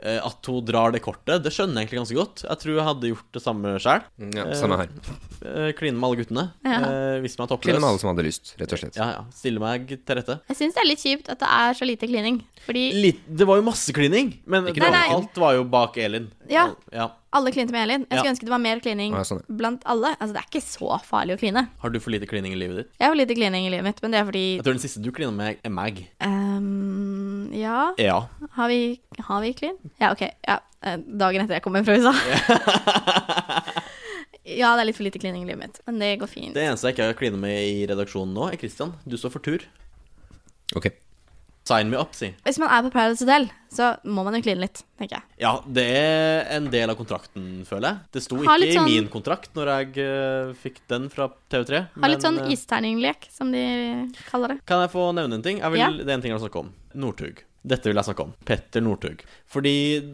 eh, 0.01 0.19
at 0.23 0.45
hun 0.47 0.63
drar 0.63 0.91
det 0.93 1.01
kortet, 1.03 1.41
det 1.43 1.51
skjønner 1.51 1.81
jeg 1.81 1.89
egentlig 1.89 1.99
ganske 2.05 2.15
godt. 2.21 2.43
Jeg 2.47 2.59
tror 2.61 2.75
jeg 2.77 2.85
hadde 2.87 3.09
gjort 3.11 3.31
det 3.33 3.41
samme 3.43 3.73
sjøl. 3.81 4.03
Ja, 4.37 4.45
samme 4.55 4.77
her. 4.77 5.73
Kline 5.73 5.97
med 5.99 6.07
alle 6.09 6.19
guttene. 6.21 6.45
Ja. 6.63 6.79
Eh, 6.79 7.19
hvis 7.23 7.37
man 7.39 7.49
er 7.49 7.57
Kline 7.57 7.79
med 7.81 7.89
alle 7.89 7.99
som 7.99 8.11
hadde 8.15 8.23
lyst, 8.25 8.53
rett 8.59 8.71
og 8.71 8.79
slett. 8.79 8.95
Ja, 8.95 9.09
ja. 9.17 9.25
Stille 9.35 9.59
meg 9.59 9.87
til 9.89 10.15
rette. 10.15 10.39
Jeg 10.47 10.57
syns 10.61 10.75
det 10.77 10.83
er 10.83 10.87
litt 10.89 11.03
kjipt 11.03 11.29
at 11.33 11.39
det 11.43 11.49
er 11.49 11.73
så 11.73 11.85
lite 11.87 12.07
klining. 12.07 12.41
Fordi 12.65 12.81
Litt, 12.93 13.21
det 13.39 13.45
var 13.47 13.57
jo 13.57 13.63
masse 13.65 13.93
klining, 13.95 14.33
men 14.45 14.67
Ikke 14.69 14.81
Nei, 14.83 14.89
nei. 14.93 15.07
alt 15.15 15.37
var 15.41 15.53
jo 15.55 15.63
bak 15.63 15.95
Elin. 15.97 16.27
Ja. 16.51 16.67
ja. 16.93 17.07
alle 17.33 17.51
klinte 17.55 17.71
med 17.71 17.83
Elin. 17.87 18.03
Jeg 18.09 18.17
skulle 18.19 18.25
Ja. 18.27 18.31
ønske 18.33 18.45
det 18.45 18.51
var 18.53 18.61
mer 18.61 18.79
klining 18.83 19.13
ja, 19.15 19.23
sånn, 19.25 19.41
blant 19.49 19.81
alle. 19.85 20.11
Altså, 20.19 20.33
det 20.35 20.41
er 20.43 20.49
ikke 20.51 20.61
så 20.65 20.99
farlig 21.05 21.37
å 21.37 21.39
kline. 21.41 21.63
Har 21.81 21.89
du 21.93 21.99
for 21.99 22.11
lite 22.13 22.27
klining 22.29 22.53
i 22.53 22.59
livet 22.59 22.77
ditt? 22.83 22.91
Jeg 22.99 23.07
har 23.07 23.15
lite 23.17 23.35
klining 23.37 23.65
i 23.65 23.71
livet 23.73 23.83
mitt, 23.87 24.01
men 24.03 24.11
det 24.11 24.19
er 24.21 24.25
fordi 24.29 24.43
Jeg 24.57 24.63
tror 24.65 24.73
den 24.77 24.83
siste 24.83 25.01
du 25.01 25.11
klina 25.11 25.31
med, 25.31 25.57
er 25.63 25.69
meg. 25.73 26.07
ehm, 26.19 27.53
Ja, 27.55 27.93
Ja. 27.97 28.27
har 28.57 28.67
vi, 28.67 28.99
har 29.19 29.41
vi 29.41 29.53
klin? 29.53 29.77
Ja, 29.99 30.11
OK. 30.11 30.21
Ja. 30.47 30.59
eh, 30.83 30.97
Dagen 30.97 31.41
etter 31.45 31.55
jeg 31.57 31.63
kommer 31.63 31.83
fra 31.83 31.95
USA. 31.97 32.13
Ja, 34.49 34.71
det 34.73 34.81
er 34.81 34.87
litt 34.89 34.97
for 34.97 35.05
lite 35.05 35.19
klining 35.21 35.43
i 35.43 35.45
livet 35.51 35.59
mitt, 35.61 35.75
men 35.85 35.99
det 36.01 36.15
går 36.21 36.29
fint. 36.31 36.55
Det 36.55 36.63
eneste 36.65 36.87
jeg 36.89 36.95
ikke 36.95 37.05
har 37.11 37.17
klina 37.19 37.37
med 37.37 37.53
i 37.69 37.83
redaksjonen 37.85 38.33
nå, 38.33 38.47
er 38.49 38.57
Christian. 38.57 38.95
Du 39.05 39.13
står 39.19 39.29
for 39.35 39.43
tur. 39.45 39.61
Ok. 40.79 40.87
Sign 41.69 41.91
me 41.91 41.99
up, 42.01 42.15
si. 42.17 42.31
Hvis 42.47 42.57
man 42.61 42.71
er 42.73 42.85
på 42.87 42.89
Paradise 42.95 43.21
Hotel, 43.25 43.43
så 43.69 43.91
må 44.09 44.23
man 44.25 44.33
jo 44.33 44.41
kline 44.41 44.63
litt, 44.63 44.79
tenker 44.97 45.19
jeg. 45.19 45.25
Ja, 45.43 45.51
det 45.69 45.83
er 45.99 46.47
en 46.55 46.69
del 46.73 46.89
av 46.89 46.97
kontrakten, 46.97 47.43
føler 47.69 47.91
jeg. 47.91 47.99
Det 48.15 48.23
sto 48.25 48.39
Ha 48.41 48.55
ikke 48.57 48.71
sånn- 48.79 48.89
i 48.89 48.95
min 48.95 49.09
kontrakt 49.13 49.53
når 49.59 49.71
jeg 49.75 50.07
uh, 50.07 50.53
fikk 50.63 50.79
den 50.89 51.05
fra 51.13 51.29
TV3. 51.53 51.83
Ha 52.01 52.09
litt 52.09 52.25
sånn 52.25 52.39
eh, 52.41 52.49
isterninglek, 52.55 53.29
som 53.35 53.53
de 53.53 53.61
kaller 54.31 54.55
det. 54.55 54.65
Kan 54.65 54.81
jeg 54.81 54.93
få 54.95 55.11
nevne 55.13 55.37
en 55.37 55.45
ting? 55.45 55.61
Jeg 55.61 55.75
vil, 55.75 55.83
Ja. 55.83 55.91
Det 55.93 56.09
er 56.09 56.17
en 56.17 56.25
ting 56.25 56.33
jeg 56.33 56.39
vil 56.39 56.47
snakke 56.49 56.63
om. 56.65 56.73
Northug. 56.97 57.43
Dette 57.59 57.89
vil 57.89 57.99
jeg 57.99 58.07
snakke 58.07 58.23
om. 58.23 58.31
Petter 58.47 58.83
Northug. 58.83 59.23
Fordi 59.51 59.73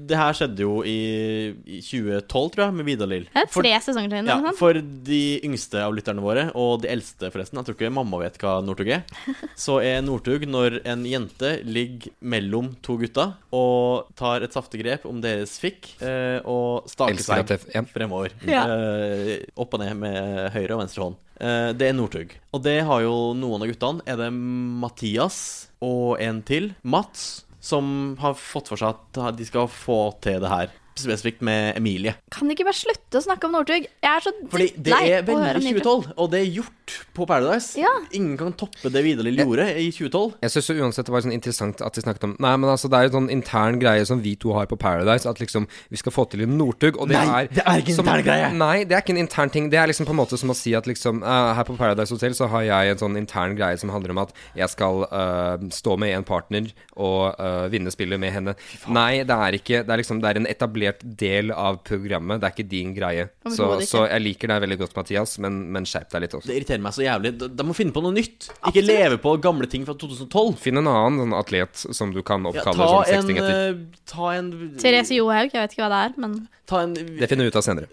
det 0.09 0.17
her 0.17 0.37
skjedde 0.37 0.63
jo 0.65 0.79
i, 0.87 1.53
i 1.67 1.79
2012, 1.83 2.49
tror 2.55 2.63
jeg, 2.63 2.75
med 2.79 2.87
Vidar 2.87 3.09
Lill. 3.11 3.27
Det 3.29 3.43
er 3.43 3.51
tre 3.51 3.73
sesonger 3.85 4.15
til. 4.15 4.31
Ja, 4.31 4.53
for 4.57 4.79
de 4.79 5.21
yngste 5.45 5.83
av 5.83 5.93
lytterne 5.97 6.23
våre, 6.25 6.47
og 6.57 6.81
de 6.83 6.89
eldste 6.93 7.29
forresten, 7.33 7.59
jeg 7.59 7.67
tror 7.69 7.77
ikke 7.77 7.93
mamma 7.93 8.21
vet 8.23 8.39
hva 8.41 8.57
Northug 8.65 8.89
er, 8.97 9.03
så 9.65 9.77
er 9.85 10.01
Northug 10.05 10.47
når 10.49 10.79
en 10.87 11.05
jente 11.09 11.57
ligger 11.67 12.15
mellom 12.25 12.73
to 12.85 12.97
gutter 13.01 13.35
og 13.55 14.09
tar 14.17 14.45
et 14.45 14.55
saftig 14.55 14.81
grep 14.81 15.05
om 15.09 15.21
deres 15.23 15.57
fikk 15.61 15.93
eh, 16.05 16.39
og 16.49 16.89
staker 16.91 17.21
seg 17.21 17.91
fremover. 17.93 18.33
Ja. 18.49 18.65
Eh, 18.71 19.45
opp 19.59 19.77
og 19.77 19.83
ned 19.83 19.93
med 20.01 20.49
høyre 20.55 20.75
og 20.75 20.83
venstre 20.85 21.05
hånd. 21.05 21.21
Eh, 21.39 21.71
det 21.75 21.89
er 21.89 21.97
Northug. 21.97 22.35
Og 22.55 22.63
det 22.63 22.79
har 22.87 23.03
jo 23.03 23.33
noen 23.37 23.65
av 23.65 23.71
guttene. 23.71 24.05
Er 24.07 24.19
det 24.19 24.31
Mathias 24.33 25.39
og 25.83 26.21
en 26.23 26.41
til, 26.47 26.71
Mats, 26.83 27.45
som 27.59 28.15
har 28.21 28.37
fått 28.39 28.71
for 28.71 28.79
seg 28.79 28.95
at 28.95 29.37
de 29.37 29.47
skal 29.47 29.69
få 29.71 29.99
til 30.23 30.41
det 30.43 30.51
her. 30.51 30.73
Spesifikt 30.95 31.41
med 31.43 31.75
Emilie. 31.75 32.13
Kan 32.31 32.47
de 32.47 32.55
ikke 32.55 32.63
bare 32.69 32.77
slutte 32.77 33.19
å 33.19 33.23
snakke 33.25 33.49
om 33.49 33.51
Northug? 33.57 33.83
Jeg 33.83 34.07
er 34.07 34.23
så 34.23 34.31
Fordi 34.47 34.67
det 34.79 34.93
lei 34.93 35.01
er 35.11 35.25
å 35.27 35.33
høre 35.41 35.57
veldig 35.59 35.73
om 35.75 35.81
2012, 35.81 36.13
og 36.23 36.29
det 36.31 36.39
er 36.39 36.53
gjort 36.55 36.93
på 37.17 37.25
Paradise. 37.27 37.73
Ja. 37.81 37.89
Ingen 38.15 38.37
kan 38.39 38.53
toppe 38.55 38.91
det 38.93 39.01
Vidar 39.03 39.25
Lill 39.27 39.41
gjorde 39.41 39.65
i 39.81 39.89
2012. 39.91 40.37
Jeg 40.45 40.53
syns 40.53 40.69
uansett 40.71 41.09
det 41.09 41.13
var 41.15 41.25
sånn 41.25 41.35
interessant 41.35 41.83
at 41.83 41.97
de 41.97 42.03
snakket 42.05 42.27
om 42.29 42.35
Nei, 42.45 42.53
men 42.61 42.69
altså, 42.71 42.87
det 42.93 42.95
er 43.01 43.09
jo 43.09 43.13
sånn 43.17 43.27
intern 43.33 43.79
greie 43.81 44.05
som 44.07 44.21
vi 44.23 44.37
to 44.39 44.53
har 44.55 44.69
på 44.71 44.77
Paradise, 44.79 45.27
at 45.27 45.41
liksom 45.43 45.67
vi 45.91 45.99
skal 45.99 46.15
få 46.15 46.25
til 46.31 46.45
en 46.45 46.55
Northug, 46.61 46.95
og 47.01 47.11
det 47.11 47.19
Nei, 47.19 47.41
er 47.43 47.51
det 47.51 47.65
er 47.65 47.83
ikke 47.83 47.91
en 47.91 47.99
som- 47.99 48.07
intern 48.07 48.25
greie. 48.29 48.53
Nei, 48.55 48.77
det 48.87 48.95
er 48.95 49.03
ikke 49.03 49.15
en 49.17 49.21
intern 49.25 49.51
ting. 49.51 49.69
Det 49.73 49.81
er 49.81 49.91
liksom 49.91 50.07
på 50.07 50.15
en 50.15 50.21
måte 50.21 50.39
som 50.39 50.53
å 50.53 50.55
si 50.55 50.71
at 50.79 50.87
liksom 50.87 51.19
eh, 51.27 51.51
Her 51.59 51.67
på 51.67 51.75
Paradise 51.75 52.15
Hotel 52.15 52.31
så 52.39 52.47
har 52.55 52.63
jeg 52.69 52.95
en 52.95 53.03
sånn 53.03 53.17
intern 53.19 53.57
greie 53.59 53.75
som 53.81 53.89
handler 53.91 54.15
om 54.15 54.23
at 54.23 54.31
jeg 54.55 54.69
skal 54.71 55.03
eh, 55.11 55.67
stå 55.75 55.97
med 55.99 56.15
en 56.15 56.23
partner 56.23 56.71
og 56.95 57.35
eh, 57.35 57.67
vinne 57.75 57.91
spillet 57.91 58.19
med 58.21 58.31
henne. 58.31 58.55
Nei, 58.87 59.23
det 59.27 59.35
er 59.35 59.59
ikke 59.59 59.83
Det 59.83 59.91
er 59.91 59.99
liksom 59.99 60.21
Det 60.23 60.29
er 60.31 60.39
en 60.39 60.47
etablert 60.47 60.84
del 61.03 61.51
av 61.51 61.77
programmet. 61.87 62.41
Det 62.41 62.47
er 62.47 62.53
ikke 62.55 62.67
din 62.69 62.93
greie. 62.95 63.27
Så, 63.47 63.67
ikke. 63.79 63.87
så 63.89 64.03
jeg 64.09 64.21
liker 64.23 64.51
deg 64.53 64.61
veldig 64.65 64.77
godt, 64.83 64.95
Mathias, 64.95 65.37
men, 65.43 65.57
men 65.73 65.85
skjerp 65.89 66.09
deg 66.13 66.21
litt 66.25 66.35
også. 66.37 66.47
Det 66.49 66.55
irriterer 66.59 66.83
meg 66.85 66.93
så 66.97 67.03
jævlig. 67.05 67.31
De, 67.41 67.63
må 67.67 67.75
finne 67.77 67.95
på 67.95 68.03
noe 68.05 68.13
nytt. 68.15 68.49
Ikke 68.69 68.83
leve 68.85 69.17
på 69.23 69.35
gamle 69.43 69.67
ting 69.71 69.85
fra 69.87 69.95
2012. 69.97 70.55
Finn 70.61 70.77
en 70.81 70.87
annen 70.91 71.21
sånn 71.23 71.37
atlet 71.39 71.85
som 71.95 72.13
du 72.15 72.21
kan 72.25 72.45
Ja, 72.45 72.51
oppkalle 72.53 72.77
ta, 72.77 72.89
sånn 72.91 73.03
en, 73.05 73.13
sexting 73.15 73.41
etter. 73.41 73.61
eh, 73.71 74.03
ta 74.11 74.31
en 74.35 74.51
Therese 74.81 75.15
Johaug, 75.17 75.49
jeg 75.53 75.61
vet 75.65 75.75
ikke 75.77 75.85
hva 75.87 75.91
det 75.95 76.03
er, 76.09 76.19
men 76.25 76.37
Ta 76.65 76.79
en 76.81 76.95
Det 76.95 77.27
finner 77.29 77.45
vi 77.45 77.51
ut 77.53 77.59
av 77.59 77.61
senere. 77.65 77.87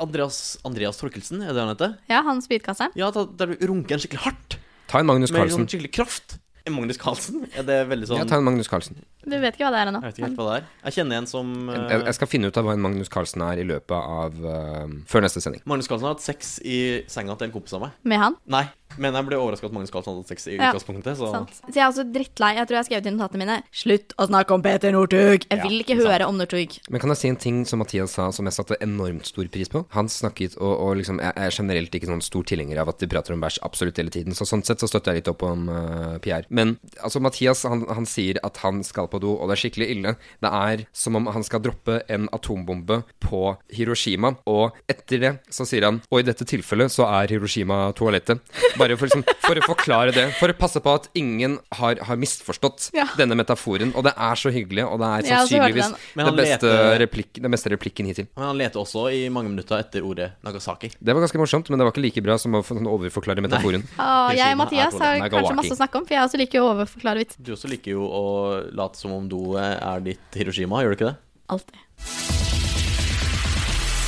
Andreas, 0.00 0.58
Andreas 0.68 0.98
Torkelsen, 1.00 1.40
er 1.42 1.54
det 1.56 1.62
han 1.62 1.70
heter? 1.72 1.94
ja, 2.10 2.20
han 2.26 2.42
spydkasseren. 2.44 2.92
Ja, 2.98 3.08
ta, 3.14 3.24
der 3.24 3.54
du 3.54 3.66
runker 3.70 3.96
en 3.96 4.02
skikkelig 4.02 4.24
hardt. 4.26 4.58
Ta 4.90 5.00
en 5.00 5.06
Magnus 5.08 5.30
Carlsen. 5.32 5.62
Med 5.62 5.70
sånn 5.70 5.70
skikkelig 5.70 5.92
kraft. 5.96 6.36
Magnus 6.76 7.00
Carlsen? 7.00 7.46
Er 7.54 7.66
det 7.66 7.78
veldig 7.90 8.10
sånn 8.10 8.20
Ja, 8.20 8.26
ta 8.28 8.40
en 8.40 8.46
Magnus 8.46 8.70
Carlsen. 8.70 8.98
Du 9.24 9.36
vet 9.36 9.56
ikke 9.56 9.66
hva 9.66 9.72
det 9.74 9.80
er 9.82 9.90
ennå. 9.92 10.00
Jeg 10.04 10.12
vet 10.12 10.20
ikke 10.20 10.28
helt 10.28 10.40
hva 10.40 10.48
det 10.48 10.56
er. 10.60 10.68
Jeg 10.88 10.96
kjenner 10.98 11.20
en 11.20 11.30
som 11.30 11.54
uh, 11.68 11.76
Jeg, 11.76 12.04
jeg 12.08 12.18
skal 12.18 12.30
finne 12.30 12.50
ut 12.50 12.60
av 12.60 12.68
hva 12.68 12.76
en 12.76 12.84
Magnus 12.84 13.12
Carlsen 13.12 13.44
er 13.46 13.62
i 13.62 13.66
løpet 13.68 13.96
av 13.96 14.36
uh, 14.44 14.92
Før 15.10 15.26
neste 15.26 15.42
sending. 15.44 15.64
Magnus 15.70 15.90
Carlsen 15.90 16.08
har 16.08 16.16
hatt 16.16 16.24
sex 16.24 16.58
i 16.64 16.78
senga 17.10 17.36
til 17.36 17.50
en 17.50 17.54
kompis 17.56 17.76
av 17.76 17.84
meg. 17.86 17.96
Med 18.08 18.22
han. 18.22 18.38
Nei, 18.50 18.66
men 18.98 19.14
jeg 19.14 19.28
ble 19.28 19.38
overraska 19.38 19.68
at 19.68 19.74
mange 19.74 19.90
skal 19.90 20.02
ha 20.02 20.14
hatt 20.16 20.30
sex 20.32 20.48
i 20.48 20.56
Ja, 20.56 20.70
utgangspunktet. 20.70 21.18
Så 21.18 21.30
Så 21.30 21.74
jeg 21.74 21.84
er 21.84 21.90
også 21.90 22.04
drittlei. 22.10 22.54
Jeg 22.56 22.66
tror 22.66 22.76
jeg 22.76 22.82
har 22.82 22.88
skrevet 22.88 23.06
i 23.06 23.14
notatene 23.14 23.42
mine 23.44 23.58
Slutt 23.70 24.14
å 24.18 24.26
snakke 24.30 24.56
om 24.56 24.64
Peter 24.64 24.94
Northug! 24.94 25.46
Jeg 25.50 25.62
vil 25.62 25.82
ikke 25.84 25.98
høre 26.00 26.26
om 26.26 26.38
Northug. 26.40 26.78
Men 26.90 27.02
kan 27.02 27.12
jeg 27.14 27.20
si 27.20 27.30
en 27.30 27.40
ting 27.40 27.62
som 27.68 27.82
Mathias 27.82 28.16
sa, 28.18 28.30
som 28.34 28.48
jeg 28.48 28.56
satte 28.56 28.78
enormt 28.82 29.28
stor 29.28 29.46
pris 29.52 29.70
på? 29.70 29.84
Han 29.94 30.10
snakket, 30.10 30.56
og, 30.58 30.72
og 30.74 30.96
liksom 31.00 31.20
Jeg 31.22 31.34
er 31.36 31.54
generelt 31.54 31.94
ikke 31.94 32.10
sånn 32.10 32.24
stor 32.24 32.46
tilhenger 32.48 32.80
av 32.82 32.92
at 32.92 33.00
de 33.02 33.08
prater 33.10 33.36
om 33.36 33.44
bæsj 33.44 33.60
absolutt 33.66 34.00
hele 34.00 34.12
tiden, 34.14 34.34
så 34.36 34.46
sånn 34.48 34.64
sett 34.66 34.82
så 34.82 34.88
støtter 34.90 35.14
jeg 35.14 35.22
litt 35.22 35.32
opp 35.32 35.44
om 35.46 35.68
uh, 35.70 36.18
Pierre. 36.24 36.48
Men 36.48 36.76
altså, 37.00 37.22
Mathias 37.22 37.64
han, 37.68 37.84
han 37.88 38.08
sier 38.08 38.40
at 38.46 38.60
han 38.64 38.82
skal 38.86 39.10
på 39.12 39.20
do, 39.22 39.36
og 39.36 39.50
det 39.50 39.56
er 39.56 39.62
skikkelig 39.64 39.90
ille. 39.94 40.14
Det 40.42 40.50
er 40.50 40.84
som 40.96 41.18
om 41.18 41.30
han 41.30 41.46
skal 41.46 41.62
droppe 41.64 42.00
en 42.10 42.28
atombombe 42.36 43.02
på 43.22 43.42
Hiroshima, 43.76 44.34
og 44.50 44.76
etter 44.90 45.22
det 45.22 45.32
så 45.52 45.66
sier 45.68 45.86
han 45.86 46.00
Og 46.10 46.22
i 46.22 46.26
dette 46.26 46.46
tilfellet 46.48 46.92
så 46.92 47.06
er 47.08 47.30
Hiroshima 47.32 47.82
toalettet. 47.96 48.40
Bare 48.80 48.96
for, 48.96 49.10
liksom, 49.10 49.24
for 49.44 49.60
å 49.60 49.64
forklare 49.66 50.14
det. 50.16 50.26
For 50.38 50.52
å 50.52 50.56
passe 50.56 50.80
på 50.82 50.94
at 50.96 51.08
ingen 51.18 51.58
har, 51.76 51.98
har 52.06 52.18
misforstått 52.20 52.90
Ja. 52.96 53.06
denne 53.18 53.36
metaforen. 53.36 53.92
Og 53.94 54.06
det 54.06 54.14
er 54.16 54.40
så 54.40 54.52
hyggelig, 54.54 54.86
og 54.88 55.00
det 55.02 55.10
er 55.10 55.28
sannsynligvis 55.34 55.90
den. 56.16 56.36
Beste, 56.40 56.70
den 57.44 57.52
beste 57.52 57.72
replikken 57.74 58.08
hittil. 58.08 58.28
Men 58.38 58.46
han 58.50 58.58
leter 58.60 58.80
også 58.80 59.06
i 59.12 59.28
mange 59.32 59.52
minutter 59.52 59.78
etter 59.82 60.06
ordet 60.06 60.30
Nagasaki. 60.46 60.92
Det 60.96 61.12
var 61.14 61.20
ganske 61.26 61.40
morsomt, 61.42 61.68
men 61.70 61.78
det 61.80 61.86
var 61.88 61.92
ikke 61.94 62.04
like 62.06 62.24
bra 62.24 62.38
som 62.40 62.56
å 62.56 62.62
overforklare 62.64 63.44
metaforen. 63.44 63.84
Åh, 63.98 64.32
jeg 64.40 64.54
og 64.56 64.60
Mathias 64.64 64.96
har 64.98 65.20
kanskje 65.28 65.56
masse 65.60 65.74
å 65.76 65.80
snakke 65.82 66.00
om, 66.00 66.06
for 66.08 66.16
jeg 66.16 66.24
også 66.28 66.40
liker 66.40 66.64
å 66.64 66.72
overforklare 66.74 67.24
vits. 67.24 67.36
Du 67.40 67.52
også 67.52 67.68
liker 67.70 67.94
jo 67.98 68.06
å 68.08 68.24
late 68.72 68.96
som 69.00 69.12
om 69.16 69.28
du 69.28 69.38
er 69.60 70.00
ditt 70.06 70.40
Hiroshima, 70.40 70.80
gjør 70.84 70.94
du 70.94 70.98
ikke 71.00 71.10
det? 71.12 71.16
Alltid. 71.50 71.76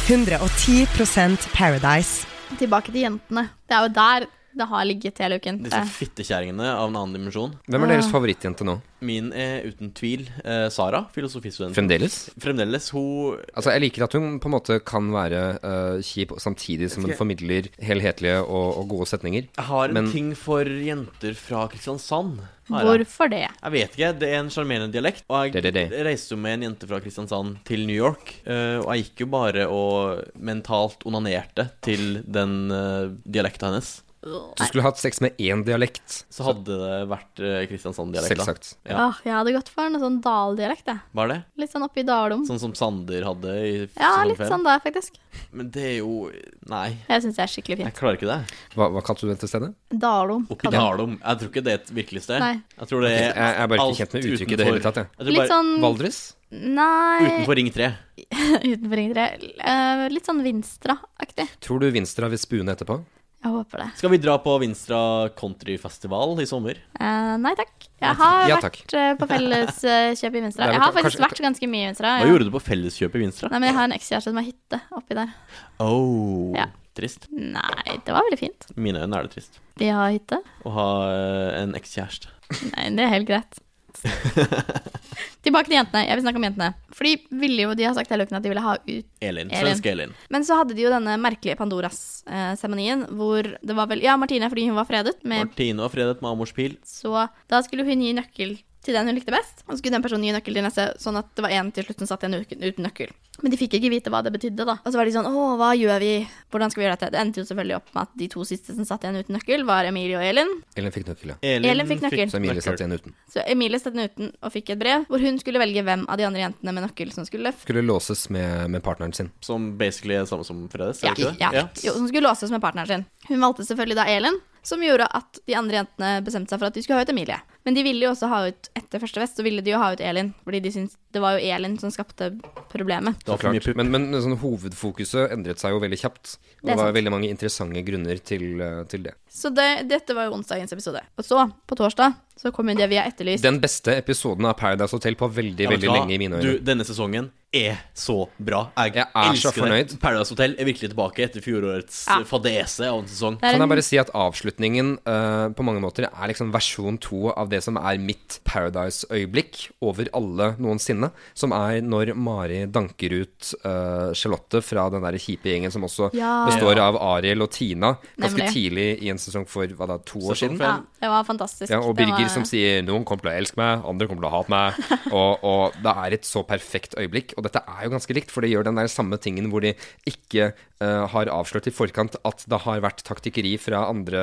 110% 0.09 1.49
Paradise. 1.55 2.27
Tilbake 2.59 2.93
til 2.93 3.05
jentene. 3.07 3.47
Det 3.69 3.77
er 3.77 3.87
jo 3.87 3.93
der 3.97 4.27
det 4.55 4.67
har 4.69 4.85
ligget 4.85 5.19
hele 5.23 5.39
uken. 5.41 5.63
Disse 5.65 5.83
fittekjerringene 5.97 6.67
av 6.77 6.89
en 6.91 6.97
annen 7.01 7.15
dimensjon. 7.17 7.55
Hvem 7.71 7.85
er 7.87 7.93
deres 7.95 8.11
favorittjente 8.13 8.67
nå? 8.69 8.79
Min 9.03 9.33
er 9.35 9.65
uten 9.67 9.91
tvil 9.99 10.29
eh, 10.45 10.69
Sara, 10.71 11.01
filosofistudent. 11.15 11.75
Fremdeles? 11.75 12.31
Fremdeles. 12.39 12.91
Hun 12.95 13.41
Altså, 13.57 13.73
Jeg 13.75 13.81
liker 13.87 14.05
at 14.07 14.13
hun 14.15 14.37
på 14.39 14.47
en 14.51 14.55
måte 14.55 14.77
kan 14.87 15.09
være 15.15 15.41
øh, 15.65 16.03
kjip 16.07 16.37
samtidig 16.39 16.91
som 16.93 17.03
hun 17.09 17.15
formidler 17.19 17.67
helhetlige 17.83 18.39
og, 18.45 18.79
og 18.83 18.89
gode 18.93 19.09
setninger. 19.11 19.49
Jeg 19.57 19.65
har 19.73 19.89
en 19.89 19.95
Men- 19.99 20.13
ting 20.13 20.31
for 20.39 20.63
jenter 20.69 21.35
fra 21.35 21.67
Kristiansand. 21.73 22.39
har 22.71 22.85
jeg. 22.85 23.03
Hvorfor 23.03 23.29
det? 23.33 23.43
Jeg 23.49 23.73
vet 23.73 23.97
ikke. 23.99 24.13
Det 24.21 24.29
er 24.31 24.39
en 24.39 24.51
sjarmerende 24.55 24.93
dialekt. 24.95 25.25
Og 25.29 25.47
jeg 25.49 25.53
Det, 25.57 25.63
det, 25.75 25.91
det. 25.91 26.05
reiste 26.07 26.37
jo 26.37 26.39
med 26.39 26.55
en 26.61 26.69
jente 26.71 26.87
fra 26.87 27.01
Kristiansand 27.01 27.57
til 27.65 27.87
New 27.87 27.97
York. 27.97 28.37
eh, 28.47 28.79
og 28.79 28.95
jeg 28.95 29.05
gikk 29.09 29.21
jo 29.27 29.27
bare 29.35 29.67
og 29.69 30.23
mentalt 30.39 31.03
onanerte 31.05 31.71
til 31.83 32.23
den 32.23 32.71
uh, 32.71 33.11
dialekta 33.27 33.67
hennes. 33.73 34.03
Du 34.23 34.63
skulle 34.69 34.85
hatt 34.87 35.01
sex 35.03 35.19
med 35.21 35.35
én 35.43 35.65
dialekt. 35.67 36.21
Så 36.31 36.45
hadde 36.47 36.77
det 36.79 36.99
vært 37.11 37.41
uh, 37.43 37.57
Kristiansand-dialekt. 37.67 38.37
da. 38.39 38.45
Selvsagt. 38.45 38.69
Ja. 38.87 39.09
Åh, 39.09 39.17
jeg 39.27 39.35
hadde 39.35 39.55
gått 39.57 39.71
for 39.75 39.89
en 39.89 39.99
sånn 39.99 40.21
daldialekt, 40.23 40.87
jeg. 40.87 41.01
Var 41.19 41.31
det? 41.33 41.39
Litt 41.59 41.73
sånn 41.75 41.83
oppi 41.83 42.05
Dalom. 42.07 42.45
Sånn 42.47 42.61
som 42.63 42.75
Sander 42.79 43.27
hadde 43.27 43.55
i 43.59 43.73
Ja, 43.99 44.13
litt 44.29 44.39
fem? 44.39 44.47
sånn 44.53 44.67
der, 44.67 44.79
faktisk. 44.85 45.17
Men 45.51 45.71
det 45.75 45.83
er 45.89 45.97
jo 46.03 46.29
Nei, 46.71 46.99
Jeg 47.09 47.25
syns 47.25 47.39
det 47.41 47.43
er 47.43 47.51
skikkelig 47.51 47.79
fint. 47.81 47.89
jeg 47.89 47.97
klarer 47.99 48.19
ikke 48.21 48.29
det. 48.31 48.39
Hva, 48.77 48.89
hva 48.95 49.03
kalte 49.03 49.27
du 49.27 49.33
dette 49.33 49.49
stedet? 49.51 49.73
Dalom. 49.91 50.45
Oppi 50.53 50.71
det. 50.71 50.77
Dalom. 50.77 51.17
Jeg 51.19 51.41
tror 51.41 51.51
ikke 51.51 51.65
det 51.67 51.73
er 51.73 51.81
et 51.81 51.91
virkelig 51.99 52.23
sted. 52.29 52.39
Nei. 52.45 52.53
Jeg 52.79 52.91
tror 52.93 53.03
det 53.03 53.11
er 53.11 53.19
Jeg, 53.25 53.35
jeg 53.43 53.57
er 53.65 53.73
bare 53.73 53.89
ikke 53.89 53.99
kjent 54.05 54.15
med 54.15 54.29
uttrykket 54.31 54.55
i 54.55 54.61
det 54.61 54.69
hele 54.71 54.85
tatt. 54.87 55.01
Jeg. 55.03 55.11
Jeg 55.19 55.35
Litt 55.35 55.51
sånn 55.51 55.73
Valdres? 55.83 56.21
Nei 56.53 57.25
Utenfor 57.27 57.59
Ring 57.59 57.73
3. 57.75 57.91
Utenfor 58.71 58.97
Ring 59.01 59.17
3. 59.17 59.27
Uh, 59.65 60.05
litt 60.13 60.29
sånn 60.31 60.45
Vinstra-aktig. 60.47 61.49
Tror 61.65 61.83
du 61.83 61.89
Vinstra 61.91 62.29
vil 62.31 62.39
spune 62.39 62.77
etterpå? 62.77 63.01
Jeg 63.43 63.51
håper 63.51 63.81
det. 63.83 63.87
Skal 63.99 64.11
vi 64.13 64.19
dra 64.23 64.37
på 64.39 64.53
Vinstra 64.63 64.99
countryfestival 65.35 66.37
i 66.43 66.47
sommer? 66.47 66.79
Eh, 66.95 67.33
nei 67.43 67.55
takk. 67.59 67.73
Jeg 68.03 68.15
har 68.21 68.49
Ja, 68.49 68.59
takk. 68.63 68.77
vært 68.85 68.95
eh, 68.99 69.15
på 69.19 69.27
felleskjøp 69.33 70.37
i 70.39 70.43
Vinstra. 70.45 70.69
Jeg 70.71 70.79
har 70.79 70.93
kanskje- 70.93 71.03
faktisk 71.03 71.25
vært 71.25 71.43
ganske 71.49 71.69
mye 71.73 71.83
i 71.83 71.89
Vinstra. 71.91 72.13
Hva 72.21 72.27
ja. 72.27 72.31
gjorde 72.31 72.47
du 72.47 72.53
på 72.55 72.63
felleskjøp 72.63 73.17
i 73.19 73.23
Vinstra? 73.25 73.51
Nei, 73.51 73.59
men 73.59 73.69
jeg 73.73 73.77
har 73.81 73.85
en 73.91 73.97
ekskjæreste 73.99 74.31
som 74.31 74.37
har 74.39 74.47
hytte 74.47 74.81
oppi 74.93 75.15
der. 75.19 75.35
Oh, 75.81 76.55
Ja. 76.55 76.67
trist. 76.95 77.27
Nei, 77.33 77.99
det 78.05 78.13
var 78.15 78.23
veldig 78.29 78.39
fint. 78.39 78.67
I 78.77 78.81
mine 78.81 79.03
øyne 79.03 79.17
er 79.19 79.23
det 79.27 79.33
trist. 79.35 79.59
De 79.77 79.89
har 79.89 80.11
hytte. 80.13 80.39
Å 80.65 80.71
ha 80.79 80.89
eh, 81.11 81.63
en 81.63 81.73
ekskjæreste. 81.75 82.29
Nei, 82.77 82.91
det 82.95 83.01
er 83.07 83.09
helt 83.17 83.27
greit. 83.27 83.59
Tilbake 85.45 85.67
til 85.67 85.75
jentene. 85.75 86.05
Jeg 86.07 86.17
vil 86.17 86.25
snakke 86.25 86.39
om 86.39 86.47
jentene. 86.47 86.69
For 86.95 87.09
de 87.09 87.39
ville 87.43 87.65
jo, 87.65 87.75
de 87.79 87.87
har 87.87 87.95
sagt 87.97 88.13
hele 88.15 88.27
uken 88.29 88.39
at 88.39 88.45
de 88.45 88.51
ville 88.53 88.63
ha 88.63 88.75
ut 88.79 88.89
Elin. 88.89 89.49
Elin. 89.51 89.53
Svenske 89.53 89.93
Elin. 89.93 90.13
Men 90.33 90.47
så 90.47 90.59
hadde 90.61 90.77
de 90.79 90.85
jo 90.85 90.93
denne 90.93 91.17
merkelige 91.21 91.59
Pandoras-seremonien, 91.59 93.07
hvor 93.19 93.49
det 93.59 93.77
var 93.79 93.91
vel 93.91 94.05
Ja, 94.05 94.15
Martine 94.21 94.51
fordi 94.53 94.69
hun 94.69 94.79
var 94.79 94.87
fredet, 94.89 95.17
med 95.27 95.49
Martine 95.49 95.83
var 95.83 95.93
fredet 95.95 96.23
med 96.23 96.31
Amors 96.31 96.55
pil. 96.55 96.77
Så 96.87 97.27
da 97.51 97.63
skulle 97.67 97.87
hun 97.89 98.05
gi 98.07 98.15
nøkkel 98.17 98.57
til 98.83 98.97
den 98.97 99.09
hun 99.09 99.17
likte 99.17 99.35
best. 99.35 99.63
Og 99.67 99.75
så 99.75 99.81
skulle 99.81 99.97
den 99.97 100.05
personen 100.05 100.27
gi 100.27 100.35
nøkkel 100.35 100.57
til 100.59 100.67
neste, 100.67 100.89
sånn 101.03 101.19
at 101.21 101.29
det 101.37 101.45
var 101.45 101.55
en 101.55 101.71
til 101.75 101.87
slutt 101.87 102.03
som 102.03 102.11
satt 102.11 102.25
igjen 102.27 102.43
uten 102.43 102.87
nøkkel. 102.87 103.13
Men 103.43 103.53
de 103.55 103.57
fikk 103.57 103.79
ikke 103.79 103.91
vite 103.91 104.11
hva 104.13 104.21
det 104.25 104.33
betydde, 104.35 104.67
da. 104.69 104.75
Og 104.83 104.93
så 104.93 104.99
var 104.99 105.09
de 105.09 105.15
sånn 105.15 105.27
Å, 105.27 105.45
hva 105.57 105.71
gjør 105.79 106.03
vi? 106.03 106.11
Hvordan 106.53 106.73
skal 106.73 106.83
vi 106.83 106.85
gjøre 106.85 106.97
dette? 106.99 107.09
Det 107.15 107.21
endte 107.23 107.41
jo 107.41 107.47
selvfølgelig 107.49 107.77
opp 107.79 107.89
med 107.95 108.03
at 108.03 108.19
de 108.21 108.29
to 108.35 108.45
siste 108.47 108.77
som 108.77 108.87
satt 108.87 109.07
igjen 109.07 109.17
uten 109.23 109.37
nøkkel, 109.39 109.65
var 109.69 109.89
Emilie 109.89 110.19
og 110.19 110.27
Elin. 110.27 110.53
Elin 110.77 110.95
fikk 110.95 111.09
nøkkel, 111.09 111.33
ja. 111.33 111.39
Elin 111.55 111.89
fikk 111.89 112.05
nøkkel. 112.05 112.27
Så 112.29 112.41
Emilie 112.43 112.65
satt 112.65 112.83
igjen 112.83 112.97
uten. 112.99 113.17
Så 113.33 113.47
Emilie 113.55 113.81
satt 113.81 113.97
igjen 113.97 114.13
uten 114.13 114.31
og 114.37 114.55
fikk 114.55 114.75
et 114.75 114.83
brev 114.83 115.07
hvor 115.09 115.25
hun 115.25 115.41
skulle 115.41 115.63
velge 115.63 115.87
hvem 115.87 116.05
av 116.13 116.21
de 116.21 116.29
andre 116.29 116.45
jentene 116.45 116.77
med 116.77 116.87
nøkkel 116.87 117.15
som 117.15 117.27
skulle 117.29 117.55
Skulle 117.63 117.85
låses 117.87 118.27
med, 118.35 118.69
med 118.75 118.85
partneren 118.85 119.17
sin. 119.17 119.33
Som 119.41 119.73
basically 119.81 120.19
er 120.19 120.27
det 120.27 120.33
samme 120.35 120.47
som 120.47 120.67
Fredes? 120.73 121.01
er 121.03 121.11
ja, 121.11 121.17
ikke 121.17 121.33
det? 121.33 121.51
ja. 121.57 121.67
Jo, 121.87 121.97
som 121.97 122.11
skulle 122.11 122.29
låses 122.29 122.53
med 122.53 122.63
partneren 122.63 122.91
sin. 122.91 123.09
Hun 123.31 123.43
valgte 123.43 123.65
selvfølgelig 123.67 123.99
da 124.03 124.07
Elin, 124.13 124.39
som 124.63 124.85
gjorde 124.85 125.09
at 125.09 125.41
de 125.49 125.57
andre 125.59 125.81
jentene 125.81 126.13
bestemte 126.27 126.53
seg 126.53 126.61
for 126.61 126.69
at 126.69 126.77
de 126.77 126.85
skulle 126.85 127.01
ha 127.01 127.07
ut 127.07 127.15
Emilie. 127.15 127.41
Men 127.65 127.77
de 127.77 127.83
ville 127.87 128.03
jo 128.07 128.11
også 128.11 128.27
ha 128.31 128.39
ut 128.51 128.69
etter 128.79 128.99
første 129.03 129.21
fest, 129.23 129.37
så 129.39 129.45
ville 129.47 129.63
de 129.63 129.71
jo 129.71 129.79
ha 129.79 129.93
ut 129.95 130.01
Elin. 130.03 130.33
Fordi 130.43 130.61
de 130.65 130.73
syntes 130.75 130.97
det 131.15 131.21
var 131.23 131.37
jo 131.37 131.45
Elin 131.55 131.77
som 131.79 131.93
skapte 131.95 132.31
problemet. 132.73 133.19
Det 133.23 133.29
var 133.31 133.39
for 133.39 133.53
mye 133.53 133.61
Klart. 133.61 133.69
pupp. 133.77 133.81
Men, 133.83 133.91
men 133.93 134.23
sånn, 134.25 134.35
hovedfokuset 134.41 135.35
endret 135.35 135.61
seg 135.63 135.75
jo 135.75 135.81
veldig 135.83 135.99
kjapt. 136.01 136.37
Og 136.39 136.65
Det 136.65 136.71
det, 136.73 136.77
var 136.79 136.89
sant. 136.89 136.97
veldig 136.97 137.13
mange 137.15 137.31
interessante 137.31 137.83
grunner 137.87 138.23
til, 138.25 138.47
eh, 138.65 138.83
til 138.91 139.05
det. 139.07 139.15
Så 139.31 139.53
det, 139.55 139.69
dette 139.91 140.17
var 140.17 140.27
jo 140.31 140.39
onsdagens 140.39 140.73
episode. 140.75 141.03
Og 141.19 141.25
så, 141.29 141.45
på 141.69 141.79
torsdag, 141.79 142.17
så 142.37 142.51
kom 142.53 142.69
jo 142.69 142.75
det 142.75 142.89
vi 142.91 142.97
har 142.97 143.07
etterlyst. 143.11 143.43
Den 143.43 143.61
beste 143.61 143.97
episoden 143.97 144.45
av 144.47 144.55
Paradise 144.59 144.91
Hotel 144.97 145.15
på 145.15 145.29
veldig, 145.33 145.61
Ja, 145.67 145.71
veldig 145.71 145.89
hva? 145.89 145.99
lenge 146.01 146.15
i 146.15 146.19
mine 146.19 146.37
øyne. 146.41 146.43
Du, 146.43 146.59
denne 146.59 146.85
sesongen 146.85 147.31
er 147.53 147.77
så 147.95 148.29
bra. 148.41 148.71
Jeg, 148.79 148.95
Jeg 148.95 149.07
er 149.13 149.35
så 149.37 149.53
fornøyd. 149.53 149.89
det. 149.91 150.01
Paradise 150.01 150.31
Hotel 150.33 150.55
er 150.59 150.65
virkelig 150.65 150.89
tilbake 150.95 151.19
etter 151.27 151.43
fjorårets 151.45 152.07
Ja. 152.09 152.23
fadese 152.25 152.89
av 152.89 152.99
en 153.03 153.07
sesong. 153.07 153.39
Kan 153.41 153.61
jeg 153.61 153.69
bare 153.69 153.83
si 153.85 153.99
at 153.99 154.09
avslutningen 154.17 154.95
uh, 155.07 155.51
på 155.53 155.63
mange 155.63 155.81
måter 155.85 156.09
er 156.09 156.29
liksom 156.33 156.51
versjon 156.51 156.99
to 156.99 157.29
av 157.31 157.51
det 157.51 157.63
som 157.63 157.77
er 157.77 157.99
mitt 157.99 158.41
Paradise-øyeblikk 158.45 159.71
over 159.83 160.09
alle 160.17 160.55
noensinne. 160.59 161.11
Som 161.35 161.53
er 161.53 161.81
når 161.85 162.15
Mari 162.17 162.63
danker 162.73 163.13
ut 163.23 163.53
uh, 163.65 164.13
Charlotte 164.17 164.63
fra 164.65 164.89
den 164.93 165.03
der 165.05 165.19
kjipe 165.21 165.51
gjengen 165.53 165.73
som 165.73 165.85
også 165.85 166.11
Ja. 166.17 166.47
består 166.49 166.79
av 166.79 166.97
Ariel 166.97 167.43
og 167.43 167.51
Tina. 167.51 167.97
Ganske 168.19 168.39
Nemlig. 168.39 168.53
tidlig 168.55 169.03
i 169.03 169.11
en 169.11 169.19
sesong 169.19 169.47
for 169.47 169.67
hva 169.67 169.87
da, 169.89 169.99
to 169.99 170.19
år 170.21 170.35
siden. 170.41 170.59
Ja, 170.59 170.81
det 171.01 171.09
var 171.13 171.25
fantastisk. 171.25 171.71
Ja, 171.71 171.81
og 171.81 171.97
Birgit 171.97 172.13
Birger 172.17 172.22
var- 172.23 172.35
som 172.35 172.45
sier 172.45 172.83
'noen 172.83 173.05
kommer 173.05 173.23
til 173.23 173.31
å 173.33 173.39
elske 173.41 173.57
meg, 173.57 173.85
andre 173.85 174.07
kommer 174.09 174.23
til 174.23 174.31
å 174.31 174.37
hate 174.37 174.51
meg'. 174.51 175.13
Og, 175.13 175.45
og 175.45 175.73
det 175.83 175.93
er 175.93 176.13
et 176.17 176.25
så 176.25 176.43
perfekt 176.47 176.95
øyeblikk. 176.97 177.35
Og 177.37 177.43
dette 177.45 177.61
er 177.69 177.85
jo 177.85 177.91
ganske 177.93 178.15
likt, 178.15 178.31
for 178.31 178.41
det 178.41 178.51
gjør 178.51 178.65
den 178.65 178.77
der 178.77 178.87
samme 178.89 179.19
tingen 179.21 179.51
hvor 179.53 179.61
de 179.61 179.75
ikke 180.09 180.53
uh, 180.81 181.07
har 181.13 181.27
avslørt 181.27 181.67
i 181.69 181.71
forkant 181.75 182.17
at 182.25 182.45
det 182.49 182.61
har 182.65 182.81
vært 182.81 183.03
taktikkeri 183.05 183.59
fra 183.61 183.85
andre, 183.91 184.23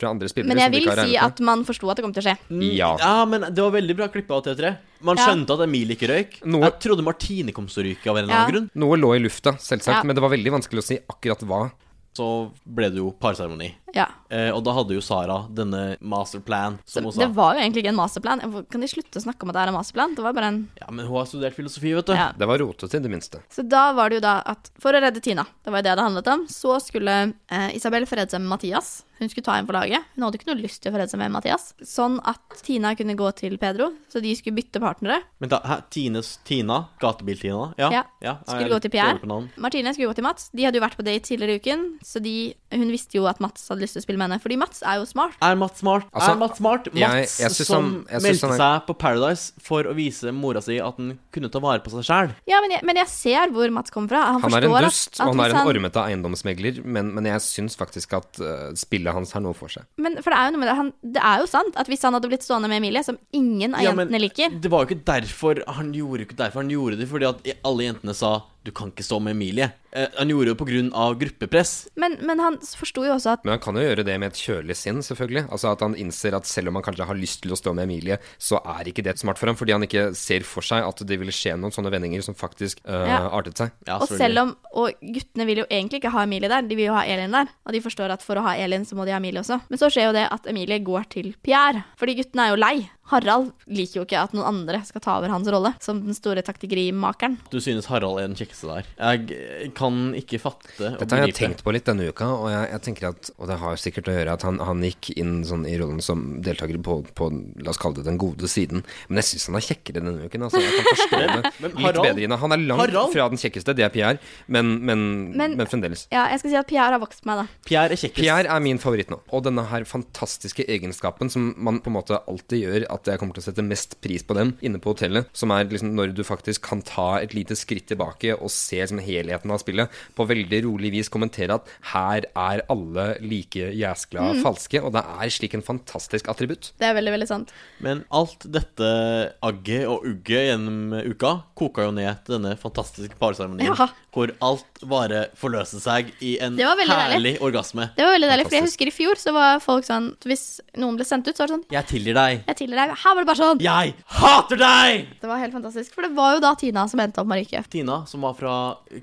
fra 0.00 0.08
andre 0.10 0.28
spillere. 0.28 0.54
Men 0.54 0.62
jeg 0.64 0.72
vil 0.72 0.88
si 1.04 1.16
at 1.20 1.40
man 1.40 1.64
forsto 1.64 1.90
at 1.90 1.96
det 2.00 2.04
kom 2.06 2.12
til 2.16 2.22
å 2.24 2.28
skje. 2.30 2.36
Ja. 2.72 2.96
Ja, 2.98 3.24
men 3.28 3.42
det 3.52 3.60
var 3.62 3.70
veldig 3.76 3.96
bra 3.96 4.08
klippa 4.08 4.38
av 4.40 4.44
T3. 4.48 4.76
Man 5.02 5.16
Ja. 5.16 5.26
skjønte 5.28 5.50
at 5.56 5.60
Emilie 5.68 5.96
ikke 5.96 6.08
røyk. 6.08 6.40
Noe- 6.44 6.64
Jeg 6.70 6.80
trodde 6.80 7.02
Martine 7.04 7.52
kom 7.52 7.66
til 7.66 7.82
å 7.82 7.86
ryke 7.86 8.08
av 8.10 8.16
en 8.16 8.24
eller 8.24 8.34
Ja. 8.34 8.40
annen 8.46 8.52
grunn. 8.54 8.70
Noe 8.74 8.96
lå 8.96 9.14
i 9.16 9.18
lufta, 9.20 9.52
selvsagt, 9.58 10.00
Ja. 10.00 10.02
men 10.04 10.14
det 10.16 10.22
var 10.22 10.30
veldig 10.30 10.50
vanskelig 10.52 10.78
å 10.80 10.84
si 10.84 10.98
akkurat 11.08 11.40
hva. 11.44 11.70
Så 12.12 12.50
ble 12.66 12.88
det 12.90 12.96
jo 12.98 13.12
parseremoni. 13.12 13.74
Ja. 13.96 14.06
Eh, 14.30 14.50
og 14.54 14.62
da 14.66 14.74
hadde 14.76 14.94
jo 14.94 15.02
Sara 15.04 15.40
denne 15.50 15.96
masterplan, 16.00 16.78
som 16.86 17.06
hun 17.08 17.14
sa. 17.14 17.24
det 17.24 17.30
var 17.34 17.56
jo 17.56 17.64
egentlig 17.64 17.84
ikke 17.84 17.92
en 17.94 17.98
masterplan. 17.98 18.44
Kan 18.70 18.84
de 18.84 18.90
slutte 18.90 19.20
å 19.20 19.24
snakke 19.24 19.44
om 19.46 19.52
at 19.52 19.58
det 19.58 19.64
er 19.64 19.72
en 19.72 19.78
masterplan? 19.78 20.16
Det 20.16 20.24
var 20.24 20.36
bare 20.36 20.52
en 20.52 20.60
Ja, 20.80 20.90
men 20.90 21.06
hun 21.06 21.18
har 21.18 21.28
studert 21.30 21.56
filosofi, 21.58 21.94
vet 21.96 22.06
du. 22.06 22.14
Ja. 22.14 22.30
Det 22.36 22.48
var 22.48 22.62
rotete, 22.62 22.96
i 22.96 23.04
det 23.04 23.12
minste. 23.12 23.42
Så 23.50 23.66
da 23.66 23.90
var 23.96 24.10
det 24.10 24.20
jo 24.20 24.26
da 24.28 24.38
at 24.46 24.70
for 24.80 24.94
å 24.94 25.02
redde 25.02 25.22
Tina, 25.24 25.46
det 25.64 25.72
var 25.74 25.82
jo 25.82 25.88
det 25.90 25.96
det 25.98 26.08
handlet 26.08 26.32
om, 26.34 26.46
så 26.50 26.78
skulle 26.82 27.20
eh, 27.50 27.70
Isabel 27.76 28.06
forrede 28.06 28.30
seg 28.34 28.44
med 28.44 28.54
Mathias. 28.54 29.00
Hun 29.20 29.28
skulle 29.28 29.44
ta 29.44 29.58
en 29.60 29.66
for 29.68 29.76
laget. 29.76 30.06
Hun 30.14 30.24
hadde 30.24 30.38
ikke 30.38 30.48
noe 30.48 30.62
lyst 30.62 30.80
til 30.80 30.88
å 30.88 30.94
forrede 30.94 31.12
seg 31.12 31.20
med 31.20 31.34
Mathias. 31.34 31.74
Sånn 31.84 32.16
at 32.24 32.62
Tina 32.64 32.94
kunne 32.96 33.12
gå 33.18 33.28
til 33.36 33.58
Pedro, 33.60 33.90
så 34.08 34.22
de 34.24 34.32
skulle 34.38 34.56
bytte 34.56 34.80
partnere. 34.80 35.18
Men 35.44 35.52
da, 35.52 35.58
hæ, 35.60 35.76
Tines 35.92 36.38
Tina? 36.48 36.78
Gatebil-Tina? 37.02 37.66
Ja. 37.76 37.90
Ja. 37.92 38.02
ja. 38.24 38.34
Skulle 38.46 38.64
jeg 38.64 38.72
gå 38.72 38.80
til 38.86 38.94
Pierre. 38.94 39.18
Martine 39.60 39.92
skulle 39.92 40.08
gå 40.08 40.16
til 40.16 40.24
Mats. 40.24 40.48
De 40.56 40.64
hadde 40.64 40.80
jo 40.80 40.84
vært 40.86 40.96
på 40.96 41.04
date 41.04 41.26
tidligere 41.28 41.58
i 41.58 41.60
uken, 41.60 41.84
så 42.00 42.22
de, 42.24 42.34
hun 42.72 42.88
visste 42.94 43.20
jo 43.20 43.28
at 43.28 43.42
Mats 43.44 43.68
hadde 43.68 43.79
lyst 43.82 43.96
til 43.96 44.02
å 44.02 44.06
spille 44.06 44.20
med 44.20 44.28
henne. 44.30 44.40
Fordi 44.42 44.58
Mats 44.60 44.82
er 44.86 45.00
jo 45.00 45.06
smart. 45.08 45.36
Er 45.44 45.58
Mats 45.60 45.80
smart? 45.82 46.06
Altså, 46.12 46.34
er 46.34 46.40
Mats 46.40 46.60
smart? 46.60 46.90
Mats 46.92 47.00
jeg 47.00 47.28
jeg 47.46 47.54
som 47.56 47.66
som 47.70 47.88
meldte 48.24 48.50
han 48.50 48.56
seg 48.60 48.86
på 48.88 48.96
Paradise 49.00 49.52
for 49.64 49.88
å 49.90 49.94
vise 49.96 50.32
mora 50.36 50.62
si 50.64 50.78
at 50.80 50.98
han 51.00 51.14
kunne 51.34 51.50
ta 51.52 51.62
vare 51.62 51.82
på 51.84 51.92
seg 51.94 52.06
sjæl. 52.06 52.34
Ja, 52.50 52.60
men 52.64 52.74
jeg, 52.76 52.84
men 52.86 53.00
jeg 53.00 53.10
ser 53.12 53.54
hvor 53.54 53.72
Mats 53.74 53.92
kommer 53.94 54.12
fra. 54.14 54.22
Han, 54.34 54.44
Han 54.44 54.56
er 54.58 54.68
en 54.68 54.76
at- 54.80 54.88
dust, 54.90 55.14
at 55.18 55.26
og 55.26 55.34
han 55.34 55.44
er 55.46 55.56
en 55.56 55.70
ormete 55.72 56.04
eiendomsmegler, 56.04 56.82
men, 56.84 57.12
men 57.16 57.28
jeg 57.30 57.44
syns 57.46 57.76
faktisk 57.80 58.14
at 58.18 58.40
uh, 58.42 58.70
spillet 58.78 59.14
hans 59.16 59.32
har 59.36 59.44
noe 59.44 59.56
for 59.56 59.72
seg. 59.72 59.86
Men 60.00 60.18
for 60.20 60.30
det 60.32 60.38
er 60.38 60.50
jo 60.50 60.54
noe 60.56 60.62
med 60.64 60.70
det, 60.70 60.76
han, 60.80 60.92
det 61.16 61.24
er 61.32 61.42
jo 61.44 61.50
sant 61.50 61.76
at 61.80 61.90
hvis 61.90 62.04
han 62.06 62.16
hadde 62.16 62.30
blitt 62.30 62.46
stående 62.46 62.70
med 62.70 62.82
Emilie, 62.82 63.02
som 63.06 63.18
ingen 63.32 63.74
av 63.74 63.84
Ja, 63.84 63.92
men 63.96 64.08
jentene 64.08 64.22
liker 64.26 64.56
Det 64.60 64.70
var 64.72 64.84
jo 64.84 64.90
ikke 64.90 65.04
derfor 65.08 65.62
han 65.80 65.92
gjorde 65.96 66.26
ikke 66.26 66.38
derfor 66.38 66.62
han 66.64 66.72
gjorde 66.72 67.00
det, 67.00 67.08
fordi 67.10 67.28
at 67.30 67.44
alle 67.66 67.86
jentene 67.90 68.14
sa 68.16 68.32
du 68.64 68.70
kan 68.76 68.90
ikke 68.92 69.04
stå 69.06 69.18
med 69.24 69.32
Emilie. 69.36 69.70
Eh, 69.92 70.06
han 70.18 70.28
gjorde 70.30 70.52
det 70.52 70.58
på 70.60 70.66
grunn 70.68 70.90
av 70.94 71.16
gruppepress. 71.18 71.88
Men, 71.98 72.18
men 72.28 72.38
han 72.38 72.58
forsto 72.62 73.02
jo 73.06 73.14
også 73.16 73.32
at 73.32 73.44
Men 73.46 73.56
han 73.56 73.62
kan 73.64 73.74
jo 73.74 73.82
gjøre 73.82 74.04
det 74.06 74.16
med 74.22 74.30
et 74.30 74.38
kjølig 74.38 74.76
sinn, 74.78 75.00
selvfølgelig. 75.02 75.46
Altså 75.50 75.72
At 75.72 75.80
han 75.82 75.96
innser 75.98 76.36
at 76.36 76.46
selv 76.46 76.70
om 76.70 76.76
han 76.78 76.84
kanskje 76.86 77.06
har 77.08 77.18
lyst 77.18 77.40
til 77.42 77.54
å 77.54 77.58
stå 77.58 77.72
med 77.74 77.88
Emilie, 77.88 78.20
så 78.38 78.60
er 78.76 78.90
ikke 78.92 79.02
det 79.06 79.16
smart 79.18 79.40
for 79.40 79.50
ham, 79.50 79.56
fordi 79.58 79.74
han 79.74 79.86
ikke 79.88 80.04
ser 80.18 80.44
for 80.46 80.62
seg 80.66 80.84
at 80.86 81.02
det 81.08 81.18
ville 81.18 81.34
skje 81.34 81.56
noen 81.58 81.74
sånne 81.74 81.90
vendinger 81.94 82.22
som 82.26 82.36
faktisk 82.38 82.84
øh, 82.86 83.06
Ja. 83.10 83.18
artet 83.40 83.58
seg. 83.64 83.72
Ja, 83.88 83.96
Og 83.98 84.08
selv 84.12 84.44
om 84.44 84.54
Og 84.76 84.92
guttene 85.02 85.48
vil 85.48 85.64
jo 85.64 85.66
egentlig 85.70 85.98
ikke 86.02 86.12
ha 86.14 86.22
Emilie 86.28 86.48
der, 86.52 86.62
de 86.62 86.76
vil 86.78 86.86
jo 86.90 86.94
ha 86.94 87.02
Elin 87.08 87.32
der. 87.34 87.48
Og 87.66 87.72
de 87.74 87.80
forstår 87.82 88.12
at 88.14 88.22
for 88.22 88.38
å 88.38 88.44
ha 88.46 88.54
Elin, 88.60 88.84
så 88.86 88.94
må 88.94 89.08
de 89.08 89.16
ha 89.16 89.18
Emilie 89.18 89.40
også. 89.42 89.58
Men 89.68 89.80
så 89.80 89.88
skjer 89.90 90.10
jo 90.10 90.16
det 90.20 90.28
at 90.30 90.46
Emilie 90.46 90.78
går 90.86 91.08
til 91.10 91.32
Pierre. 91.42 91.82
Fordi 91.98 92.14
guttene 92.20 92.46
er 92.46 92.54
jo 92.54 92.60
lei. 92.62 92.76
Harald 93.10 93.50
liker 93.66 93.98
jo 93.98 94.04
ikke 94.06 94.20
at 94.22 94.34
noen 94.36 94.46
andre 94.46 94.84
skal 94.86 95.02
ta 95.02 95.16
over 95.18 95.32
hans 95.34 95.48
rolle 95.50 95.72
som 95.82 95.98
den 96.04 96.14
store 96.14 96.44
taktikerimakeren. 96.46 97.40
Du 97.50 97.58
synes 97.58 97.88
Harald 97.90 98.20
er 98.22 98.28
den 98.28 98.38
kjekkeste 98.50 98.68
der. 98.68 98.88
Jeg 98.98 99.72
kan 99.78 99.98
ikke 100.18 100.40
fatte 100.42 100.90
og 100.90 100.98
Dette 101.00 101.14
har 101.16 101.22
jeg 101.24 101.30
begripe. 101.32 101.38
tenkt 101.40 101.62
på 101.64 101.72
litt 101.74 101.86
denne 101.88 102.08
uka, 102.10 102.26
og 102.34 102.48
jeg, 102.50 102.70
jeg 102.74 102.82
tenker 102.86 103.08
at 103.10 103.30
Og 103.38 103.48
det 103.48 103.58
har 103.62 103.76
sikkert 103.80 104.08
å 104.10 104.14
gjøre 104.16 104.32
at 104.34 104.42
han, 104.46 104.58
han 104.58 104.82
gikk 104.84 105.10
inn 105.16 105.44
sånn 105.46 105.64
i 105.68 105.76
rollen 105.80 106.00
som 106.04 106.40
deltaker 106.42 106.78
på, 106.82 106.98
på 107.14 107.30
La 107.64 107.70
oss 107.72 107.78
kalle 107.80 107.96
det 108.00 108.04
den 108.08 108.18
gode 108.20 108.48
siden. 108.50 108.82
Men 109.08 109.20
jeg 109.22 109.28
syns 109.30 109.46
han 109.50 109.56
er 109.60 109.66
kjekkere 109.66 110.00
denne 110.02 110.26
uken. 110.26 110.42
Altså. 110.46 110.60
Jeg 110.60 110.72
kan 110.76 110.88
forstå 110.90 111.20
det 111.20 111.28
Men 111.30 111.70
litt 111.70 111.80
Harald- 111.86 112.06
bedre. 112.20 112.38
Han 112.44 112.52
er 112.56 112.62
langt 112.64 112.80
Harald- 112.84 113.12
fra 113.14 113.28
den 113.32 113.40
kjekkeste, 113.40 113.74
det 113.76 113.84
er 113.86 113.92
Pierre, 113.94 114.18
men, 114.48 114.72
men, 114.84 115.00
men, 115.36 115.56
Men- 115.60 115.66
fremdeles. 115.70 116.06
Ja, 116.12 116.26
jeg 116.32 116.40
skal 116.42 116.50
si 116.50 116.56
at 116.60 116.68
Pierre 116.70 116.90
har 116.96 117.00
vokst 117.02 117.22
på 117.22 117.30
meg, 117.30 117.44
da. 117.44 117.60
Pierre 117.68 117.92
er 117.94 118.00
kjekkest. 118.00 118.18
Pierre 118.20 118.48
er 118.50 118.60
min 118.64 118.78
favoritt 118.82 119.10
nå. 119.12 119.20
Og 119.32 119.44
denne 119.46 119.64
her 119.70 119.84
fantastiske 119.88 120.64
egenskapen 120.66 121.30
som 121.30 121.52
man 121.56 121.80
på 121.84 121.90
en 121.92 121.96
måte 121.98 122.18
alltid 122.28 122.64
gjør 122.64 122.86
at 122.90 123.06
jeg 123.12 123.20
kommer 123.20 123.36
til 123.36 123.44
å 123.44 123.48
sette 123.50 123.64
mest 123.66 123.98
pris 124.02 124.24
på 124.26 124.34
dem 124.36 124.54
inne 124.66 124.80
på 124.82 124.94
hotellet, 124.94 125.28
som 125.36 125.50
er 125.54 125.64
liksom 125.70 125.94
når 125.94 126.14
du 126.16 126.22
faktisk 126.26 126.62
kan 126.66 126.82
ta 126.82 127.18
et 127.20 127.34
lite 127.36 127.54
skritt 127.58 127.86
tilbake 127.90 128.34
og 128.40 128.50
ser 128.50 128.82
liksom 128.86 129.00
helheten 129.04 129.50
av 129.50 129.58
spillet, 129.62 129.88
på 130.16 130.26
veldig 130.26 130.62
rolig 130.64 130.90
vis 130.92 131.08
kommentere 131.12 131.54
at 131.60 131.66
her 131.92 132.26
er 132.36 132.62
alle 132.70 133.06
like 133.20 133.70
jæskla 133.76 134.20
Mm. 134.34 134.42
falske, 134.42 134.82
og 134.82 134.92
det 134.92 135.02
er 135.04 135.28
slik 135.30 135.54
en 135.54 135.62
fantastisk 135.62 136.28
attributt. 136.28 136.72
Det 136.78 136.86
er 136.88 136.94
veldig, 136.94 137.12
veldig 137.16 137.28
sant. 137.28 137.50
Men 137.80 138.04
alt 138.10 138.44
dette 138.50 139.32
agget 139.42 139.86
og 139.88 140.04
ugget 140.06 140.46
gjennom 140.50 140.92
uka 141.10 141.32
koka 141.58 141.86
jo 141.88 141.92
ned 141.96 142.24
til 142.24 142.38
denne 142.38 142.56
fantastiske 142.60 143.16
parseremonien, 143.20 143.74
Ja. 143.76 143.88
hvor 144.12 144.30
alt 144.42 144.64
bare 144.82 145.26
forløste 145.36 145.80
seg 145.80 146.12
i 146.20 146.38
en 146.40 146.56
herlig 146.56 146.88
deilig. 146.88 147.40
orgasme. 147.40 147.90
Det 147.96 148.04
var 148.04 148.12
veldig 148.16 148.28
deilig, 148.30 148.44
for 148.46 148.56
jeg 148.56 148.62
husker 148.64 148.86
i 148.86 148.90
fjor 148.90 149.14
så 149.16 149.32
var 149.32 149.58
folk 149.60 149.84
sånn 149.84 150.10
Hvis 150.24 150.60
noen 150.76 150.96
ble 150.96 151.04
sendt 151.04 151.28
ut, 151.28 151.34
så 151.36 151.44
var 151.44 151.46
det 151.48 151.54
sånn 151.56 151.64
Jeg 151.70 151.86
tilgir 151.86 152.14
deg. 152.14 152.44
Jeg 152.46 152.56
tilgir 152.56 152.76
deg. 152.76 152.90
Her 152.96 153.14
var 153.14 153.24
det 153.24 153.26
bare 153.26 153.36
sånn. 153.36 153.60
Jeg 153.60 153.94
hater 154.06 154.56
deg! 154.56 155.06
Det 155.20 155.28
var 155.28 155.38
helt 155.38 155.52
fantastisk. 155.52 155.92
For 155.94 156.02
det 156.02 156.12
var 156.14 156.34
jo 156.34 156.40
da 156.40 156.54
Tina 156.54 156.86
som 156.88 157.00
endte 157.00 157.18
opp 157.18 157.26
Marike. 157.26 157.64
Tina, 157.70 158.04
som 158.06 158.20
var 158.20 158.29
fra 158.38 158.54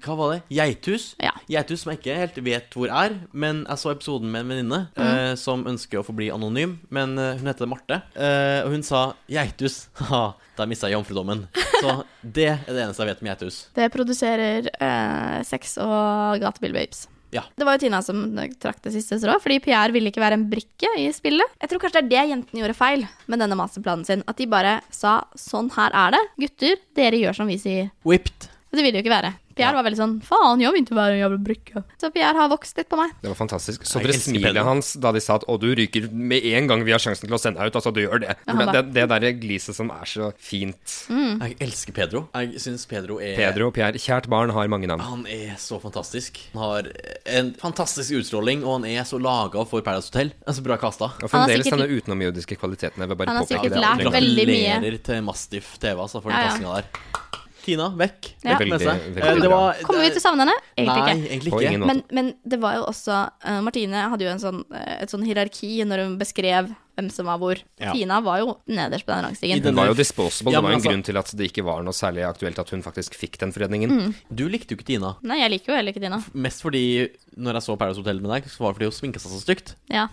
Hva 0.03 0.15
var 0.19 0.33
det? 0.33 0.39
Geithus? 0.53 1.09
Ja. 1.23 1.33
Geithus 1.51 1.83
som 1.83 1.93
jeg 1.93 2.01
ikke 2.01 2.17
helt 2.21 2.39
vet 2.45 2.77
hvor 2.77 2.91
er, 2.91 3.17
men 3.31 3.63
jeg 3.65 3.81
så 3.81 3.93
episoden 3.93 4.31
med 4.33 4.45
en 4.45 4.53
venninne 4.53 4.81
eh, 4.95 5.33
som 5.39 5.65
ønsker 5.69 6.01
å 6.01 6.05
forbli 6.07 6.29
anonym, 6.33 6.77
men 6.93 7.17
eh, 7.21 7.35
hun 7.39 7.51
heter 7.51 7.69
Marte, 7.69 8.01
eh, 8.15 8.61
og 8.65 8.73
hun 8.75 8.85
sa 8.87 9.09
Geithus. 9.31 9.85
Ha, 10.07 10.21
da 10.55 10.63
mista 10.69 10.87
jeg 10.87 10.95
jomfrudommen. 10.95 11.41
Så 11.81 11.97
det 12.23 12.47
er 12.53 12.61
det 12.69 12.85
eneste 12.85 13.03
jeg 13.03 13.11
vet 13.11 13.23
om 13.25 13.29
Geithus. 13.31 13.59
Det 13.75 13.89
produserer 13.91 14.69
eh, 14.71 15.37
sex 15.45 15.75
og 15.83 16.39
gatebil-babes. 16.41 17.07
Ja. 17.35 17.43
Det 17.55 17.65
var 17.67 17.75
jo 17.75 17.83
Tina 17.83 17.99
som 18.05 18.21
trakk 18.61 18.79
det 18.85 18.93
siste 18.95 19.17
strået, 19.19 19.43
fordi 19.43 19.59
Pierre 19.63 19.91
ville 19.95 20.11
ikke 20.11 20.23
være 20.23 20.37
en 20.39 20.47
brikke 20.51 20.91
i 20.99 21.09
spillet. 21.15 21.57
Jeg 21.59 21.71
tror 21.71 21.83
kanskje 21.83 21.99
det 21.99 22.05
er 22.05 22.11
det 22.13 22.31
jentene 22.31 22.63
gjorde 22.63 22.77
feil 22.77 23.07
med 23.27 23.43
denne 23.43 23.57
masterplanen 23.59 24.07
sin. 24.07 24.23
At 24.31 24.39
de 24.39 24.47
bare 24.49 24.77
sa 24.93 25.19
sånn 25.37 25.71
her 25.75 25.95
er 26.05 26.15
det. 26.15 26.23
Gutter, 26.45 26.79
dere 26.97 27.19
gjør 27.19 27.41
som 27.41 27.51
vi 27.51 27.59
sier. 27.61 27.91
Whipped. 28.07 28.47
Det 28.67 28.83
vil 28.83 28.91
det 28.93 28.99
jo 28.99 29.05
ikke 29.07 29.15
være. 29.21 29.33
Pierre 29.57 29.73
var 29.73 29.85
veldig 29.87 29.97
sånn 29.97 30.11
Faen, 30.21 30.59
jeg 30.61 30.69
vil 30.75 30.83
ikke 30.83 30.93
være 30.97 31.13
en 31.15 31.21
jævla 31.23 31.37
brikke. 31.41 31.81
Så 31.97 32.09
Pierre 32.13 32.37
har 32.37 32.49
vokst 32.51 32.77
litt 32.77 32.89
på 32.91 32.97
meg. 32.99 33.13
Det 33.23 33.29
var 33.31 33.37
fantastisk. 33.39 33.87
Så 33.89 34.01
dere 34.03 34.13
smilet 34.13 34.61
hans 34.67 34.91
da 35.01 35.09
de 35.15 35.21
sa 35.23 35.35
at 35.39 35.45
'Å, 35.47 35.55
du 35.59 35.73
ryker 35.73 36.11
med 36.11 36.45
en 36.45 36.67
gang 36.69 36.83
vi 36.85 36.91
har 36.93 36.99
sjansen 37.01 37.25
til 37.25 37.33
å 37.33 37.39
sende 37.41 37.57
deg 37.63 37.71
ut'. 37.71 37.79
Altså, 37.79 37.93
du 37.95 38.01
gjør 38.03 38.21
det. 38.21 38.35
Ja, 38.45 38.53
det, 38.53 38.67
det, 38.75 38.83
det 38.93 39.05
derre 39.09 39.31
gliset 39.39 39.73
som 39.73 39.89
er 39.89 40.05
så 40.05 40.29
fint. 40.37 41.07
Jeg 41.09 41.57
elsker 41.63 41.93
Pedro. 41.95 42.27
Jeg 42.35 42.59
syns 42.61 42.85
Pedro 42.85 43.17
er 43.19 43.33
Pedro 43.39 43.71
og 43.71 43.73
Pierre. 43.73 43.97
Kjært 43.97 44.27
barn 44.29 44.51
har 44.53 44.67
mange 44.67 44.85
navn. 44.91 45.01
Han 45.01 45.25
er 45.25 45.55
så 45.57 45.81
fantastisk. 45.81 46.37
Han 46.53 46.61
har 46.61 46.91
en 47.25 47.53
fantastisk 47.57 48.11
utstråling, 48.19 48.63
og 48.63 48.81
han 48.83 48.85
er 48.91 49.03
så 49.09 49.17
laga 49.17 49.65
for 49.65 49.81
Paradise 49.81 50.11
Hotel. 50.13 50.33
Er 50.45 50.53
så 50.53 50.61
bra 50.61 50.77
kasta. 50.77 51.05
Og 51.05 51.29
Han 51.31 51.39
har 51.41 51.47
fremdeles 51.47 51.65
sikkert- 51.65 51.79
denne 51.81 51.97
utenomjordiske 51.97 52.57
kvaliteten. 52.61 52.99
Jeg 53.01 53.09
vil 53.09 53.15
bare 53.17 53.27
Han 53.33 53.37
har 53.37 53.45
påpeke 53.45 53.63
sikkert 53.63 53.73
det. 53.73 53.81
lært 54.05 54.13
veldig 54.13 54.45
mye. 54.45 54.75
Gratulerer 54.77 55.03
til 55.03 55.23
Mastiff 55.23 55.77
TV 55.79 55.97
altså, 55.97 56.21
for 56.21 56.29
den 56.29 56.37
Ja, 56.37 56.43
ja. 56.45 56.49
kastinga 56.51 56.75
der. 56.75 57.26
Tina 57.67 57.89
vekk. 57.99 58.31
Ja. 58.47 58.57
med 58.57 58.79
seg. 58.81 58.87
Veldig- 58.87 59.13
veldig 59.13 59.27
Eh, 59.27 59.41
det 59.43 59.49
var- 59.51 59.83
Kommer 59.83 60.01
vi 60.07 60.09
til 60.15 60.21
å 60.21 60.25
savne 60.25 60.45
henne? 60.45 60.55
Egentlig 60.77 61.03
Nei, 61.03 61.13
ikke. 61.13 61.29
egentlig 61.35 61.53
ikke. 61.53 61.85
Men, 61.91 62.03
men 62.11 62.33
det 62.47 62.59
var 62.63 62.75
jo 62.79 62.83
også 62.87 63.15
uh, 63.45 63.61
Martine 63.61 64.07
hadde 64.09 64.23
jo 64.25 64.31
en 64.31 64.39
sånn, 64.41 64.63
eh, 64.73 65.01
et 65.03 65.09
sånn 65.13 65.25
hierarki 65.27 65.71
når 65.85 66.03
hun 66.05 66.17
beskrev 66.19 66.73
hvem 66.97 67.11
som 67.13 67.27
var 67.29 67.37
hvor. 67.37 67.59
Ja. 67.79 67.91
Tina 67.93 68.17
var 68.25 68.39
jo 68.41 68.55
nederst 68.67 69.05
på 69.05 69.13
den 69.13 69.25
rangstigen. 69.27 69.61
Hun 69.61 69.75
var 69.77 69.91
jo 69.91 69.93
disposable. 69.93 70.51
Ja, 70.51 70.61
det 70.61 70.63
var 70.63 70.71
jo 70.71 70.75
en 70.77 70.81
altså- 70.81 70.89
grunn 70.91 71.03
til 71.05 71.17
at 71.21 71.35
det 71.37 71.51
ikke 71.51 71.63
var 71.67 71.83
noe 71.83 71.93
særlig 71.93 72.23
aktuelt 72.25 72.57
at 72.57 72.69
hun 72.73 72.81
faktisk 72.81 73.13
fikk 73.13 73.37
den 73.37 73.51
fredningen. 73.53 73.89
Mm. 73.91 74.15
Du 74.33 74.47
likte 74.49 74.73
jo 74.73 74.77
ikke 74.79 74.87
Tina. 74.87 75.15
Nei, 75.21 75.37
jeg 75.43 75.51
liker 75.51 75.73
jo 75.73 75.75
heller 75.77 75.93
ikke 75.93 76.01
Tina. 76.01 76.23
Mest 76.33 76.63
fordi 76.65 77.11
når 77.37 77.53
jeg 77.59 77.63
så 77.67 77.77
Paradise 77.77 78.01
Hotel 78.01 78.19
med 78.19 78.31
deg, 78.33 78.49
så 78.49 78.57
var 78.65 78.73
det 78.73 78.79
fordi 78.79 78.89
hun 78.89 78.97
sminka 78.97 79.19
seg 79.21 79.31
så 79.31 79.43
stygt. 79.45 79.75
Ja. 79.91 80.07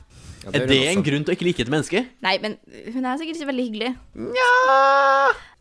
Ja, 0.44 0.50
Er 0.52 0.60
gjør 0.60 0.68
det 0.68 0.88
en 0.92 1.02
grunn 1.02 1.24
til 1.24 1.32
å 1.32 1.36
ikke 1.38 1.46
like 1.48 1.60
et 1.64 1.68
menneske? 1.72 2.06
Nei, 2.20 2.36
men 2.36 2.58
hun 2.92 3.06
er 3.06 3.16
sikkert 3.16 3.40
ikke 3.40 3.48
veldig 3.48 3.64
hyggelig. 3.64 3.96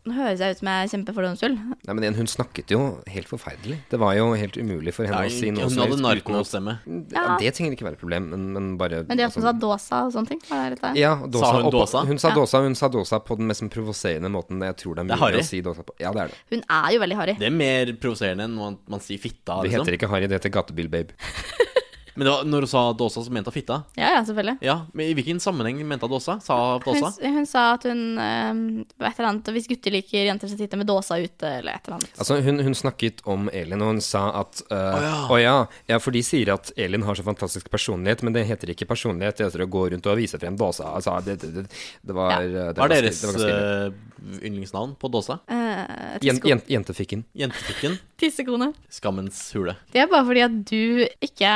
Nå 0.04 0.12
høres 0.12 0.40
jeg 0.42 0.52
ut 0.52 0.58
som 0.60 0.68
jeg 0.68 0.84
er 0.84 0.88
kjempefordomsfull. 0.92 1.54
Nei, 1.88 1.94
men 1.96 2.14
Hun 2.18 2.26
snakket 2.28 2.68
jo 2.74 2.80
helt 3.08 3.28
forferdelig. 3.30 3.78
Det 3.88 3.96
var 4.02 4.12
jo 4.18 4.26
helt 4.36 4.58
umulig 4.60 4.92
for 4.92 5.08
henne 5.08 5.22
Nei, 5.22 5.30
å 5.30 5.32
si 5.32 5.48
noe 5.50 5.64
hun 5.64 5.80
hadde 5.80 5.96
narkostemme. 6.02 6.74
Ja, 7.14 7.22
Ja. 7.24 7.36
det 7.40 7.54
trenger 7.56 7.72
ikke 7.72 7.86
være 7.88 7.96
et 7.96 8.02
problem, 8.02 8.28
men, 8.34 8.52
men 8.52 8.76
bare 8.76 9.00
Men 9.08 9.16
det 9.16 9.24
at 9.24 9.34
hun 9.34 9.42
altså- 9.42 9.48
sa 9.48 9.52
dåsa 9.64 10.02
og 10.04 10.12
sånne 10.12 10.28
ting, 10.28 10.40
var 10.50 10.68
det 10.68 10.82
litt 10.82 10.96
ja, 11.00 11.14
dåsa, 11.16 11.40
Sa 11.48 11.62
hun 11.62 11.72
dåsa? 11.72 12.04
Hun 12.06 12.18
sa 12.18 12.28
Ja. 12.28 12.34
dåsa, 12.34 12.62
hun 12.62 12.74
sa 12.74 12.88
dåsa 12.88 13.20
på 13.24 13.36
den 13.38 13.46
mest 13.48 13.62
provoserende 13.70 14.28
måten 14.30 14.60
jeg 14.60 14.76
tror 14.76 14.94
det 14.96 15.04
er 15.08 15.16
Det 15.16 15.22
er 15.34 15.40
å 15.40 15.44
si 15.44 15.62
dåsa 15.62 15.82
på. 15.82 15.92
Ja, 15.98 16.12
det 16.12 16.20
er 16.20 16.28
det. 16.28 16.36
Hun 16.52 16.62
er 16.68 16.92
jo 16.92 17.00
veldig 17.00 17.16
harry. 17.16 17.34
Det 17.38 17.46
er 17.46 17.50
mer 17.50 17.86
provoserende 17.96 18.44
enn 18.44 18.54
man, 18.54 18.78
man 18.86 19.00
sier 19.00 19.18
fitta. 19.18 19.62
Det 19.62 19.70
Liksom. 19.72 19.86
heter 19.86 19.96
ikke 19.96 20.08
harry, 20.10 20.26
det 20.26 20.36
heter 20.42 20.50
gatebil-babe. 20.52 21.12
Men 22.16 22.26
det 22.28 22.30
var, 22.30 22.44
når 22.46 22.64
hun 22.66 22.70
sa 22.70 22.82
dåsa, 22.94 23.22
så 23.26 23.32
mente 23.34 23.50
hun 23.50 23.56
fitta. 23.56 23.80
Ja, 23.98 24.12
ja, 24.14 24.20
selvfølgelig. 24.24 24.56
Ja, 24.62 24.76
men 24.94 25.06
I 25.10 25.14
hvilken 25.18 25.40
sammenheng 25.42 25.80
mente 25.88 26.06
hun 26.06 26.12
dåsa? 26.14 26.36
Sa 26.44 26.58
dåsa? 26.84 27.10
Hun, 27.22 27.34
hun 27.40 27.46
sa 27.50 27.64
at 27.74 27.86
hun 27.88 28.02
øh, 28.22 28.84
et 29.08 29.18
eller 29.18 29.28
annet, 29.32 29.50
Hvis 29.56 29.66
gutter 29.70 29.90
liker 29.96 30.28
jenter 30.28 30.48
som 30.52 30.58
sitter 30.60 30.78
med 30.78 30.86
dåsa 30.86 31.18
ute, 31.18 31.50
eller 31.58 31.74
et 31.74 31.88
eller 31.88 31.96
annet. 31.98 32.12
Altså, 32.18 32.38
hun, 32.46 32.60
hun 32.62 32.74
snakket 32.78 33.24
om 33.26 33.48
Elin, 33.52 33.82
og 33.82 33.94
hun 33.96 34.00
sa 34.04 34.24
at 34.44 34.62
uh, 34.70 35.26
Å 35.34 35.40
ja. 35.42 35.56
ja, 35.90 35.98
for 35.98 36.14
de 36.14 36.22
sier 36.22 36.52
at 36.54 36.70
Elin 36.78 37.02
har 37.02 37.18
så 37.18 37.26
fantastisk 37.26 37.70
personlighet, 37.74 38.22
men 38.22 38.32
det 38.36 38.46
heter 38.46 38.70
ikke 38.74 38.86
personlighet, 38.94 39.38
det 39.42 39.48
heter 39.50 39.66
å 39.66 39.70
gå 39.74 39.86
rundt 39.94 40.06
og 40.06 40.18
vise 40.22 40.38
frem 40.38 40.56
dåsa. 40.60 40.92
Altså, 40.94 41.16
det, 41.26 41.40
det, 41.42 41.52
det, 41.58 41.66
det 42.02 42.14
var 42.16 42.30
Ja. 42.36 42.40
eh, 42.46 42.72
det 42.72 42.78
Hva 42.78 42.86
er 42.90 42.94
deres 43.00 43.20
det 43.24 43.30
var 43.32 43.38
ganske 43.40 43.58
eh, 43.58 44.46
yndlingsnavn 44.48 44.94
på 45.02 45.10
dåsa? 45.12 45.40
Uh, 45.50 46.18
Jen- 46.22 46.40
jen- 46.46 46.62
Jentefikken. 46.70 47.24
Jentefikken. 47.34 47.98
Tissekone. 48.22 48.70
Skammens 48.94 49.40
hule. 49.58 49.74
Det 49.92 50.04
er 50.04 50.06
bare 50.12 50.24
fordi 50.28 50.42
at 50.46 50.58
du 50.70 51.02
ikke 51.26 51.50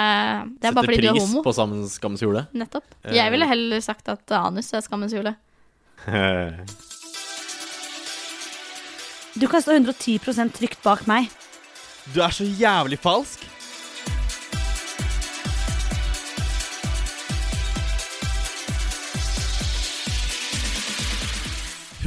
Det 0.57 0.71
er 0.71 0.77
bare 0.77 0.85
fordi 0.89 1.03
du 1.05 1.09
er 1.09 1.17
pris 1.19 1.27
homo. 1.29 1.43
på 1.45 1.53
sammen- 1.57 1.89
skammens 1.93 2.21
hule. 2.25 2.47
Nettopp. 2.55 2.85
Jeg 3.13 3.31
ville 3.35 3.47
heller 3.49 3.81
sagt 3.85 4.09
at 4.09 4.33
anus 4.39 4.73
er 4.73 4.81
skammens 4.87 5.13
hule. 5.17 5.35
Du 9.39 9.47
kan 9.47 9.63
stå 9.63 9.77
110% 9.79 10.51
trygt 10.57 10.81
bak 10.83 11.05
meg. 11.07 11.29
Du 12.15 12.21
er 12.25 12.33
så 12.35 12.45
jævlig 12.59 12.99
falsk. 12.99 13.45